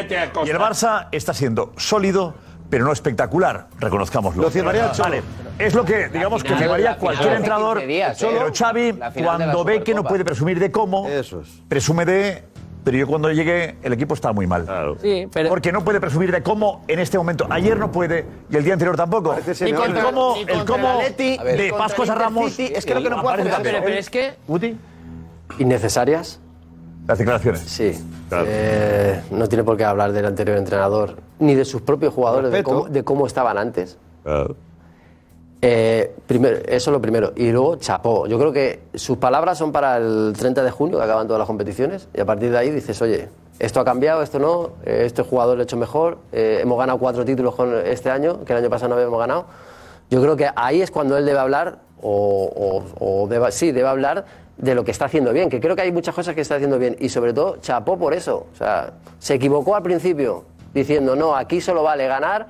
[0.45, 2.35] Y el Barça está siendo sólido,
[2.71, 4.41] pero no espectacular, reconozcámoslo.
[4.43, 5.03] Lo firmaría el Cholo.
[5.09, 5.21] Vale,
[5.59, 7.77] es lo que, digamos, que firmaría cualquier entrenador.
[7.77, 8.27] 15 días, ¿eh?
[8.31, 11.49] Pero Xavi, de la cuando ve que no puede presumir de cómo, Eso es.
[11.67, 12.45] presume de.
[12.83, 14.65] Pero yo cuando llegué, el equipo está muy mal.
[15.01, 17.45] Sí, pero- Porque no puede presumir de cómo en este momento.
[17.51, 19.35] Ayer no puede y el día anterior tampoco.
[19.35, 22.57] El cómo, ni el contra cómo el Atleti, de contra Pascos a Ramos.
[22.57, 23.51] Es que lo que no puede hacer.
[23.51, 23.81] también.
[23.83, 24.77] pero es que Guti,
[25.59, 26.39] ¿Innecesarias?
[27.07, 27.61] Las declaraciones.
[27.61, 27.91] Sí.
[28.29, 28.45] Claro.
[28.47, 32.63] Eh, no tiene por qué hablar del anterior entrenador ni de sus propios jugadores, de
[32.63, 33.97] cómo, de cómo estaban antes.
[35.63, 37.33] Eh, primero, eso es lo primero.
[37.35, 38.25] Y luego, chapó.
[38.27, 41.47] Yo creo que sus palabras son para el 30 de junio, que acaban todas las
[41.47, 42.07] competiciones.
[42.15, 43.29] Y a partir de ahí dices, oye,
[43.59, 46.17] esto ha cambiado, esto no, eh, este jugador lo ha hecho mejor.
[46.31, 49.45] eh, hemos ganado cuatro títulos con este año, que el año pasado no habíamos ganado.
[50.09, 53.87] Yo creo que ahí es cuando él debe hablar, o, o- o deba- sí, debe
[53.87, 54.25] hablar
[54.61, 56.77] de lo que está haciendo bien, que creo que hay muchas cosas que está haciendo
[56.77, 56.95] bien.
[56.99, 58.45] Y sobre todo, chapó por eso.
[58.53, 62.47] O sea, se equivocó al principio, diciendo, no, aquí solo vale ganar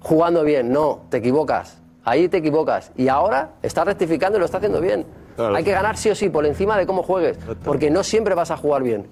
[0.00, 0.72] jugando bien.
[0.72, 1.78] No, te equivocas.
[2.04, 2.90] Ahí te equivocas.
[2.96, 5.06] Y ahora está rectificando y lo está haciendo bien.
[5.36, 5.54] Claro.
[5.54, 8.50] Hay que ganar sí o sí, por encima de cómo juegues, porque no siempre vas
[8.50, 9.06] a jugar bien.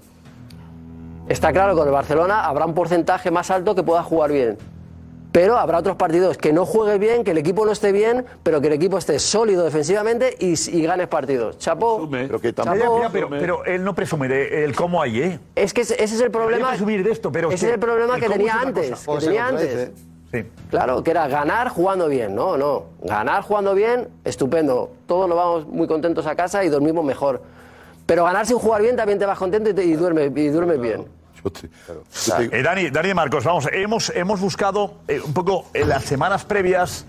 [1.29, 4.57] Está claro que con el Barcelona habrá un porcentaje más alto que pueda jugar bien.
[5.31, 8.59] Pero habrá otros partidos que no juegues bien, que el equipo no esté bien, pero
[8.59, 11.57] que el equipo esté sólido defensivamente y, y ganes partidos.
[11.57, 12.05] Chapó.
[12.11, 12.85] Pero que también.
[13.13, 15.39] pero, pero él no presume de el cómo hay, ¿eh?
[15.55, 16.57] Es que ese es el problema.
[16.57, 19.05] Podría presumir de esto, pero ese es el problema el que tenía antes.
[19.05, 19.91] Que tenía antes.
[20.33, 20.45] Sí.
[20.69, 22.35] Claro, que era ganar jugando bien.
[22.35, 22.83] No, no.
[23.01, 24.91] Ganar jugando bien, estupendo.
[25.05, 27.41] Todos nos vamos muy contentos a casa y dormimos mejor.
[28.05, 30.79] Pero ganar sin jugar bien también te vas contento y, te- y duermes, y duermes
[30.81, 31.05] bien.
[32.51, 36.45] Eh, Dani, Dani de Marcos, vamos, hemos, hemos buscado eh, un poco en las semanas
[36.45, 37.05] previas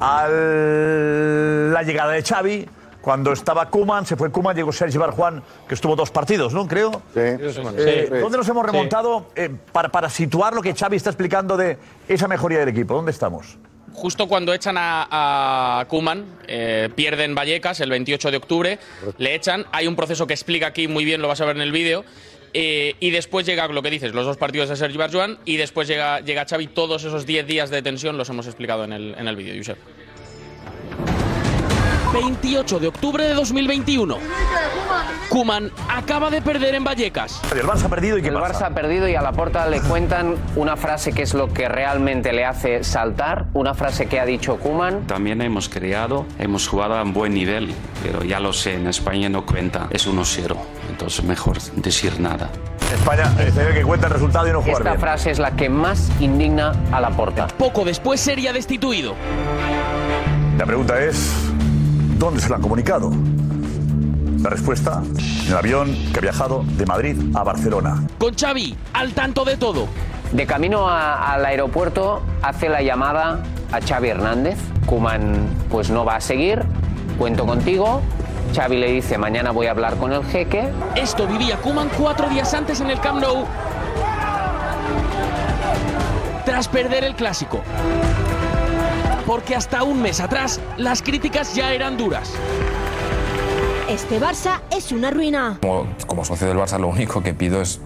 [0.00, 2.68] a la llegada de Xavi,
[3.00, 6.66] cuando estaba Kuman, se fue Kuman, llegó Sergi Barjuan, que estuvo dos partidos, ¿no?
[6.66, 7.02] Creo.
[7.14, 7.60] Eh, Sí.
[8.20, 8.72] ¿Dónde nos hemos Sí.
[8.72, 11.78] remontado eh, para, para situar lo que Xavi está explicando de
[12.08, 12.94] esa mejoría del equipo?
[12.94, 13.58] ¿Dónde estamos?
[13.92, 16.24] Justo cuando echan a, a Kuman,
[16.96, 18.78] pierden Vallecas el 28 de octubre,
[19.16, 19.64] le echan.
[19.72, 22.04] Hay un proceso que explica aquí muy bien, lo vas a ver en el vídeo.
[22.58, 25.38] Eh, y después llega lo que dices, los dos partidos de Sergi Barjuan.
[25.44, 26.68] Y después llega, llega Xavi.
[26.68, 29.76] Todos esos 10 días de tensión los hemos explicado en el, en el vídeo, Josep.
[32.16, 34.16] 28 de octubre de 2021.
[35.28, 37.42] Kuman acaba de perder en Vallecas.
[37.54, 40.36] El Barça ha perdido y El Barça ha perdido y a la porta le cuentan
[40.54, 44.56] una frase que es lo que realmente le hace saltar, una frase que ha dicho
[44.56, 45.06] Kuman.
[45.06, 49.28] También hemos creado, hemos jugado a un buen nivel, pero ya lo sé, en España
[49.28, 50.56] no cuenta, es 1-0,
[50.88, 52.48] entonces mejor decir nada.
[52.94, 55.00] España eh, se ve que cuenta el resultado y no jugar Esta bien.
[55.00, 57.48] frase es la que más indigna a la porta.
[57.58, 59.14] Poco después sería destituido.
[60.56, 61.34] La pregunta es,
[62.18, 63.10] ¿dónde se lo han comunicado?
[64.42, 65.02] La respuesta,
[65.44, 68.02] en el avión que ha viajado de Madrid a Barcelona.
[68.18, 69.88] Con Xavi al tanto de todo.
[70.32, 73.40] De camino a- al aeropuerto hace la llamada
[73.72, 74.58] a Xavi Hernández.
[74.86, 76.62] Kuman pues no va a seguir,
[77.18, 78.02] cuento contigo.
[78.54, 80.68] Xavi le dice, mañana voy a hablar con el jeque.
[80.94, 83.44] Esto vivía Kuman cuatro días antes en el Camp Nou.
[86.44, 87.60] Tras perder el clásico.
[89.26, 92.30] Porque hasta un mes atrás las críticas ya eran duras.
[93.88, 95.58] Este Barça es una ruina.
[95.60, 97.80] Como, como socio del Barça lo único que pido es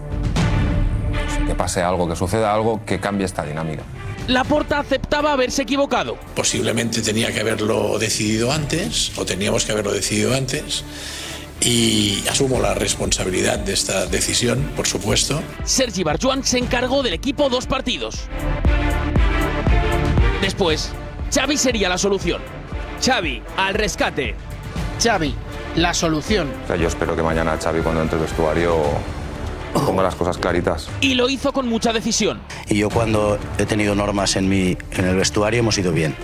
[1.47, 3.83] que pase algo, que suceda algo que cambie esta dinámica.
[4.27, 6.17] Laporta aceptaba haberse equivocado.
[6.35, 10.83] Posiblemente tenía que haberlo decidido antes, o teníamos que haberlo decidido antes,
[11.59, 15.41] y asumo la responsabilidad de esta decisión, por supuesto.
[15.63, 18.21] Sergi Barjuan se encargó del equipo dos partidos.
[20.41, 20.91] Después,
[21.33, 22.41] Xavi sería la solución.
[23.03, 24.35] Xavi, al rescate.
[25.01, 25.33] Xavi,
[25.75, 26.49] la solución.
[26.65, 28.75] O sea, yo espero que mañana Xavi cuando entre el vestuario
[29.73, 30.89] ponga las cosas claritas.
[30.99, 32.41] Y lo hizo con mucha decisión.
[32.67, 36.15] Y yo cuando he tenido normas en, mi, en el vestuario hemos ido bien.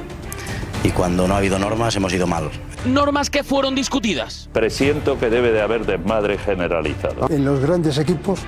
[0.84, 2.50] Y cuando no ha habido normas hemos ido mal.
[2.86, 4.50] Normas que fueron discutidas.
[4.52, 7.30] Presiento que debe de haber desmadre generalizado.
[7.30, 8.42] En los grandes equipos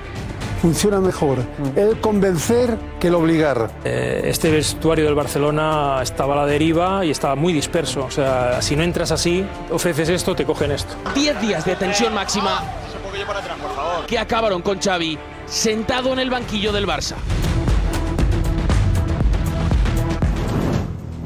[0.60, 1.38] funciona mejor
[1.74, 3.70] el convencer que el obligar.
[3.84, 8.04] Eh, Este vestuario del Barcelona estaba a la deriva y estaba muy disperso.
[8.04, 10.94] O sea, si no entras así, ofreces esto, te cogen esto.
[11.14, 12.62] Diez días de tensión máxima
[14.06, 17.14] que acabaron con Xavi sentado en el banquillo del Barça.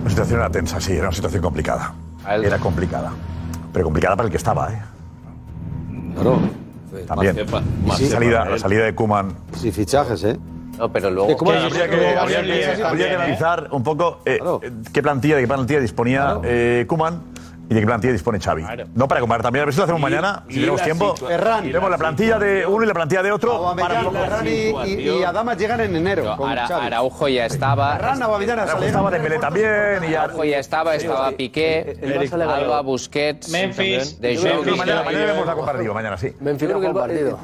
[0.02, 1.94] La situación era tensa, sí, era una situación complicada.
[2.43, 3.12] Era complicada.
[3.73, 4.82] Pero complicada para el que estaba, ¿eh?
[6.15, 6.64] Claro.
[7.06, 7.36] También.
[7.86, 9.32] más Sí, cepa salida, la salida de Kuman.
[9.56, 10.36] Sí, fichajes, ¿eh?
[10.78, 11.36] No, pero luego.
[11.51, 15.47] habría que, habría que- habría que analizar un poco eh, eh, qué plantilla, de qué
[15.48, 17.20] plantilla disponía eh, Kuman
[17.69, 18.62] y de qué plantilla dispone Xavi.
[18.95, 21.16] No para comparar también, a ver si lo hacemos mañana, si y tenemos la tiempo.
[21.16, 21.73] Ferran.
[21.73, 23.74] Vemos la plantilla de uno y la plantilla de otro.
[23.77, 26.36] para Ferran y, y, y Adama llegan en enero.
[26.36, 26.86] con Ara- Xavi.
[26.86, 27.97] Araujo ya estaba.
[27.97, 29.41] Ferran, Aubameyang, Araujo estaba refuerzos.
[29.41, 30.11] también.
[30.11, 32.53] Y Araujo ya estaba, estaba Piqué, el Barça le ganó.
[32.55, 36.32] Alba, Busquets, Memphis, De Memphis, mañana, mañana vemos la comparativa, mañana sí.
[36.41, 37.35] Yo creo que el eh,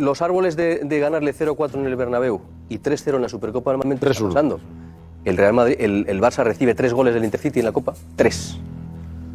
[0.00, 4.08] los árboles de, de ganarle 0-4 en el Bernabéu y 3-0 en la Supercopa normalmente
[4.10, 4.60] están pasando.
[5.24, 7.94] El Real Madrid, el, el Barça recibe tres goles del Intercity en la Copa.
[8.14, 8.58] Tres.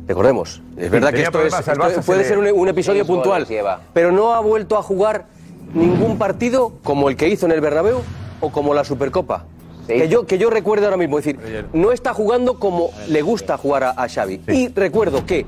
[0.07, 0.61] Recordemos.
[0.77, 1.53] Es verdad que esto, es-
[1.89, 3.45] esto puede ser un, un episodio puntual,
[3.93, 5.25] pero no ha vuelto a jugar
[5.73, 7.99] ningún partido como el que hizo en el Bernabéu
[8.41, 9.45] o como la Supercopa.
[9.87, 11.39] Que yo, que yo recuerdo ahora mismo, es decir,
[11.73, 14.41] no está jugando como le gusta jugar a, a Xavi.
[14.47, 15.45] Y recuerdo que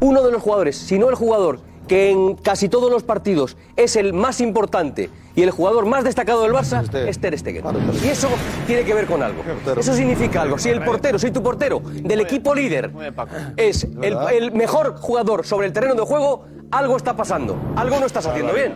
[0.00, 3.96] uno de los jugadores, si no el jugador que en casi todos los partidos es
[3.96, 7.64] el más importante y el jugador más destacado del Barça, es Ter Stegen.
[8.02, 8.28] Y eso
[8.66, 9.42] tiene que ver con algo.
[9.78, 10.58] Eso significa algo.
[10.58, 12.90] Si el portero, si tu portero del equipo líder
[13.56, 17.56] es el, el mejor jugador sobre el terreno de juego, algo está pasando.
[17.76, 18.74] Algo no estás haciendo bien.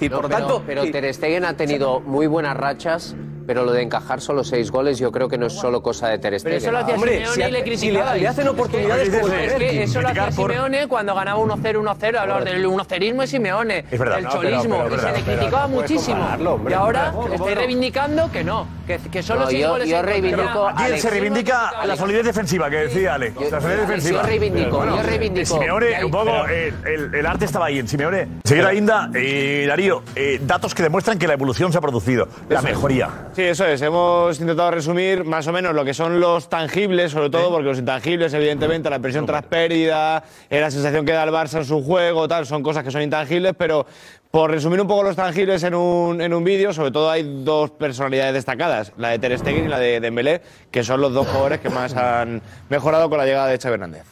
[0.00, 3.16] Y No, por pero, tanto, pero Ter Stegen ha tenido muy buenas rachas,
[3.48, 6.18] pero lo de encajar solo seis goles yo creo que no es solo cosa de
[6.18, 6.58] Ter Stegen.
[6.60, 8.20] Pero eso lo hacía Hombre, Simeone si y le si le- criticabais.
[8.22, 11.14] le hacen oportunidades Es que- como es que eso lo hacía Criticar por- Simeone cuando
[11.14, 14.16] ganaba 1-0, 1-0, hablaba del 1-0ismo de Simeone, Es verdad.
[14.16, 16.16] del No, pero- cholismo, pero- y pero- se le pero- criticaba no puedes muchísimo.
[16.18, 16.72] compararlo, hombre.
[16.72, 17.56] y ahora estáis bueno.
[17.56, 20.14] reivindicando que no, que, que solo No, 6 yo- goles yo en contra.
[20.20, 23.30] reivindico- Aquí se reivindica la solidez defensiva que decía Ale.
[23.30, 24.20] la solidez Alex, defensiva.
[24.20, 25.46] yo reivindico, yo reivindico.
[25.46, 28.28] Simeone, que hay- un poco, el, arte estaba ahí en Simeone.
[28.44, 32.60] Seguir Inda, eh, Darío, eh, datos que demuestran que la evolución se ha producido, la
[32.60, 33.08] mejoría.
[33.38, 33.80] Sí, eso es.
[33.82, 37.78] Hemos intentado resumir más o menos lo que son los tangibles, sobre todo porque los
[37.78, 41.80] intangibles, evidentemente, la presión tras pérdida, eh, la sensación que da el Barça en su
[41.84, 43.86] juego, tal, son cosas que son intangibles, pero
[44.32, 47.70] Por resumir un poco los tangibles en un, en un vídeo, sobre todo hay dos
[47.70, 50.42] personalidades destacadas, la de Ter Stegen y la de Dembélé,
[50.72, 54.04] que son los dos jugadores que más han mejorado con la llegada de Xavi Hernández.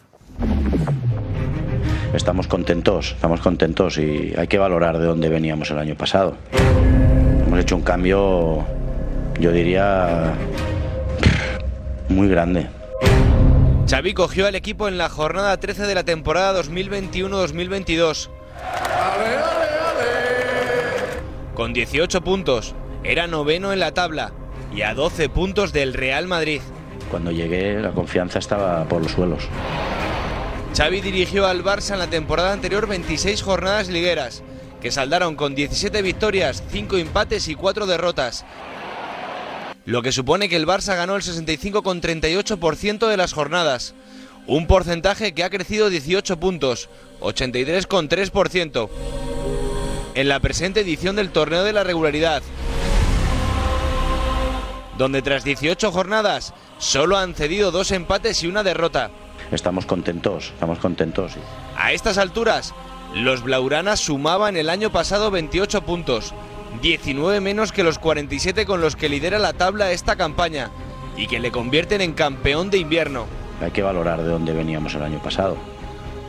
[2.14, 6.36] Estamos contentos, estamos contentos y hay que valorar de dónde veníamos el año pasado.
[7.46, 8.64] Hemos hecho un cambio,
[9.38, 10.34] yo diría,
[12.08, 12.68] muy grande.
[13.88, 18.30] Xavi cogió al equipo en la jornada 13 de la temporada 2021-2022.
[21.54, 24.32] Con 18 puntos, era noveno en la tabla
[24.74, 26.60] y a 12 puntos del Real Madrid.
[27.10, 29.48] Cuando llegué la confianza estaba por los suelos.
[30.76, 34.42] Xavi dirigió al Barça en la temporada anterior 26 jornadas ligueras,
[34.82, 38.44] que saldaron con 17 victorias, 5 empates y 4 derrotas.
[39.86, 43.94] Lo que supone que el Barça ganó el 65,38% de las jornadas,
[44.48, 46.88] un porcentaje que ha crecido 18 puntos,
[47.20, 48.88] 83,3%,
[50.16, 52.42] en la presente edición del torneo de la regularidad,
[54.98, 59.12] donde tras 18 jornadas solo han cedido dos empates y una derrota.
[59.52, 61.34] Estamos contentos, estamos contentos.
[61.76, 62.74] A estas alturas,
[63.14, 66.34] los Blaugranas sumaban el año pasado 28 puntos,
[66.80, 70.70] 19 menos que los 47 con los que lidera la tabla esta campaña
[71.16, 73.26] y que le convierten en campeón de invierno.
[73.60, 75.56] Hay que valorar de dónde veníamos el año pasado.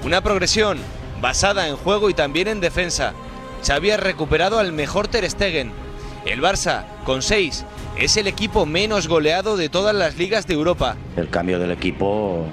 [0.03, 0.78] Una progresión
[1.22, 3.14] basada en juego y también en defensa.
[3.65, 5.72] Xavi ha recuperado al mejor Ter Stegen.
[6.26, 7.65] El Barça, con 6,
[7.98, 10.95] es el equipo menos goleado de todas las ligas de Europa.
[11.15, 12.45] El cambio del equipo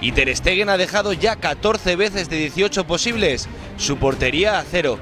[0.00, 4.98] Y Ter Stegen ha dejado ya 14 veces de 18 posibles su portería a cero,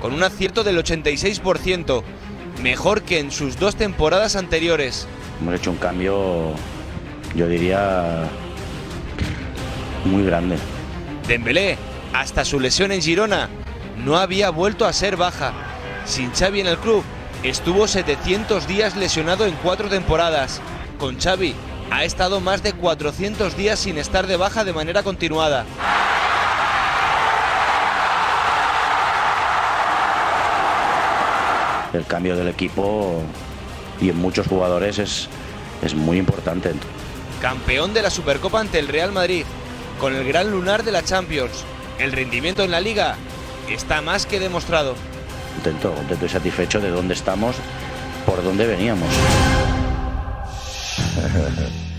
[0.00, 2.02] con un acierto del 86%,
[2.62, 5.06] mejor que en sus dos temporadas anteriores.
[5.40, 6.52] hemos hecho un cambio,
[7.34, 8.28] yo diría,
[10.04, 10.56] muy grande.
[11.26, 11.76] Dembélé,
[12.12, 13.48] hasta su lesión en Girona,
[14.04, 15.52] no había vuelto a ser baja.
[16.04, 17.04] Sin Xavi en el club,
[17.42, 20.60] estuvo 700 días lesionado en cuatro temporadas.
[20.98, 21.54] Con Xavi,
[21.90, 25.64] ha estado más de 400 días sin estar de baja de manera continuada.
[31.98, 33.20] El cambio del equipo
[34.00, 35.28] y en muchos jugadores es,
[35.82, 36.72] es muy importante.
[37.42, 39.44] Campeón de la Supercopa ante el Real Madrid,
[40.00, 41.64] con el gran lunar de la Champions.
[41.98, 43.16] El rendimiento en la liga
[43.68, 44.94] está más que demostrado.
[45.56, 47.56] Contento, contento y satisfecho de dónde estamos,
[48.24, 49.08] por dónde veníamos.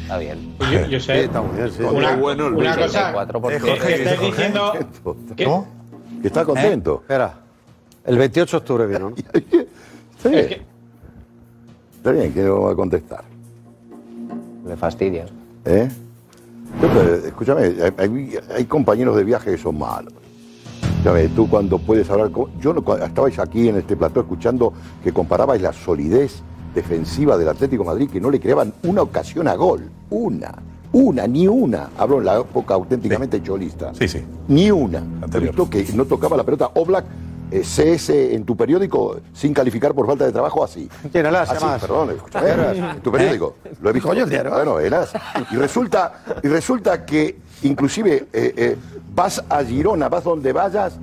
[0.03, 0.55] Está bien.
[0.71, 1.26] Yo, yo sé.
[1.26, 1.84] está muy bien, sí.
[1.84, 2.88] Una, Bueno, el una Luis.
[2.88, 3.13] cosa.
[3.13, 3.59] 64%.
[3.59, 4.73] que- que estáis diciendo.
[5.35, 5.67] que- ¿Cómo?
[6.21, 6.95] Que está contento.
[6.95, 7.34] Eh, Espera.
[8.05, 9.15] El 28 de octubre vino, ¿no?
[10.20, 10.62] Está bien.
[11.96, 13.24] Está bien, no va a contestar.
[14.68, 15.26] Le fastidia.
[15.64, 15.88] ¿Eh?
[17.26, 20.14] Escúchame, hay, compañeros de viaje que son malos.
[20.82, 22.52] Escúchame, tú cuando puedes hablar con...
[22.60, 26.41] Yo no, estabais aquí en este plató escuchando que comparabais la solidez
[26.76, 29.90] defensiva del Atlético de Madrid, que no le creaban una ocasión a gol.
[30.10, 30.54] Una.
[30.91, 31.91] Una, ni una.
[31.98, 33.94] Hablo en la época auténticamente cholista.
[33.94, 34.22] Sí, sí.
[34.50, 35.02] Ni una.
[35.34, 37.06] He visto que no tocaba la pelota Oblak,
[37.51, 40.89] eh, CS en tu periódico sin calificar por falta de trabajo así.
[41.11, 41.41] ¿Quién era?
[41.41, 42.49] Así, perdón, escúchame,
[42.91, 43.55] en tu periódico.
[43.81, 44.13] Lo he visto.
[44.13, 44.51] Diario.
[44.51, 45.13] Bueno, eras.
[45.51, 48.77] Y resulta, y resulta que inclusive eh, eh,
[49.13, 50.97] vas a Girona, vas donde vayas,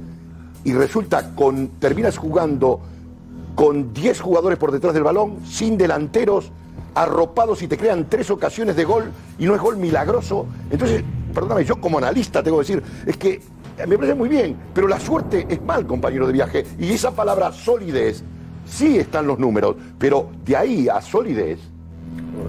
[0.65, 2.81] y resulta con terminas jugando
[3.55, 6.51] con 10 jugadores por detrás del balón, sin delanteros,
[6.95, 10.47] arropados y te crean tres ocasiones de gol y no es gol milagroso.
[10.71, 11.05] Entonces,
[11.35, 13.43] perdóname, yo como analista tengo que decir, es que
[13.87, 16.65] me parece muy bien, pero la suerte es mal, compañero de viaje.
[16.79, 18.23] Y esa palabra solidez,
[18.67, 21.59] sí están los números, pero de ahí a solidez,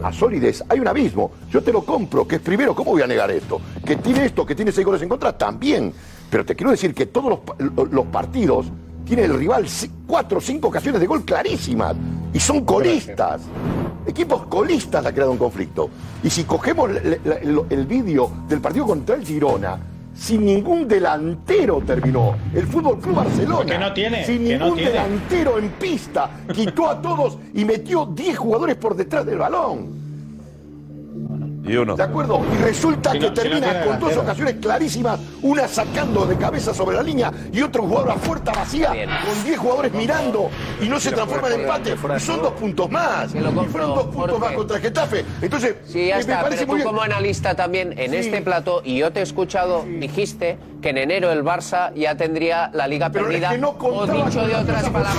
[0.03, 1.31] a solidez, hay un abismo.
[1.49, 3.59] Yo te lo compro, que es primero, ¿cómo voy a negar esto?
[3.85, 5.91] Que tiene esto, que tiene seis goles en contra, también.
[6.29, 7.39] Pero te quiero decir que todos
[7.75, 8.67] los, los partidos
[9.05, 9.65] tiene el rival
[10.05, 11.95] cuatro o cinco ocasiones de gol clarísimas.
[12.33, 13.41] Y son colistas.
[14.05, 15.89] Equipos colistas ha creado un conflicto.
[16.23, 19.79] Y si cogemos le- el, el vídeo del partido contra el Girona,
[20.17, 22.35] sin ningún delantero terminó.
[22.53, 23.65] El Fútbol Club Barcelona.
[23.65, 24.91] Que no tiene, Sin que no ningún tiene.
[24.91, 26.29] delantero en pista.
[26.53, 30.06] Quitó a todos y metió 10 jugadores por detrás del balón.
[31.67, 31.95] Y uno.
[31.95, 32.41] ¿De acuerdo?
[32.53, 36.35] Y resulta Si que no- si no termina con dos ocasiones clarísimas, una sacando de
[36.37, 40.49] cabeza sobre la línea y otro jugador a puerta vacía, con 10 jugadores mirando
[40.81, 41.95] y no se transforma en empate.
[42.15, 43.33] Y son dos puntos más.
[43.35, 45.25] Y fueron dos puntos más contra Getafe.
[45.41, 46.87] Entonces, Sí, ya me- está, me parece pero muy tú bien.
[46.87, 48.17] como analista también en Sí.
[48.17, 52.69] este plató, y yo te he escuchado, dijiste que en enero el Barça ya tendría
[52.73, 55.15] la liga Pero es perdida, que no o dicho de otras palabras.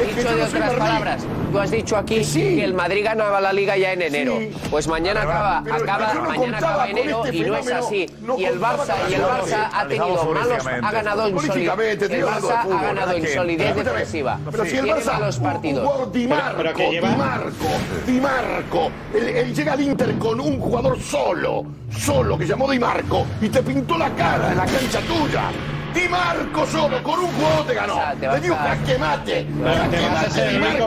[0.00, 3.76] Es dicho de otras palabras, tú has dicho aquí que el Madrid ganaba la Liga
[3.76, 4.38] ya en enero.
[4.70, 8.06] Pues mañana acaba, acaba, no mañana acaba con enero este y no es así.
[8.20, 9.30] no y el Barça, con y el eso.
[9.30, 11.48] Barça ha tenido malos, ha ganado en solidez.
[11.48, 13.34] Políticamente, El Barça ha ganado en ¿Quién?
[13.34, 14.38] solidez Escúchame, defensiva.
[14.50, 16.12] Pero si el Barça malos partidos.
[16.12, 17.68] Di Marco, Di Marco,
[18.06, 18.90] Di Marco.
[19.14, 23.26] Él, él llega al Inter con un jugador solo, solo, que se llamó Di Marco,
[23.40, 25.50] y te pintó la cara en la cancha tuya.
[25.94, 28.00] Di Marco solo, con un jugador te ganó.
[28.20, 29.46] te vas Le dio a- jaque mate.
[29.62, 30.86] Pero Di Marco,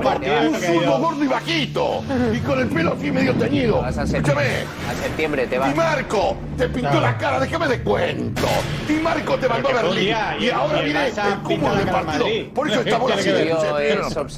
[0.50, 2.04] un zurdo gordo y bajito.
[2.34, 3.86] Y con el pelo así medio teñido.
[3.88, 4.44] Escúchame.
[4.90, 5.70] a septiembre te vas.
[5.70, 8.48] Di Marco te pintó la cara, déjame de cuento.
[8.88, 10.16] Di Marco te mandó a un Berlín.
[10.40, 12.26] y ahora viene el cúmulo del partido.
[12.54, 13.30] Por eso estamos así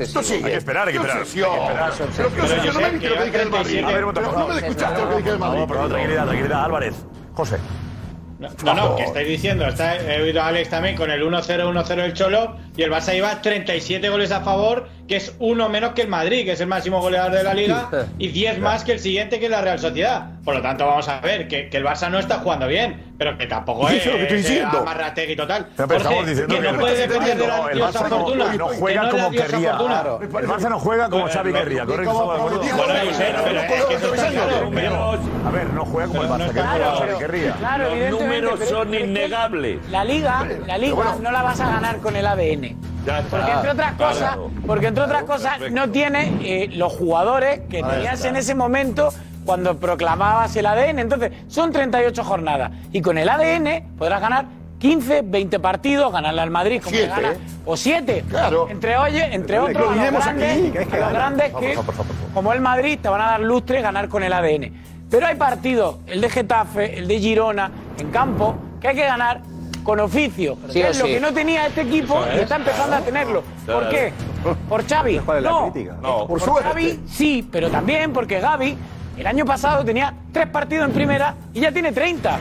[0.03, 0.45] Esto sigue.
[0.45, 1.23] Hay que esperar, hay que esperar.
[1.23, 3.63] Pero qué Pero obsesión, no me viste que lo que dije del Madrid.
[3.81, 3.85] 37.
[3.85, 5.63] A ver, un momento, Pero por no me escuchaste lo que dije del Madrid.
[5.65, 6.63] Por favor, tranquilidad, tranquilidad.
[6.65, 6.95] Álvarez,
[7.33, 7.57] José.
[8.63, 11.99] No, no, que estáis diciendo, está, he oído a Alex también con el 1-0, 1-0
[11.99, 16.03] el Cholo y el Barça lleva 37 goles a favor, que es uno menos que
[16.03, 18.99] el Madrid, que es el máximo goleador de la liga, y 10 más que el
[18.99, 20.31] siguiente, que es la Real Sociedad.
[20.45, 23.37] Por lo tanto, vamos a ver que, que el Barça no está jugando bien, pero
[23.37, 24.79] que tampoco es eso es lo que estoy diciendo.
[24.79, 25.67] amarrategui total.
[25.75, 28.53] Pero, pero estamos Jorge, diciendo que que no puede depender de la el Barça fortuna.
[28.53, 29.77] no que juega no la como querría.
[29.77, 30.19] Claro.
[30.21, 32.39] El Barça no juega como Xavi querría, correcto,
[34.71, 35.11] Bueno.
[35.45, 37.55] A ver, no juega como el Barça, que querría.
[37.77, 39.79] Los números son innegables.
[39.89, 42.92] La liga, la liga no la vas a ganar con el ADN.
[43.05, 43.37] Ya está.
[43.37, 44.13] Porque entre otras Claro.
[44.13, 48.29] cosas, porque entre otras cosas no tiene eh, los jugadores que Ahí tenías está.
[48.29, 49.09] en ese momento
[49.45, 50.99] cuando proclamabas el ADN.
[50.99, 54.45] Entonces, son 38 jornadas y con el ADN podrás ganar
[54.79, 57.09] 15, 20 partidos, ganarle al Madrid como Siete.
[57.09, 57.33] gana,
[57.65, 58.23] o 7.
[58.29, 58.67] Claro.
[58.69, 61.77] Entre oye, entre otros, a los grandes, aquí que a los grandes que,
[62.33, 64.73] como el Madrid, te van a dar lustre ganar con el ADN.
[65.09, 69.41] Pero hay partidos, el de Getafe, el de Girona, en campo, que hay que ganar
[69.83, 70.57] con oficio.
[70.67, 71.13] Sí que es lo sí.
[71.13, 72.43] que no tenía este equipo y es.
[72.43, 73.43] está empezando a tenerlo.
[73.65, 73.81] Claro.
[73.81, 74.13] ¿Por qué?
[74.69, 75.19] ¿Por Xavi?
[75.19, 75.51] ¿Cuál es la
[76.01, 76.27] no.
[76.27, 76.69] por suerte.
[76.69, 78.77] Xavi sí, pero también porque Gaby
[79.17, 82.39] el año pasado tenía tres partidos en primera y ya tiene 30.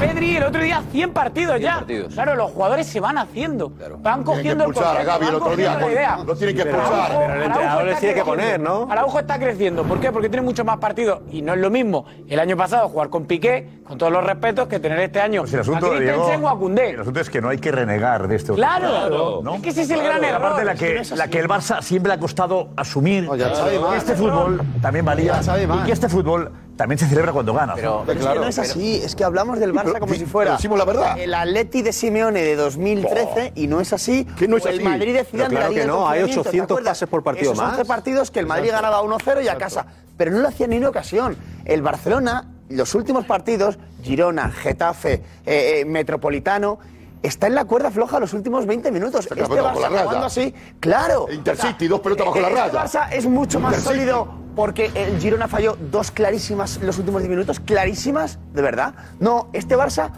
[0.00, 1.74] Pedri el otro día 100 partidos 100 ya.
[1.76, 2.14] partidos.
[2.14, 3.68] Claro, los jugadores se van haciendo.
[3.68, 6.18] Van Tienen que cogiendo el expulsar a concepto, Gavi el otro día.
[6.26, 7.10] Lo tienen que expulsar.
[7.10, 8.88] pero el entrenador Araujo les tiene que poner, ¿no?
[8.90, 9.84] Araujo está creciendo.
[9.84, 10.10] ¿Por qué?
[10.10, 11.20] Porque tiene muchos más partidos.
[11.30, 14.68] Y no es lo mismo el año pasado jugar con Piqué, con todos los respetos,
[14.68, 16.90] que tener este año Pues el asunto, a Christensen o a Koundé.
[16.90, 19.40] el asunto es que no hay que renegar de este Claro.
[19.42, 19.56] ¿no?
[19.56, 20.40] Es que ese es el gran error.
[20.40, 23.96] parte de la que la que el Barça siempre le ha costado asumir ya que
[23.96, 26.50] este fútbol también valía Ya y que este fútbol
[26.80, 27.76] también se celebra cuando ganas.
[27.76, 28.04] Pero- ¿no?
[28.06, 30.52] Pero es que no es así, es que hablamos del Barça pero- como si fuera
[30.52, 31.18] decimos la verdad.
[31.18, 34.24] el Atleti de Simeone de 2013 y no es así.
[34.38, 34.84] Que no es o el así.
[34.84, 36.90] Madrid de Zidane Pero de la claro que no, hay Confinamiento, ¿te 800 acuerdas?
[36.92, 37.72] pases por partido Esos más.
[37.72, 39.84] 11 partidos que el Madrid ganaba 1-0 y a casa,
[40.16, 41.36] pero no lo hacía ni una ocasión.
[41.66, 45.12] El Barcelona, los últimos partidos, Girona, Getafe,
[45.44, 46.78] eh, eh, Metropolitano,
[47.22, 49.26] está en la cuerda floja los últimos 20 minutos.
[49.26, 50.04] Este la Barça raya.
[50.04, 51.26] jugando así, claro.
[51.30, 52.84] Intercity, dos pelotas bajo la este raya.
[52.84, 54.04] Barça es mucho más Intercity.
[54.06, 58.94] sólido porque el Girona falló dos clarísimas los últimos 10 minutos, clarísimas, de verdad.
[59.18, 60.10] No, este Barça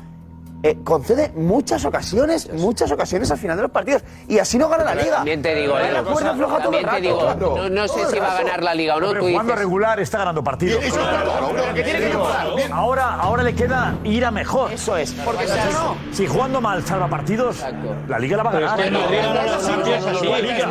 [0.63, 4.85] eh, concede muchas ocasiones, muchas ocasiones al final de los partidos y así no gana
[4.85, 5.17] la Pero liga.
[5.17, 5.93] También te digo, Va en ¿eh?
[5.93, 7.01] la cuerda floja todo el También te rato.
[7.03, 7.57] digo, Claro.
[7.57, 9.09] no, no sé si va a ganar la liga o no.
[9.09, 10.85] Pero Tú jugando dices, regular está ganando partidos.
[10.85, 12.47] Eso es claro, lo que tiene que mejorar.
[12.57, 12.73] Bien.
[12.73, 14.73] Ahora, ahora le queda ir a mejor.
[14.73, 17.95] Eso es, porque si no, si jugando mal salva partidos, Exacto.
[18.09, 19.09] la liga la va a Pero es ganar.
[19.09, 20.63] que.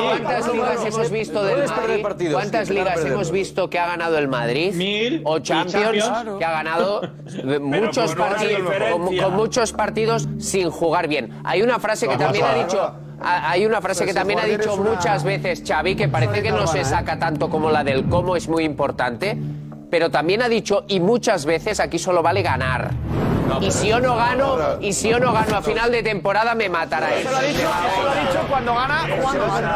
[0.00, 2.32] ¿Cuántas ligas hemos visto del Madrid?
[2.32, 4.74] ¿Cuántas ligas hemos visto que ha ganado el Madrid?
[4.74, 5.22] Mil.
[5.24, 6.04] O Champions,
[6.38, 7.00] que ha ganado
[7.60, 8.65] muchos partidos,
[9.20, 11.30] con, muchos partidos sin jugar bien.
[11.44, 12.80] Hay una frase que también ha dicho.
[13.22, 16.66] ha- Hay una frase que también ha dicho muchas veces Xavi, que parece que no
[16.66, 19.36] se saca tanto como la del cómo es muy importante,
[19.90, 22.90] pero también ha dicho, y muchas veces aquí solo vale ganar.
[23.60, 26.68] Y si yo no gano, y si yo no gano a final de temporada me
[26.68, 29.06] matará eso lo ha dicho, eso lo ha dicho cuando gana.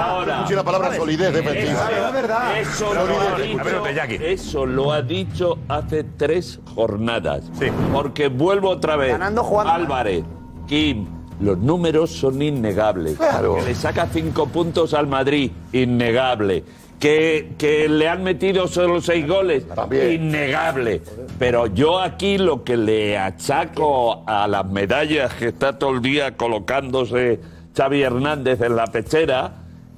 [0.00, 1.88] Ahora, Escuche la palabra solidez defensiva.
[1.90, 2.58] Es verdad.
[2.58, 7.44] eso lo, ha dicho, eso lo ha dicho hace tres jornadas.
[7.58, 7.66] Sí.
[7.92, 9.12] Porque vuelvo otra vez.
[9.12, 9.72] Ganando, jugando.
[9.72, 10.24] Álvarez,
[10.66, 11.06] Kim,
[11.40, 13.16] los números son innegables.
[13.16, 13.56] Claro.
[13.56, 16.64] Que le saca cinco puntos al Madrid, innegable.
[17.00, 20.12] Que, que le han metido solo seis goles, También.
[20.12, 21.00] innegable.
[21.38, 26.36] Pero yo aquí lo que le achaco a las medallas que está todo el día
[26.36, 27.40] colocándose
[27.74, 29.52] Xavi Hernández en la pechera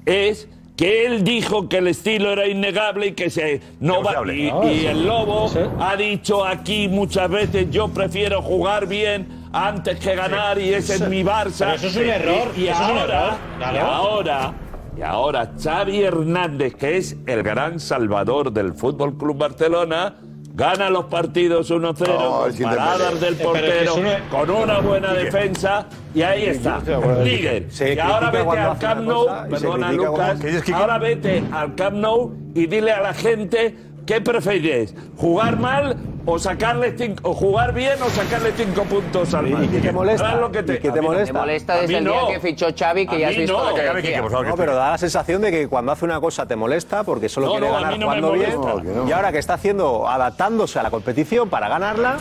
[0.05, 0.47] es
[0.77, 4.85] que él dijo que el estilo era innegable y que se no va y, y
[4.87, 5.59] el lobo Sí.
[5.79, 11.07] ha dicho aquí muchas veces yo prefiero jugar bien antes que ganar y ese es
[11.09, 11.65] mi Barça.
[11.65, 13.75] Pero eso es un error, Y, y eso es un ahora, error, claro.
[13.75, 14.53] y ahora,
[14.97, 20.15] y ahora Xavi Hernández, que es el gran salvador del Fútbol Club Barcelona,
[20.53, 23.95] gana los partidos 1-0, No, el con paradas del portero,
[24.29, 26.79] con una buena defensa, y ahí está,
[27.23, 27.67] líder.
[27.95, 30.39] Y ahora vete al Camp Nou, perdona Lucas,
[30.73, 33.75] ahora vete al Camp Nou y dile a la gente
[34.05, 39.47] qué preferís, jugar mal o sacarle cinco, o jugar bien o sacarle cinco puntos al
[39.47, 39.69] Madrid.
[39.71, 40.35] qué te molesta?
[40.35, 41.33] Lo que te, ¿Y molesta?
[41.33, 42.27] Me molesta A desde el día no.
[42.27, 43.69] que fichó Xavi, que A ya has visto no.
[43.69, 47.27] lo que pero da la sensación de que cuando hace una cosa te molesta porque
[47.29, 48.57] solo No, quiere ganar jugando bien.
[48.59, 48.73] molesta.
[48.75, 49.07] No, que no.
[49.09, 52.17] Y ahora que está haciendo, adaptándose a la competición para ganarla,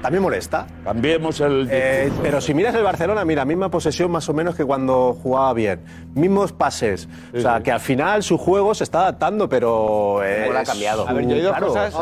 [0.00, 0.66] también molesta.
[0.84, 1.68] Cambiemos el.
[1.70, 5.52] Eh, pero si miras el Barcelona, mira, misma posesión más o menos que cuando jugaba
[5.52, 5.80] bien.
[6.14, 7.08] Mismos pases.
[7.36, 10.22] o sea, que al final su juego se está adaptando, pero.
[10.24, 11.06] eh, ha es cambiado.
[11.08, 11.66] A ver, yo claro.
[11.68, 11.92] cosas-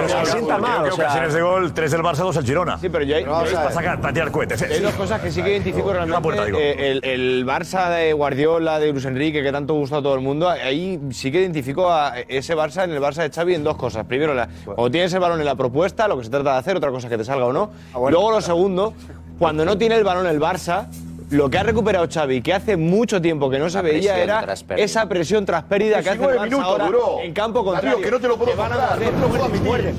[0.00, 0.26] que que identifico.
[0.26, 1.72] Se sienta mal, ¿Qué o sea, ocasiones de gol?
[1.74, 2.78] Tres del Barça, dos el Girona.
[2.78, 3.52] Sí, pero yo hay, Pero.
[3.52, 4.62] Para sacar, para tirar cohetes.
[4.62, 6.22] hay dos cosas que sí que identifico realmente.
[6.22, 10.14] Puerta, eh, el, el Barça de Guardiola, de Luis Enrique, que tanto gusta a todo
[10.14, 13.64] el mundo, ahí sí que identifico a ese Barça en el Barça de Xavi en
[13.64, 14.04] dos cosas.
[14.06, 16.76] Primero, la, cuando tienes el balón en la propuesta, lo que se trata de hacer,
[16.76, 17.70] otra cosa es que te salga o no.
[18.08, 18.94] Luego, lo segundo,
[19.38, 20.86] cuando no tiene el balón el Barça,
[21.30, 24.44] lo que ha recuperado Xavi, que hace mucho tiempo que no se veía, era
[24.76, 27.20] esa presión tras pérdida que hace el 19 Barça minutos ahora duró.
[27.22, 28.04] en campo Darío, contrario.
[28.04, 29.94] que no te lo puedo van a hacer- no puedo muerden,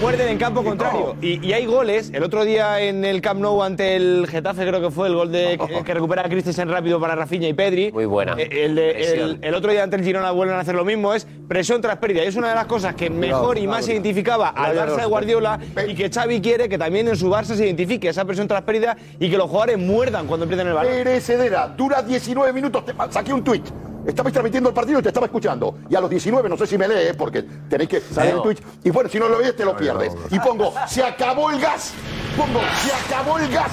[0.00, 1.16] muerden en campo contrario.
[1.20, 2.10] Y, y hay goles.
[2.14, 5.32] El otro día en el Camp Nou ante el Getafe creo que fue el gol
[5.32, 7.92] de, que, que recupera a Christensen rápido para Rafinha y Pedri.
[7.92, 8.34] Muy buena.
[8.38, 9.30] Eh, El, de- Presión.
[9.30, 11.14] el, el otro día ante el Girona vuelven a hacer lo mismo.
[11.14, 12.24] Es presión tras pérdida.
[12.24, 15.58] Y es una de las cosas que mejor y más identificaba al Barça de Guardiola
[15.88, 18.96] y que Xavi quiere que también en su Barça se identifique esa presión tras pérdida
[19.18, 19.78] y que los jugadores
[20.20, 20.92] cuando empiezan el balón.
[20.92, 22.84] Perecedera, dura 19 minutos.
[22.84, 23.62] Te, saqué un tweet.
[24.06, 25.78] Estabais transmitiendo el partido y te estaba escuchando.
[25.88, 28.38] Y a los 19, no sé si me lees, porque tenéis que salir No.
[28.38, 28.62] el Twitch.
[28.84, 30.12] Y bueno, si no lo ves, te lo pierdes.
[30.30, 31.92] Y pongo, se acabó el gas.
[32.36, 33.70] Pongo, se acabó el gas.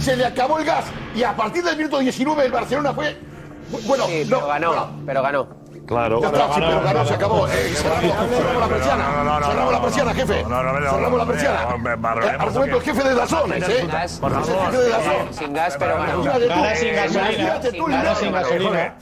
[0.00, 0.84] Se le acabó el gas.
[1.14, 3.16] Y a partir del minuto 19, el Barcelona fue.
[3.86, 5.48] Bueno, Sí, no, pero ganó, bueno, pero ganó.
[5.86, 6.20] Claro.
[6.20, 7.46] ya está, sí, pero ganó, se acabó.
[7.48, 9.04] Eh, cerramos, cerramos la persiana.
[9.46, 10.34] Cerramos la persiana, jefe.
[10.34, 11.60] cerramos la persiana.
[11.62, 13.76] Eh, Argumento el jefe de Dazones, ¿eh?
[13.80, 14.66] Sin gas, Por favor.
[14.66, 15.36] jefe de Dazones.
[15.36, 16.22] sin gas, pero ganó.
[16.22, 17.60] Gana sin eh, gasolina.
[17.86, 18.18] Linares.
[18.18, 18.94] sin gasolina.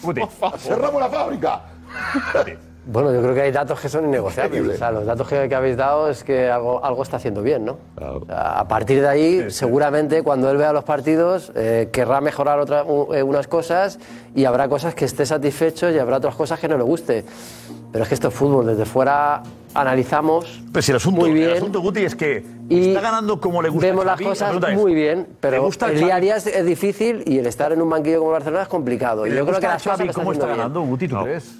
[0.58, 1.60] Cerramos la fábrica.
[2.86, 4.74] Bueno, yo creo que hay datos que son innegociables.
[4.74, 7.64] O sea, los datos que, que habéis dado es que algo, algo está haciendo bien,
[7.64, 7.78] ¿no?
[7.96, 12.58] O sea, a partir de ahí, seguramente cuando él vea los partidos, eh, querrá mejorar
[12.60, 13.98] otra- u- eh, unas cosas
[14.34, 17.24] y habrá cosas que esté satisfecho y habrá otras cosas que no le guste.
[17.90, 19.42] Pero es que esto es fútbol, desde fuera
[19.72, 23.40] analizamos Pero si el asunto, muy bien el asunto, Guti, es que y está ganando
[23.40, 23.86] como le gusta.
[23.86, 24.24] a vemos las Xavi.
[24.24, 26.64] La cosas es, muy bien, ¿le pero gusta a el día a día es, es
[26.66, 29.26] difícil y el estar en un banquillo como Barcelona es complicado.
[29.26, 30.58] Y ¿Le yo creo que a las cosas Xavi cómo está bien.
[30.58, 31.54] ganando, Guti, tú crees?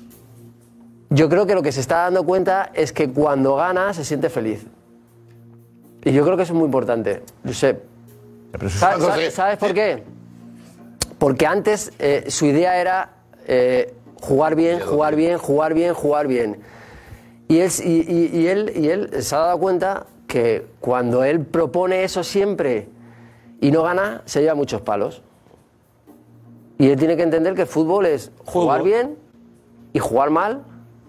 [1.11, 4.31] Yo creo que lo que se está dando cuenta es que cuando gana se siente
[4.31, 4.67] feliz.
[6.05, 7.23] Y yo creo que eso es muy importante.
[7.47, 7.83] Josep,
[8.69, 10.03] ¿sabes, José, sabes- sabes por qué?
[11.19, 13.11] Porque antes eh, su idea era
[13.47, 16.59] eh, jugar bien, jugar bien, jugar bien, jugar bien.
[17.49, 21.41] Y él, y, y- y él, y él se ha dado cuenta que cuando él
[21.41, 22.89] propone eso siempre
[23.61, 25.23] y no gana, se lleva muchos palos.
[26.79, 28.91] Y él tiene que entender que el fútbol es jugar Fútbol.
[28.91, 29.17] bien
[29.93, 30.65] y jugar mal,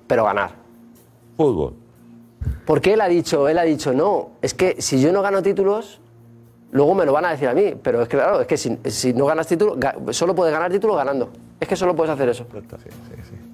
[0.07, 0.52] pero ganar.
[1.38, 1.73] Fútbol.
[2.65, 5.99] Porque él ha dicho, él ha dicho, no, es que si yo no gano títulos,
[6.72, 7.73] luego me lo van a decir a mí.
[7.82, 9.77] Pero es que claro, es que si, si no ganas títulos,
[10.11, 11.30] solo puedes ganar títulos ganando.
[11.60, 12.45] Es que solo puedes hacer eso.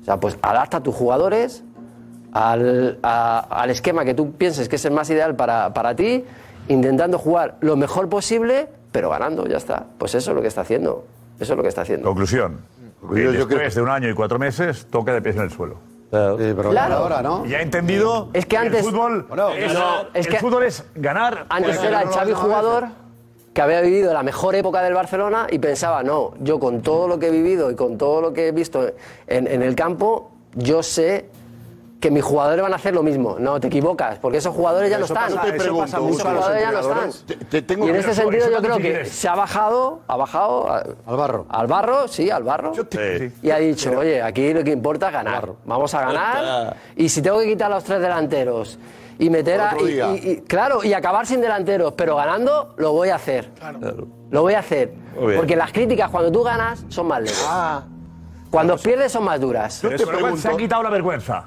[0.01, 1.63] O sea, pues adapta a tus jugadores
[2.31, 6.23] al, a- al esquema que tú pienses que es el más ideal para, para ti,
[6.67, 9.85] intentando jugar lo mejor posible, pero ganando, ya está.
[9.97, 11.05] Pues eso es lo que está haciendo.
[11.39, 12.07] Eso es lo que está haciendo.
[12.07, 12.59] Conclusión.
[13.13, 15.43] Que Yo- yo después creo- de un año y cuatro meses, toca de pies en
[15.43, 15.77] el suelo.
[16.11, 16.95] Claro.
[16.95, 17.45] ahora, ¿no?
[17.45, 19.25] Y ha entendido Es que antes- el fútbol,
[19.57, 21.45] es, no, es el que- fútbol es ganar.
[21.49, 22.87] Antes Pero era no el Xavi jugador
[23.53, 27.17] que había vivido la mejor época del Barcelona y pensaba, no, yo con todo lo
[27.19, 28.85] que he vivido y con todo lo que he visto
[29.27, 31.29] en, en el campo, yo sé
[32.01, 33.37] que mis jugadores van a hacer lo mismo.
[33.39, 35.33] No, te equivocas, porque esos jugadores ya no Eso están.
[35.35, 36.91] pasa- te pregunto, esos mucho a los jugadores ya no están.
[36.97, 37.25] entrenadores.
[37.27, 40.69] Te- te tengo y en este sentido yo creo que se ha bajado, ha bajado
[40.69, 41.45] a- Al barro.
[41.47, 42.73] al barro, sí, al barro.
[43.43, 45.49] Y ha dicho, oye, aquí lo que importa es ganar.
[45.65, 46.75] Vamos a ganar.
[46.95, 48.79] Y si tengo que quitar a los tres delanteros
[49.19, 49.73] y meter a.
[49.75, 50.07] Otro y- día.
[50.15, 53.51] y- y- claro, y acabar sin delanteros, pero ganando, lo voy a hacer.
[54.31, 54.91] Lo voy a hacer.
[55.37, 57.47] Porque las críticas cuando tú ganas son más leves.
[58.49, 59.81] Cuando pierdes son más duras.
[59.83, 61.45] Yo te pregunto, se ha quitado la vergüenza.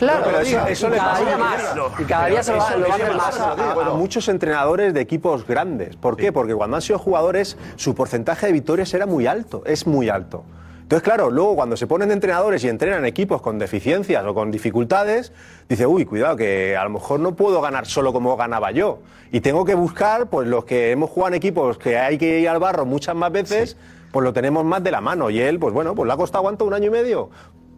[0.00, 1.62] Claro, pero eso- y le cada pasa día más.
[1.98, 3.38] Y cada día se lo va, Eso- lo va a hacer más.
[3.38, 5.94] a muchos entrenadores de equipos grandes.
[5.96, 6.32] ¿Por qué?
[6.32, 10.42] Porque cuando han sido jugadores, su porcentaje de victorias era muy alto, es muy alto.
[10.80, 14.50] Entonces, claro, luego cuando se ponen de entrenadores y entrenan equipos con deficiencias o con
[14.50, 15.32] dificultades,
[15.68, 18.98] dice, uy, cuidado, que a lo mejor no puedo ganar solo como ganaba yo.
[19.30, 22.48] Y tengo que buscar, pues los que hemos jugado en equipos que hay que ir
[22.48, 23.76] al barro muchas más veces,
[24.10, 25.30] pues lo tenemos más de la mano.
[25.30, 27.30] Y él, pues bueno, pues le ha costado cuánto, un año y medio.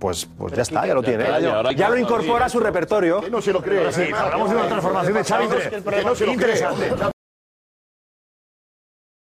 [0.03, 1.23] Pues, pues ya está, ya lo tiene.
[1.23, 3.21] Ya, ya, lo incorpora a su repertorio.
[3.21, 3.79] Que no se lo cree.
[3.79, 5.47] Ahora sí, hablamos de una transformación de Xavi
[6.05, 6.55] no se lo cree.
[6.57, 7.13] interesante.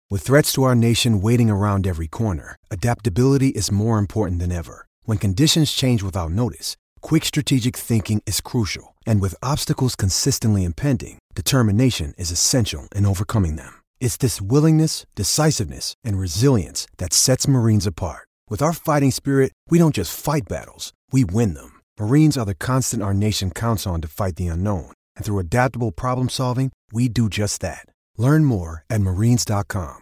[0.10, 4.85] With threats to our nation waiting around every corner, adaptability is more important than ever.
[5.06, 8.94] When conditions change without notice, quick strategic thinking is crucial.
[9.06, 13.73] And with obstacles consistently impending, determination is essential in overcoming them.
[14.02, 18.26] It's this willingness, decisiveness, and resilience that sets Marines apart.
[18.49, 21.82] With our fighting spirit, we don't just fight battles, we win them.
[21.99, 24.94] Marines are the constant our nation counts on to fight the unknown.
[25.18, 27.86] And through adaptable problem solving, we do just that.
[28.18, 29.98] Learn more at marines.com.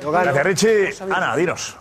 [0.00, 1.12] Gracias, Richie.
[1.12, 1.76] Ana, dinos.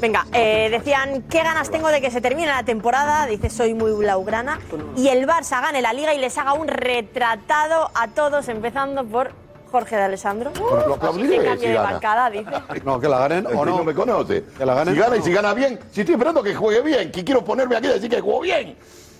[0.00, 3.26] Venga, eh, decían, ¿qué ganas tengo de que se termine la temporada?
[3.26, 4.58] Dice, soy muy blaugrana.
[4.96, 9.43] Y el Barça gane la Liga y les haga un retratado a todos, empezando por
[9.74, 10.52] Jorge de Alessandro.
[10.86, 11.90] Lo aplaudiré Que cambie si de gana.
[11.90, 12.46] bancada, dice.
[12.84, 13.78] No, que la ganen o no.
[13.78, 14.44] no me conoce.
[14.56, 17.10] Que la ganen si gana y si gana bien, si estoy esperando que juegue bien,
[17.10, 18.76] que quiero ponerme aquí y decir que jugó bien.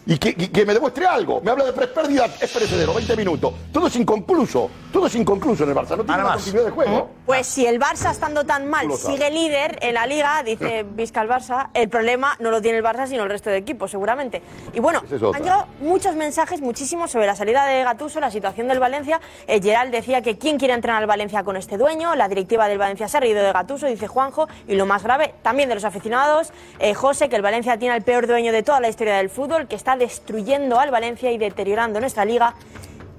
[0.07, 1.41] Y que, y que me demuestre algo.
[1.41, 3.55] Me habla de tres pérdidas, es perecedero, 20 minutos.
[3.73, 4.71] Todo es inconcluso.
[4.93, 5.97] Todo es inconcluso en el Barça.
[5.97, 7.11] No tiene una continuidad de juego.
[7.27, 11.29] Pues si el Barça estando tan mal sigue líder en la liga, dice Vizca el
[11.29, 14.43] Barça, el problema no lo tiene el Barça sino el resto de equipos, seguramente.
[14.73, 18.69] Y bueno, es han llegado muchos mensajes, muchísimos sobre la salida de Gatuso, la situación
[18.69, 19.21] del Valencia.
[19.47, 22.79] Eh, Gerald decía que quién quiere entrenar al Valencia con este dueño, la directiva del
[22.79, 25.85] Valencia se ha reído de Gatuso, dice Juanjo, y lo más grave, también de los
[25.85, 29.31] aficionados, eh, José, que el Valencia tiene al peor dueño de toda la historia del
[29.31, 32.55] fútbol, que está destruyendo al Valencia y deteriorando nuestra liga.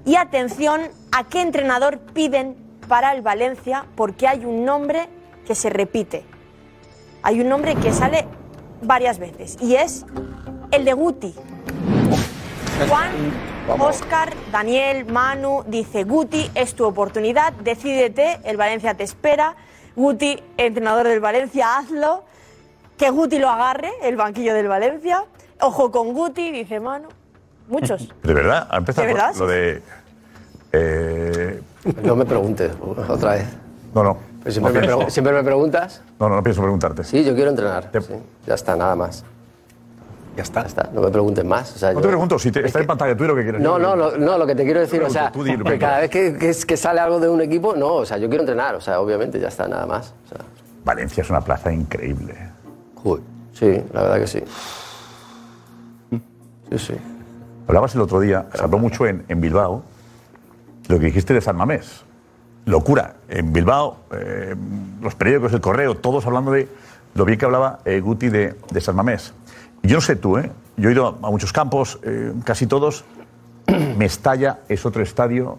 [0.04, 0.82] Y atención
[1.12, 2.56] a qué entrenador piden
[2.88, 5.08] para el Valencia, porque hay un nombre
[5.46, 6.24] que se repite.
[7.22, 8.26] Hay un nombre que sale
[8.82, 10.04] varias veces y es
[10.70, 11.34] el de Guti.
[12.88, 13.10] Juan,
[13.80, 19.56] Oscar, Daniel, Manu, dice Guti, es tu oportunidad, decídete, el Valencia te espera.
[19.96, 22.24] Guti, entrenador del Valencia, hazlo.
[22.98, 25.24] Que Guti lo agarre, el banquillo del Valencia.
[25.60, 27.08] Ojo con Guti, dice Manu.
[27.68, 28.08] Muchos.
[28.22, 29.34] De verdad, ha empezado ¿De verdad?
[29.36, 29.82] lo de.
[30.72, 31.62] eh,
[32.02, 32.72] No me preguntes
[33.08, 33.46] otra vez.
[33.94, 34.18] no, no.
[34.42, 36.02] Pues siempre, no, me pienso, pregu- siempre me preguntas.
[36.20, 37.02] no, no, no pienso preguntarte.
[37.02, 37.90] Sí, yo quiero entrenar.
[37.92, 38.14] sí.
[38.46, 39.24] Ya está, nada más.
[40.36, 40.60] Ya está.
[40.60, 41.74] Ya está, no me preguntes más.
[41.74, 43.42] O sea, No yo- te pregunto si te, está en pantalla tú y lo que
[43.42, 43.60] quieres.
[43.60, 46.36] No, no, lo, no, lo que te quiero decir, o sea, que cada vez que,
[46.38, 48.80] que es- que sale algo de un equipo, no, o sea, yo quiero entrenar, o
[48.80, 50.14] sea, obviamente, ya está, nada más.
[50.26, 50.38] o sea.
[50.84, 52.34] Valencia es una plaza increíble.
[53.52, 54.42] Sí, la verdad que sí.
[56.70, 56.94] Sí, sí.
[57.66, 59.82] Hablabas el otro día, se habló mucho en, en Bilbao,
[60.88, 62.04] lo que dijiste de San Mamés.
[62.64, 63.14] Locura.
[63.28, 64.54] En Bilbao, eh,
[65.00, 66.68] los periódicos, el correo, todos hablando de
[67.14, 69.32] lo bien que hablaba eh, Guti de, de San Mamés.
[69.82, 70.50] Yo no sé tú, ¿eh?
[70.76, 73.04] Yo he ido a muchos campos, eh, casi todos.
[73.96, 75.58] Mestalla es otro estadio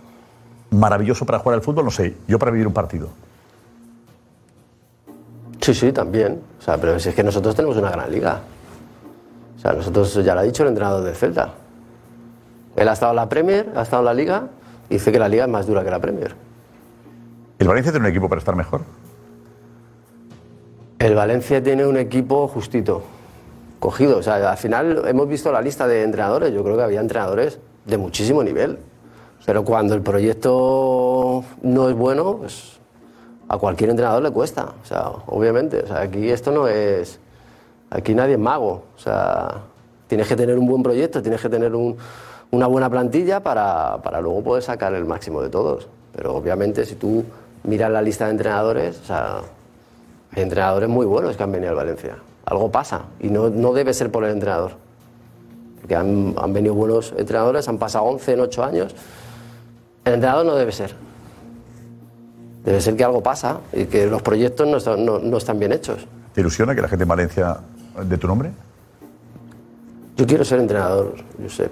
[0.69, 3.09] maravilloso para jugar al fútbol, no sé, yo para vivir un partido.
[5.61, 6.39] Sí, sí, también.
[6.59, 8.41] O sea, pero si es que nosotros tenemos una gran liga.
[9.57, 11.53] O sea, nosotros, ya lo ha dicho el entrenador del Celta.
[12.75, 14.47] Él ha estado en la Premier, ha estado en la Liga,
[14.89, 16.35] y dice que la Liga es más dura que la Premier.
[17.59, 18.81] ¿El Valencia tiene un equipo para estar mejor?
[20.99, 23.03] El Valencia tiene un equipo justito,
[23.79, 24.17] cogido.
[24.17, 26.53] O sea, al final hemos visto la lista de entrenadores.
[26.53, 28.77] Yo creo que había entrenadores de muchísimo nivel.
[29.45, 32.79] Pero cuando el proyecto no es bueno, pues
[33.47, 34.73] a cualquier entrenador le cuesta.
[34.83, 35.81] O sea, obviamente.
[35.81, 37.19] O sea, aquí esto no es.
[37.89, 38.83] Aquí nadie es mago.
[38.95, 39.61] O sea,
[40.07, 41.95] tienes que tener un buen proyecto, tienes que tener un-
[42.51, 45.87] una buena plantilla para, para luego poder sacar el máximo de todos.
[46.15, 47.23] Pero obviamente, si tú
[47.63, 49.37] miras la lista de entrenadores, o sea,
[50.35, 52.17] hay entrenadores muy buenos que han venido al Valencia.
[52.45, 54.71] Algo pasa y no, no debe ser por el entrenador.
[55.81, 58.95] Porque han, han venido buenos entrenadores, han pasado 11 en 8 años.
[60.05, 60.93] El entrenador no debe ser.
[62.63, 66.05] Debe ser que algo pasa y que los proyectos no no- no están bien hechos.
[66.37, 67.57] ¿Te ilusiona que la gente en Valencia
[67.99, 68.51] de tu nombre?
[70.17, 71.71] Yo quiero ser entrenador, Josep.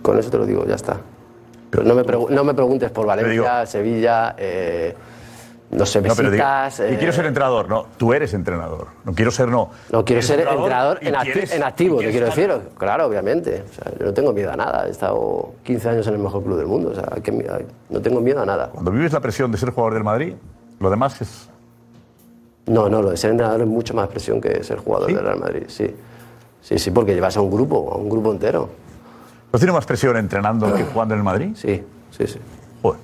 [0.00, 0.98] Con eso te lo digo, ya está.
[1.68, 4.94] Pero no me, no me preguntes por Valencia, Sevilla, eh,
[5.72, 7.86] no sé, No, pero digo, Besitas, y eh, quiero ser entrenador, no.
[7.96, 8.86] Tú eres entrenador.
[9.04, 9.70] No quiero ser, no.
[9.90, 12.52] No, quiero ser entrenador y en, acti- quieres- en activo, te quiero decir.
[12.78, 13.64] Claro, obviamente.
[13.68, 14.86] O sea, yo no tengo miedo a nada.
[14.86, 16.90] He estado 15 años en el mejor club del mundo.
[16.90, 17.44] O sea, ¿qué mi-
[17.90, 18.68] no tengo miedo a nada.
[18.70, 20.34] Cuando vives la presión de ser jugador del Madrid,
[20.78, 21.48] lo demás es.
[22.68, 25.38] No, no, lo de ser entrenador es mucho más presión que ser jugador del Real
[25.38, 25.62] Madrid.
[25.68, 25.94] Sí.
[26.60, 28.68] Sí, sí, porque llevas a un grupo, a un grupo entero.
[29.50, 31.52] ¿No tiene más presión entrenando que jugando en el Madrid?
[31.54, 32.38] Sí, sí, sí.
[32.82, 33.00] Joder.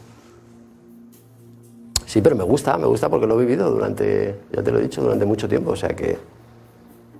[2.05, 4.82] Sí, pero me gusta, me gusta porque lo he vivido durante, ya te lo he
[4.82, 5.70] dicho, durante mucho tiempo.
[5.70, 6.19] O sea que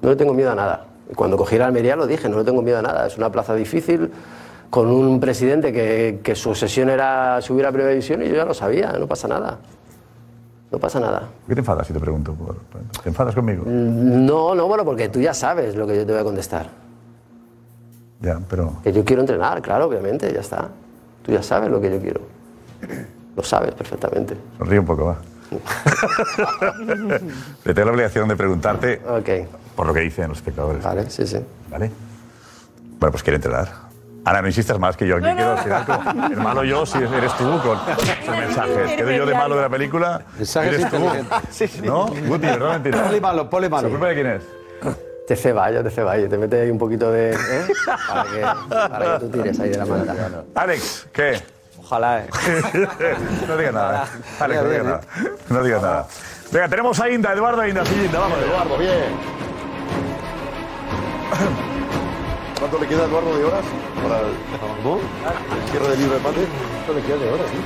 [0.03, 0.87] no le tengo miedo a nada.
[1.17, 3.07] Cuando cogí la Almería lo dije, no le tengo miedo a nada.
[3.07, 4.11] Es una plaza difícil,
[4.69, 8.45] con un presidente que, que su obsesión era subir a primera división y yo ya
[8.45, 9.59] lo sabía, no pasa nada.
[10.75, 11.21] No pasa nada.
[11.21, 12.35] ¿Por qué te enfadas si te pregunto?
[13.03, 13.63] ¿Te enfadas conmigo?
[13.65, 16.69] No, no, bueno, porque tú ya sabes lo que yo te voy a contestar.
[18.21, 18.81] Ya, pero...
[18.83, 20.69] Que yo quiero entrenar, claro, obviamente, ya está.
[21.23, 22.23] Tú ya sabes lo que yo quiero.
[23.37, 24.37] Lo sabes perfectamente.
[24.59, 25.17] Sonríe un poco, va.
[27.65, 29.01] Le tengo la obligación de preguntarte
[29.77, 30.83] por lo que dicen los espectadores.
[30.83, 31.39] Vale, sí, sí.
[31.71, 31.91] ¿Vale?
[32.99, 33.84] Bueno, pues quiere entrenar.
[34.27, 35.37] Ana, no insistas más que yo aquí No, no.
[35.37, 37.79] quiero tirar como- El malo yo, si eres tú con
[38.23, 38.93] esos mensajes.
[38.97, 40.23] ¿Quedo yo de malo de la película?
[40.37, 40.97] Mensajes Eres tú.
[40.97, 41.83] inteligentes.
[41.83, 42.07] ¿No?
[42.07, 43.03] Guti, ¿verdad mentira?
[43.05, 43.89] Poli malo, poli malo.
[43.89, 44.43] ¿La culpa de quién es?
[45.29, 47.33] Te ceballo, te ceballo, te metes ahí un poquito de.
[47.33, 47.37] ¿eh?
[48.09, 48.41] Para, que,
[48.89, 50.15] para que tú tires ahí de la manta.
[50.55, 51.41] Alex, ¿qué?
[51.79, 52.27] Ojalá, ¿eh?
[53.49, 54.07] no digas nada.
[54.41, 55.01] Alex, no digas nada.
[55.49, 56.07] No digas nada.
[56.53, 57.85] Venga, tenemos a Inda, Eduardo e Inda.
[57.87, 58.39] Sí, Inda, vamos.
[58.39, 59.35] Eduardo, bien.
[62.65, 63.63] ¿Cuánto le queda a Eduardo de horas
[64.03, 66.41] para el, el cierre del libro de empate?
[66.87, 67.47] ¿Cuánto le queda de horas?
[67.51, 67.57] sí?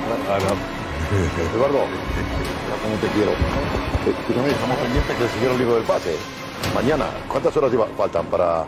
[1.55, 3.31] Eduardo, mira cómo te quiero.
[3.31, 6.17] Eh, Escúchame, estamos pendientes que se cierre el libro del pase.
[6.75, 8.65] Mañana, ¿cuántas horas faltan para...?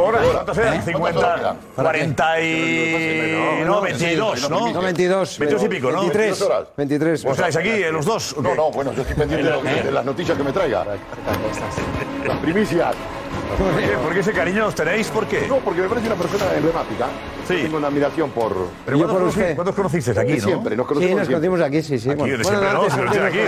[0.00, 0.74] Horas, ¿cuántas eran?
[0.74, 0.82] ¿Eh?
[0.84, 3.64] 50, 40 y...
[3.66, 4.70] No, 22, ¿no?
[4.70, 5.38] No, 22.
[5.40, 6.00] 22 y pico, ¿no?
[6.02, 6.48] 23.
[6.76, 7.24] 23.
[7.24, 8.36] ¿Vos estáis aquí, eh, los dos?
[8.40, 10.84] No, no, bueno, yo estoy pendiente de, lo que- de las noticias que me traiga.
[12.28, 12.94] Las primicias.
[13.58, 13.88] ¿Por qué?
[14.02, 15.08] ¿Por qué ese cariño os tenéis?
[15.08, 15.46] ¿Por qué?
[15.48, 17.06] No, porque me parece una persona emblemática.
[17.46, 17.54] Sí.
[17.62, 18.52] Tengo una admiración por...
[18.86, 20.40] Pero ¿cuándo os conocí- cuándo os conocisteis aquí, no?
[20.40, 22.10] Siempre, nos Sí, conocemos nos conocimos aquí, sí, sí.
[22.10, 22.86] Aquí, Bueno, siempre, bueno, ¿no?
[22.86, 23.38] estoy aquí.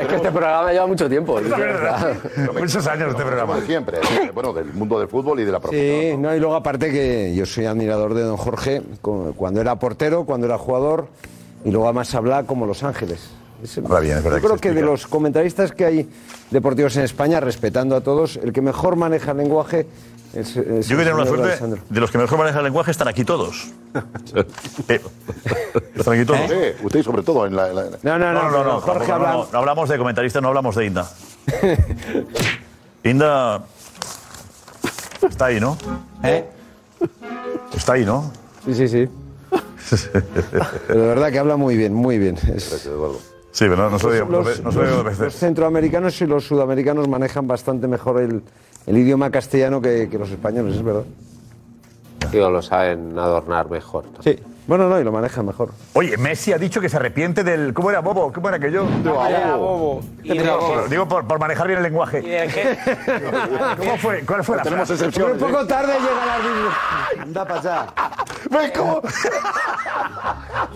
[0.00, 1.38] Es que este programa lleva mucho tiempo.
[1.38, 2.14] Es verdad.
[2.58, 3.60] Muchos años este programa.
[3.66, 3.98] Siempre,
[4.34, 6.12] bueno, del mundo del fútbol y de la profesión.
[6.12, 9.76] Sí, no, y luego aparte que yo soy admirador de don Jorge cu- cuando era
[9.76, 11.08] portero, cuando era jugador
[11.64, 13.30] y luego además habla como Los Ángeles.
[13.62, 16.08] Es el- Ahora bien, es verdad yo creo que de los comentaristas que hay
[16.50, 19.86] deportivos en España, respetando a todos, el que mejor maneja el lenguaje
[20.34, 22.90] es, es Yo el que tengo la suerte de los que mejor manejan el lenguaje
[22.90, 23.68] están aquí todos.
[24.88, 25.00] Eh,
[25.96, 26.40] están aquí todos.
[26.42, 27.68] Usted, usted sobre todo en la...
[27.70, 29.96] en la- No, no, no, no, no, no, Jorge habla- no, no, no hablamos de
[29.98, 31.08] comentaristas, no hablamos de Inda.
[33.04, 33.64] Inda
[35.28, 35.76] está ahí, ¿no?
[36.22, 36.44] ¿Eh?
[37.74, 38.30] Está ahí, ¿no?
[38.64, 39.08] Sí, sí, sí.
[40.88, 42.36] Pero de verdad que habla muy bien, muy bien.
[42.54, 42.88] Es-
[43.56, 45.38] Sí, pero no, no se lo digo, los, no dos los- los veces.
[45.40, 48.42] centroamericanos y los sudamericanos manejan bastante mejor el,
[48.86, 51.04] el idioma castellano que, que los españoles, es verdad.
[52.30, 54.04] Digo, lo saben adornar mejor.
[54.14, 54.22] ¿no?
[54.22, 54.38] Sí.
[54.66, 55.70] Bueno, no, y lo manejan mejor.
[55.92, 57.72] Oye, Messi ha dicho que se arrepiente del.
[57.72, 58.32] ¿Cómo era Bobo?
[58.32, 58.84] ¿Cómo era que yo?
[59.04, 60.00] Vaya, bobo.
[60.24, 62.20] Y de- Digo, digo por, por manejar bien el y lenguaje.
[62.20, 62.90] del gesto.
[63.78, 64.22] ¿Cómo fue?
[64.26, 65.22] ¿Cuál fue la Tenemos frase?
[65.22, 65.66] Un poco ¿eh?
[65.66, 67.22] tarde llega la Biblia.
[67.22, 67.86] Anda para allá.
[68.50, 69.00] ¿Ves cómo?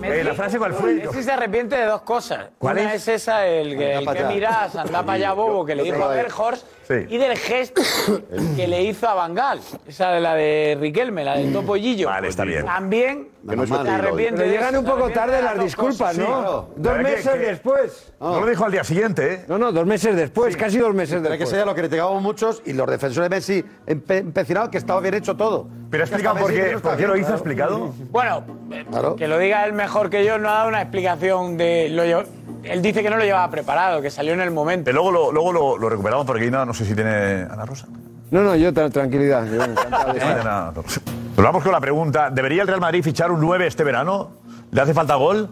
[0.03, 0.95] Eh, ¿La frase cuál fue?
[0.95, 2.47] Messi se arrepiente de dos cosas.
[2.59, 3.03] ¿Cuál Una es?
[3.07, 6.09] es esa, el que, el que mirás, anda para allá, bobo, que le dijo a
[6.09, 6.65] Berghorst.
[6.89, 6.95] Sí.
[7.09, 7.83] Y del gesto
[8.57, 9.61] que le hizo a Bangal.
[9.87, 12.09] Esa de la de Riquelme, la del topollillo.
[12.09, 12.65] Vale, está bien.
[12.65, 16.17] También no arrepiente Pero llegan eso, un poco tarde de las disculpas.
[16.19, 16.27] ¿no?
[16.27, 16.71] claro.
[16.77, 18.13] Dos meses que- que- después.
[18.21, 19.45] No lo dijo al día siguiente, ¿eh?
[19.49, 21.49] No, no, dos meses después, casi dos meses hay que después.
[21.51, 25.01] ser a lo que criticamos muchos y los defensores de Messi empe- empecinados que estaba
[25.01, 25.67] bien hecho todo.
[25.91, 27.93] Pero ha explicado por qué, por qué lo hizo, ha explicado.
[28.11, 29.17] Bueno, eh, Claro.
[29.17, 31.89] que lo diga él mejor que yo, no ha dado una explicación de.
[31.91, 32.27] Lo llev-
[32.63, 34.93] él dice que no lo llevaba preparado, que salió en el momento.
[34.93, 37.87] Luego lo, luego lo, lo recuperamos porque Inda no sé si tiene Ana Rosa.
[38.31, 39.45] No, no, yo tra- tranquilidad.
[39.47, 40.73] Yo encantado de No.
[40.73, 42.31] Nos vamos con la pregunta.
[42.31, 44.31] ¿Debería el Real Madrid fichar un 9 este verano?
[44.71, 45.49] ¿Le hace falta gol?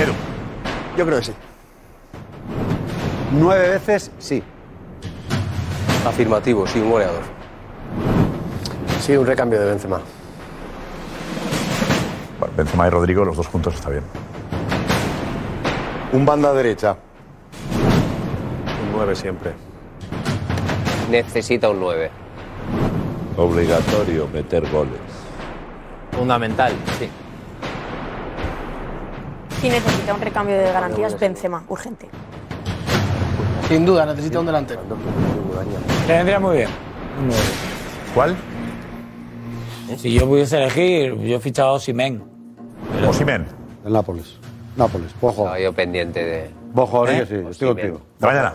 [0.00, 0.12] Edu.
[0.96, 1.32] Yo creo que sí.
[3.32, 4.42] Nueve veces sí.
[6.06, 7.22] Afirmativo, sí, un goleador.
[9.00, 10.00] Sí, un recambio de Benzema.
[12.38, 14.04] Bueno, Benzema y Rodrigo, los dos juntos está bien.
[16.12, 16.96] Un banda derecha.
[18.84, 19.52] Un 9 siempre.
[21.10, 22.10] Necesita un 9.
[23.36, 24.98] Obligatorio meter goles.
[26.12, 27.08] Fundamental, sí.
[29.62, 32.08] Y necesita un recambio de garantías Benzema, urgente.
[33.68, 34.80] Sin duda, necesita un delantero.
[36.06, 36.68] Le vendría muy bien.
[38.14, 38.36] ¿Cuál?
[39.96, 42.22] Si yo pudiese elegir, yo he fichado a Osimhen.
[43.08, 43.46] Osimen.
[43.84, 44.38] El Nápoles.
[44.76, 45.42] Nápoles, ojo.
[45.42, 46.50] Estaba yo pendiente de.
[46.74, 47.24] Ojo, ¿Eh?
[47.26, 48.00] sí, estoy contigo.
[48.14, 48.54] Hasta mañana.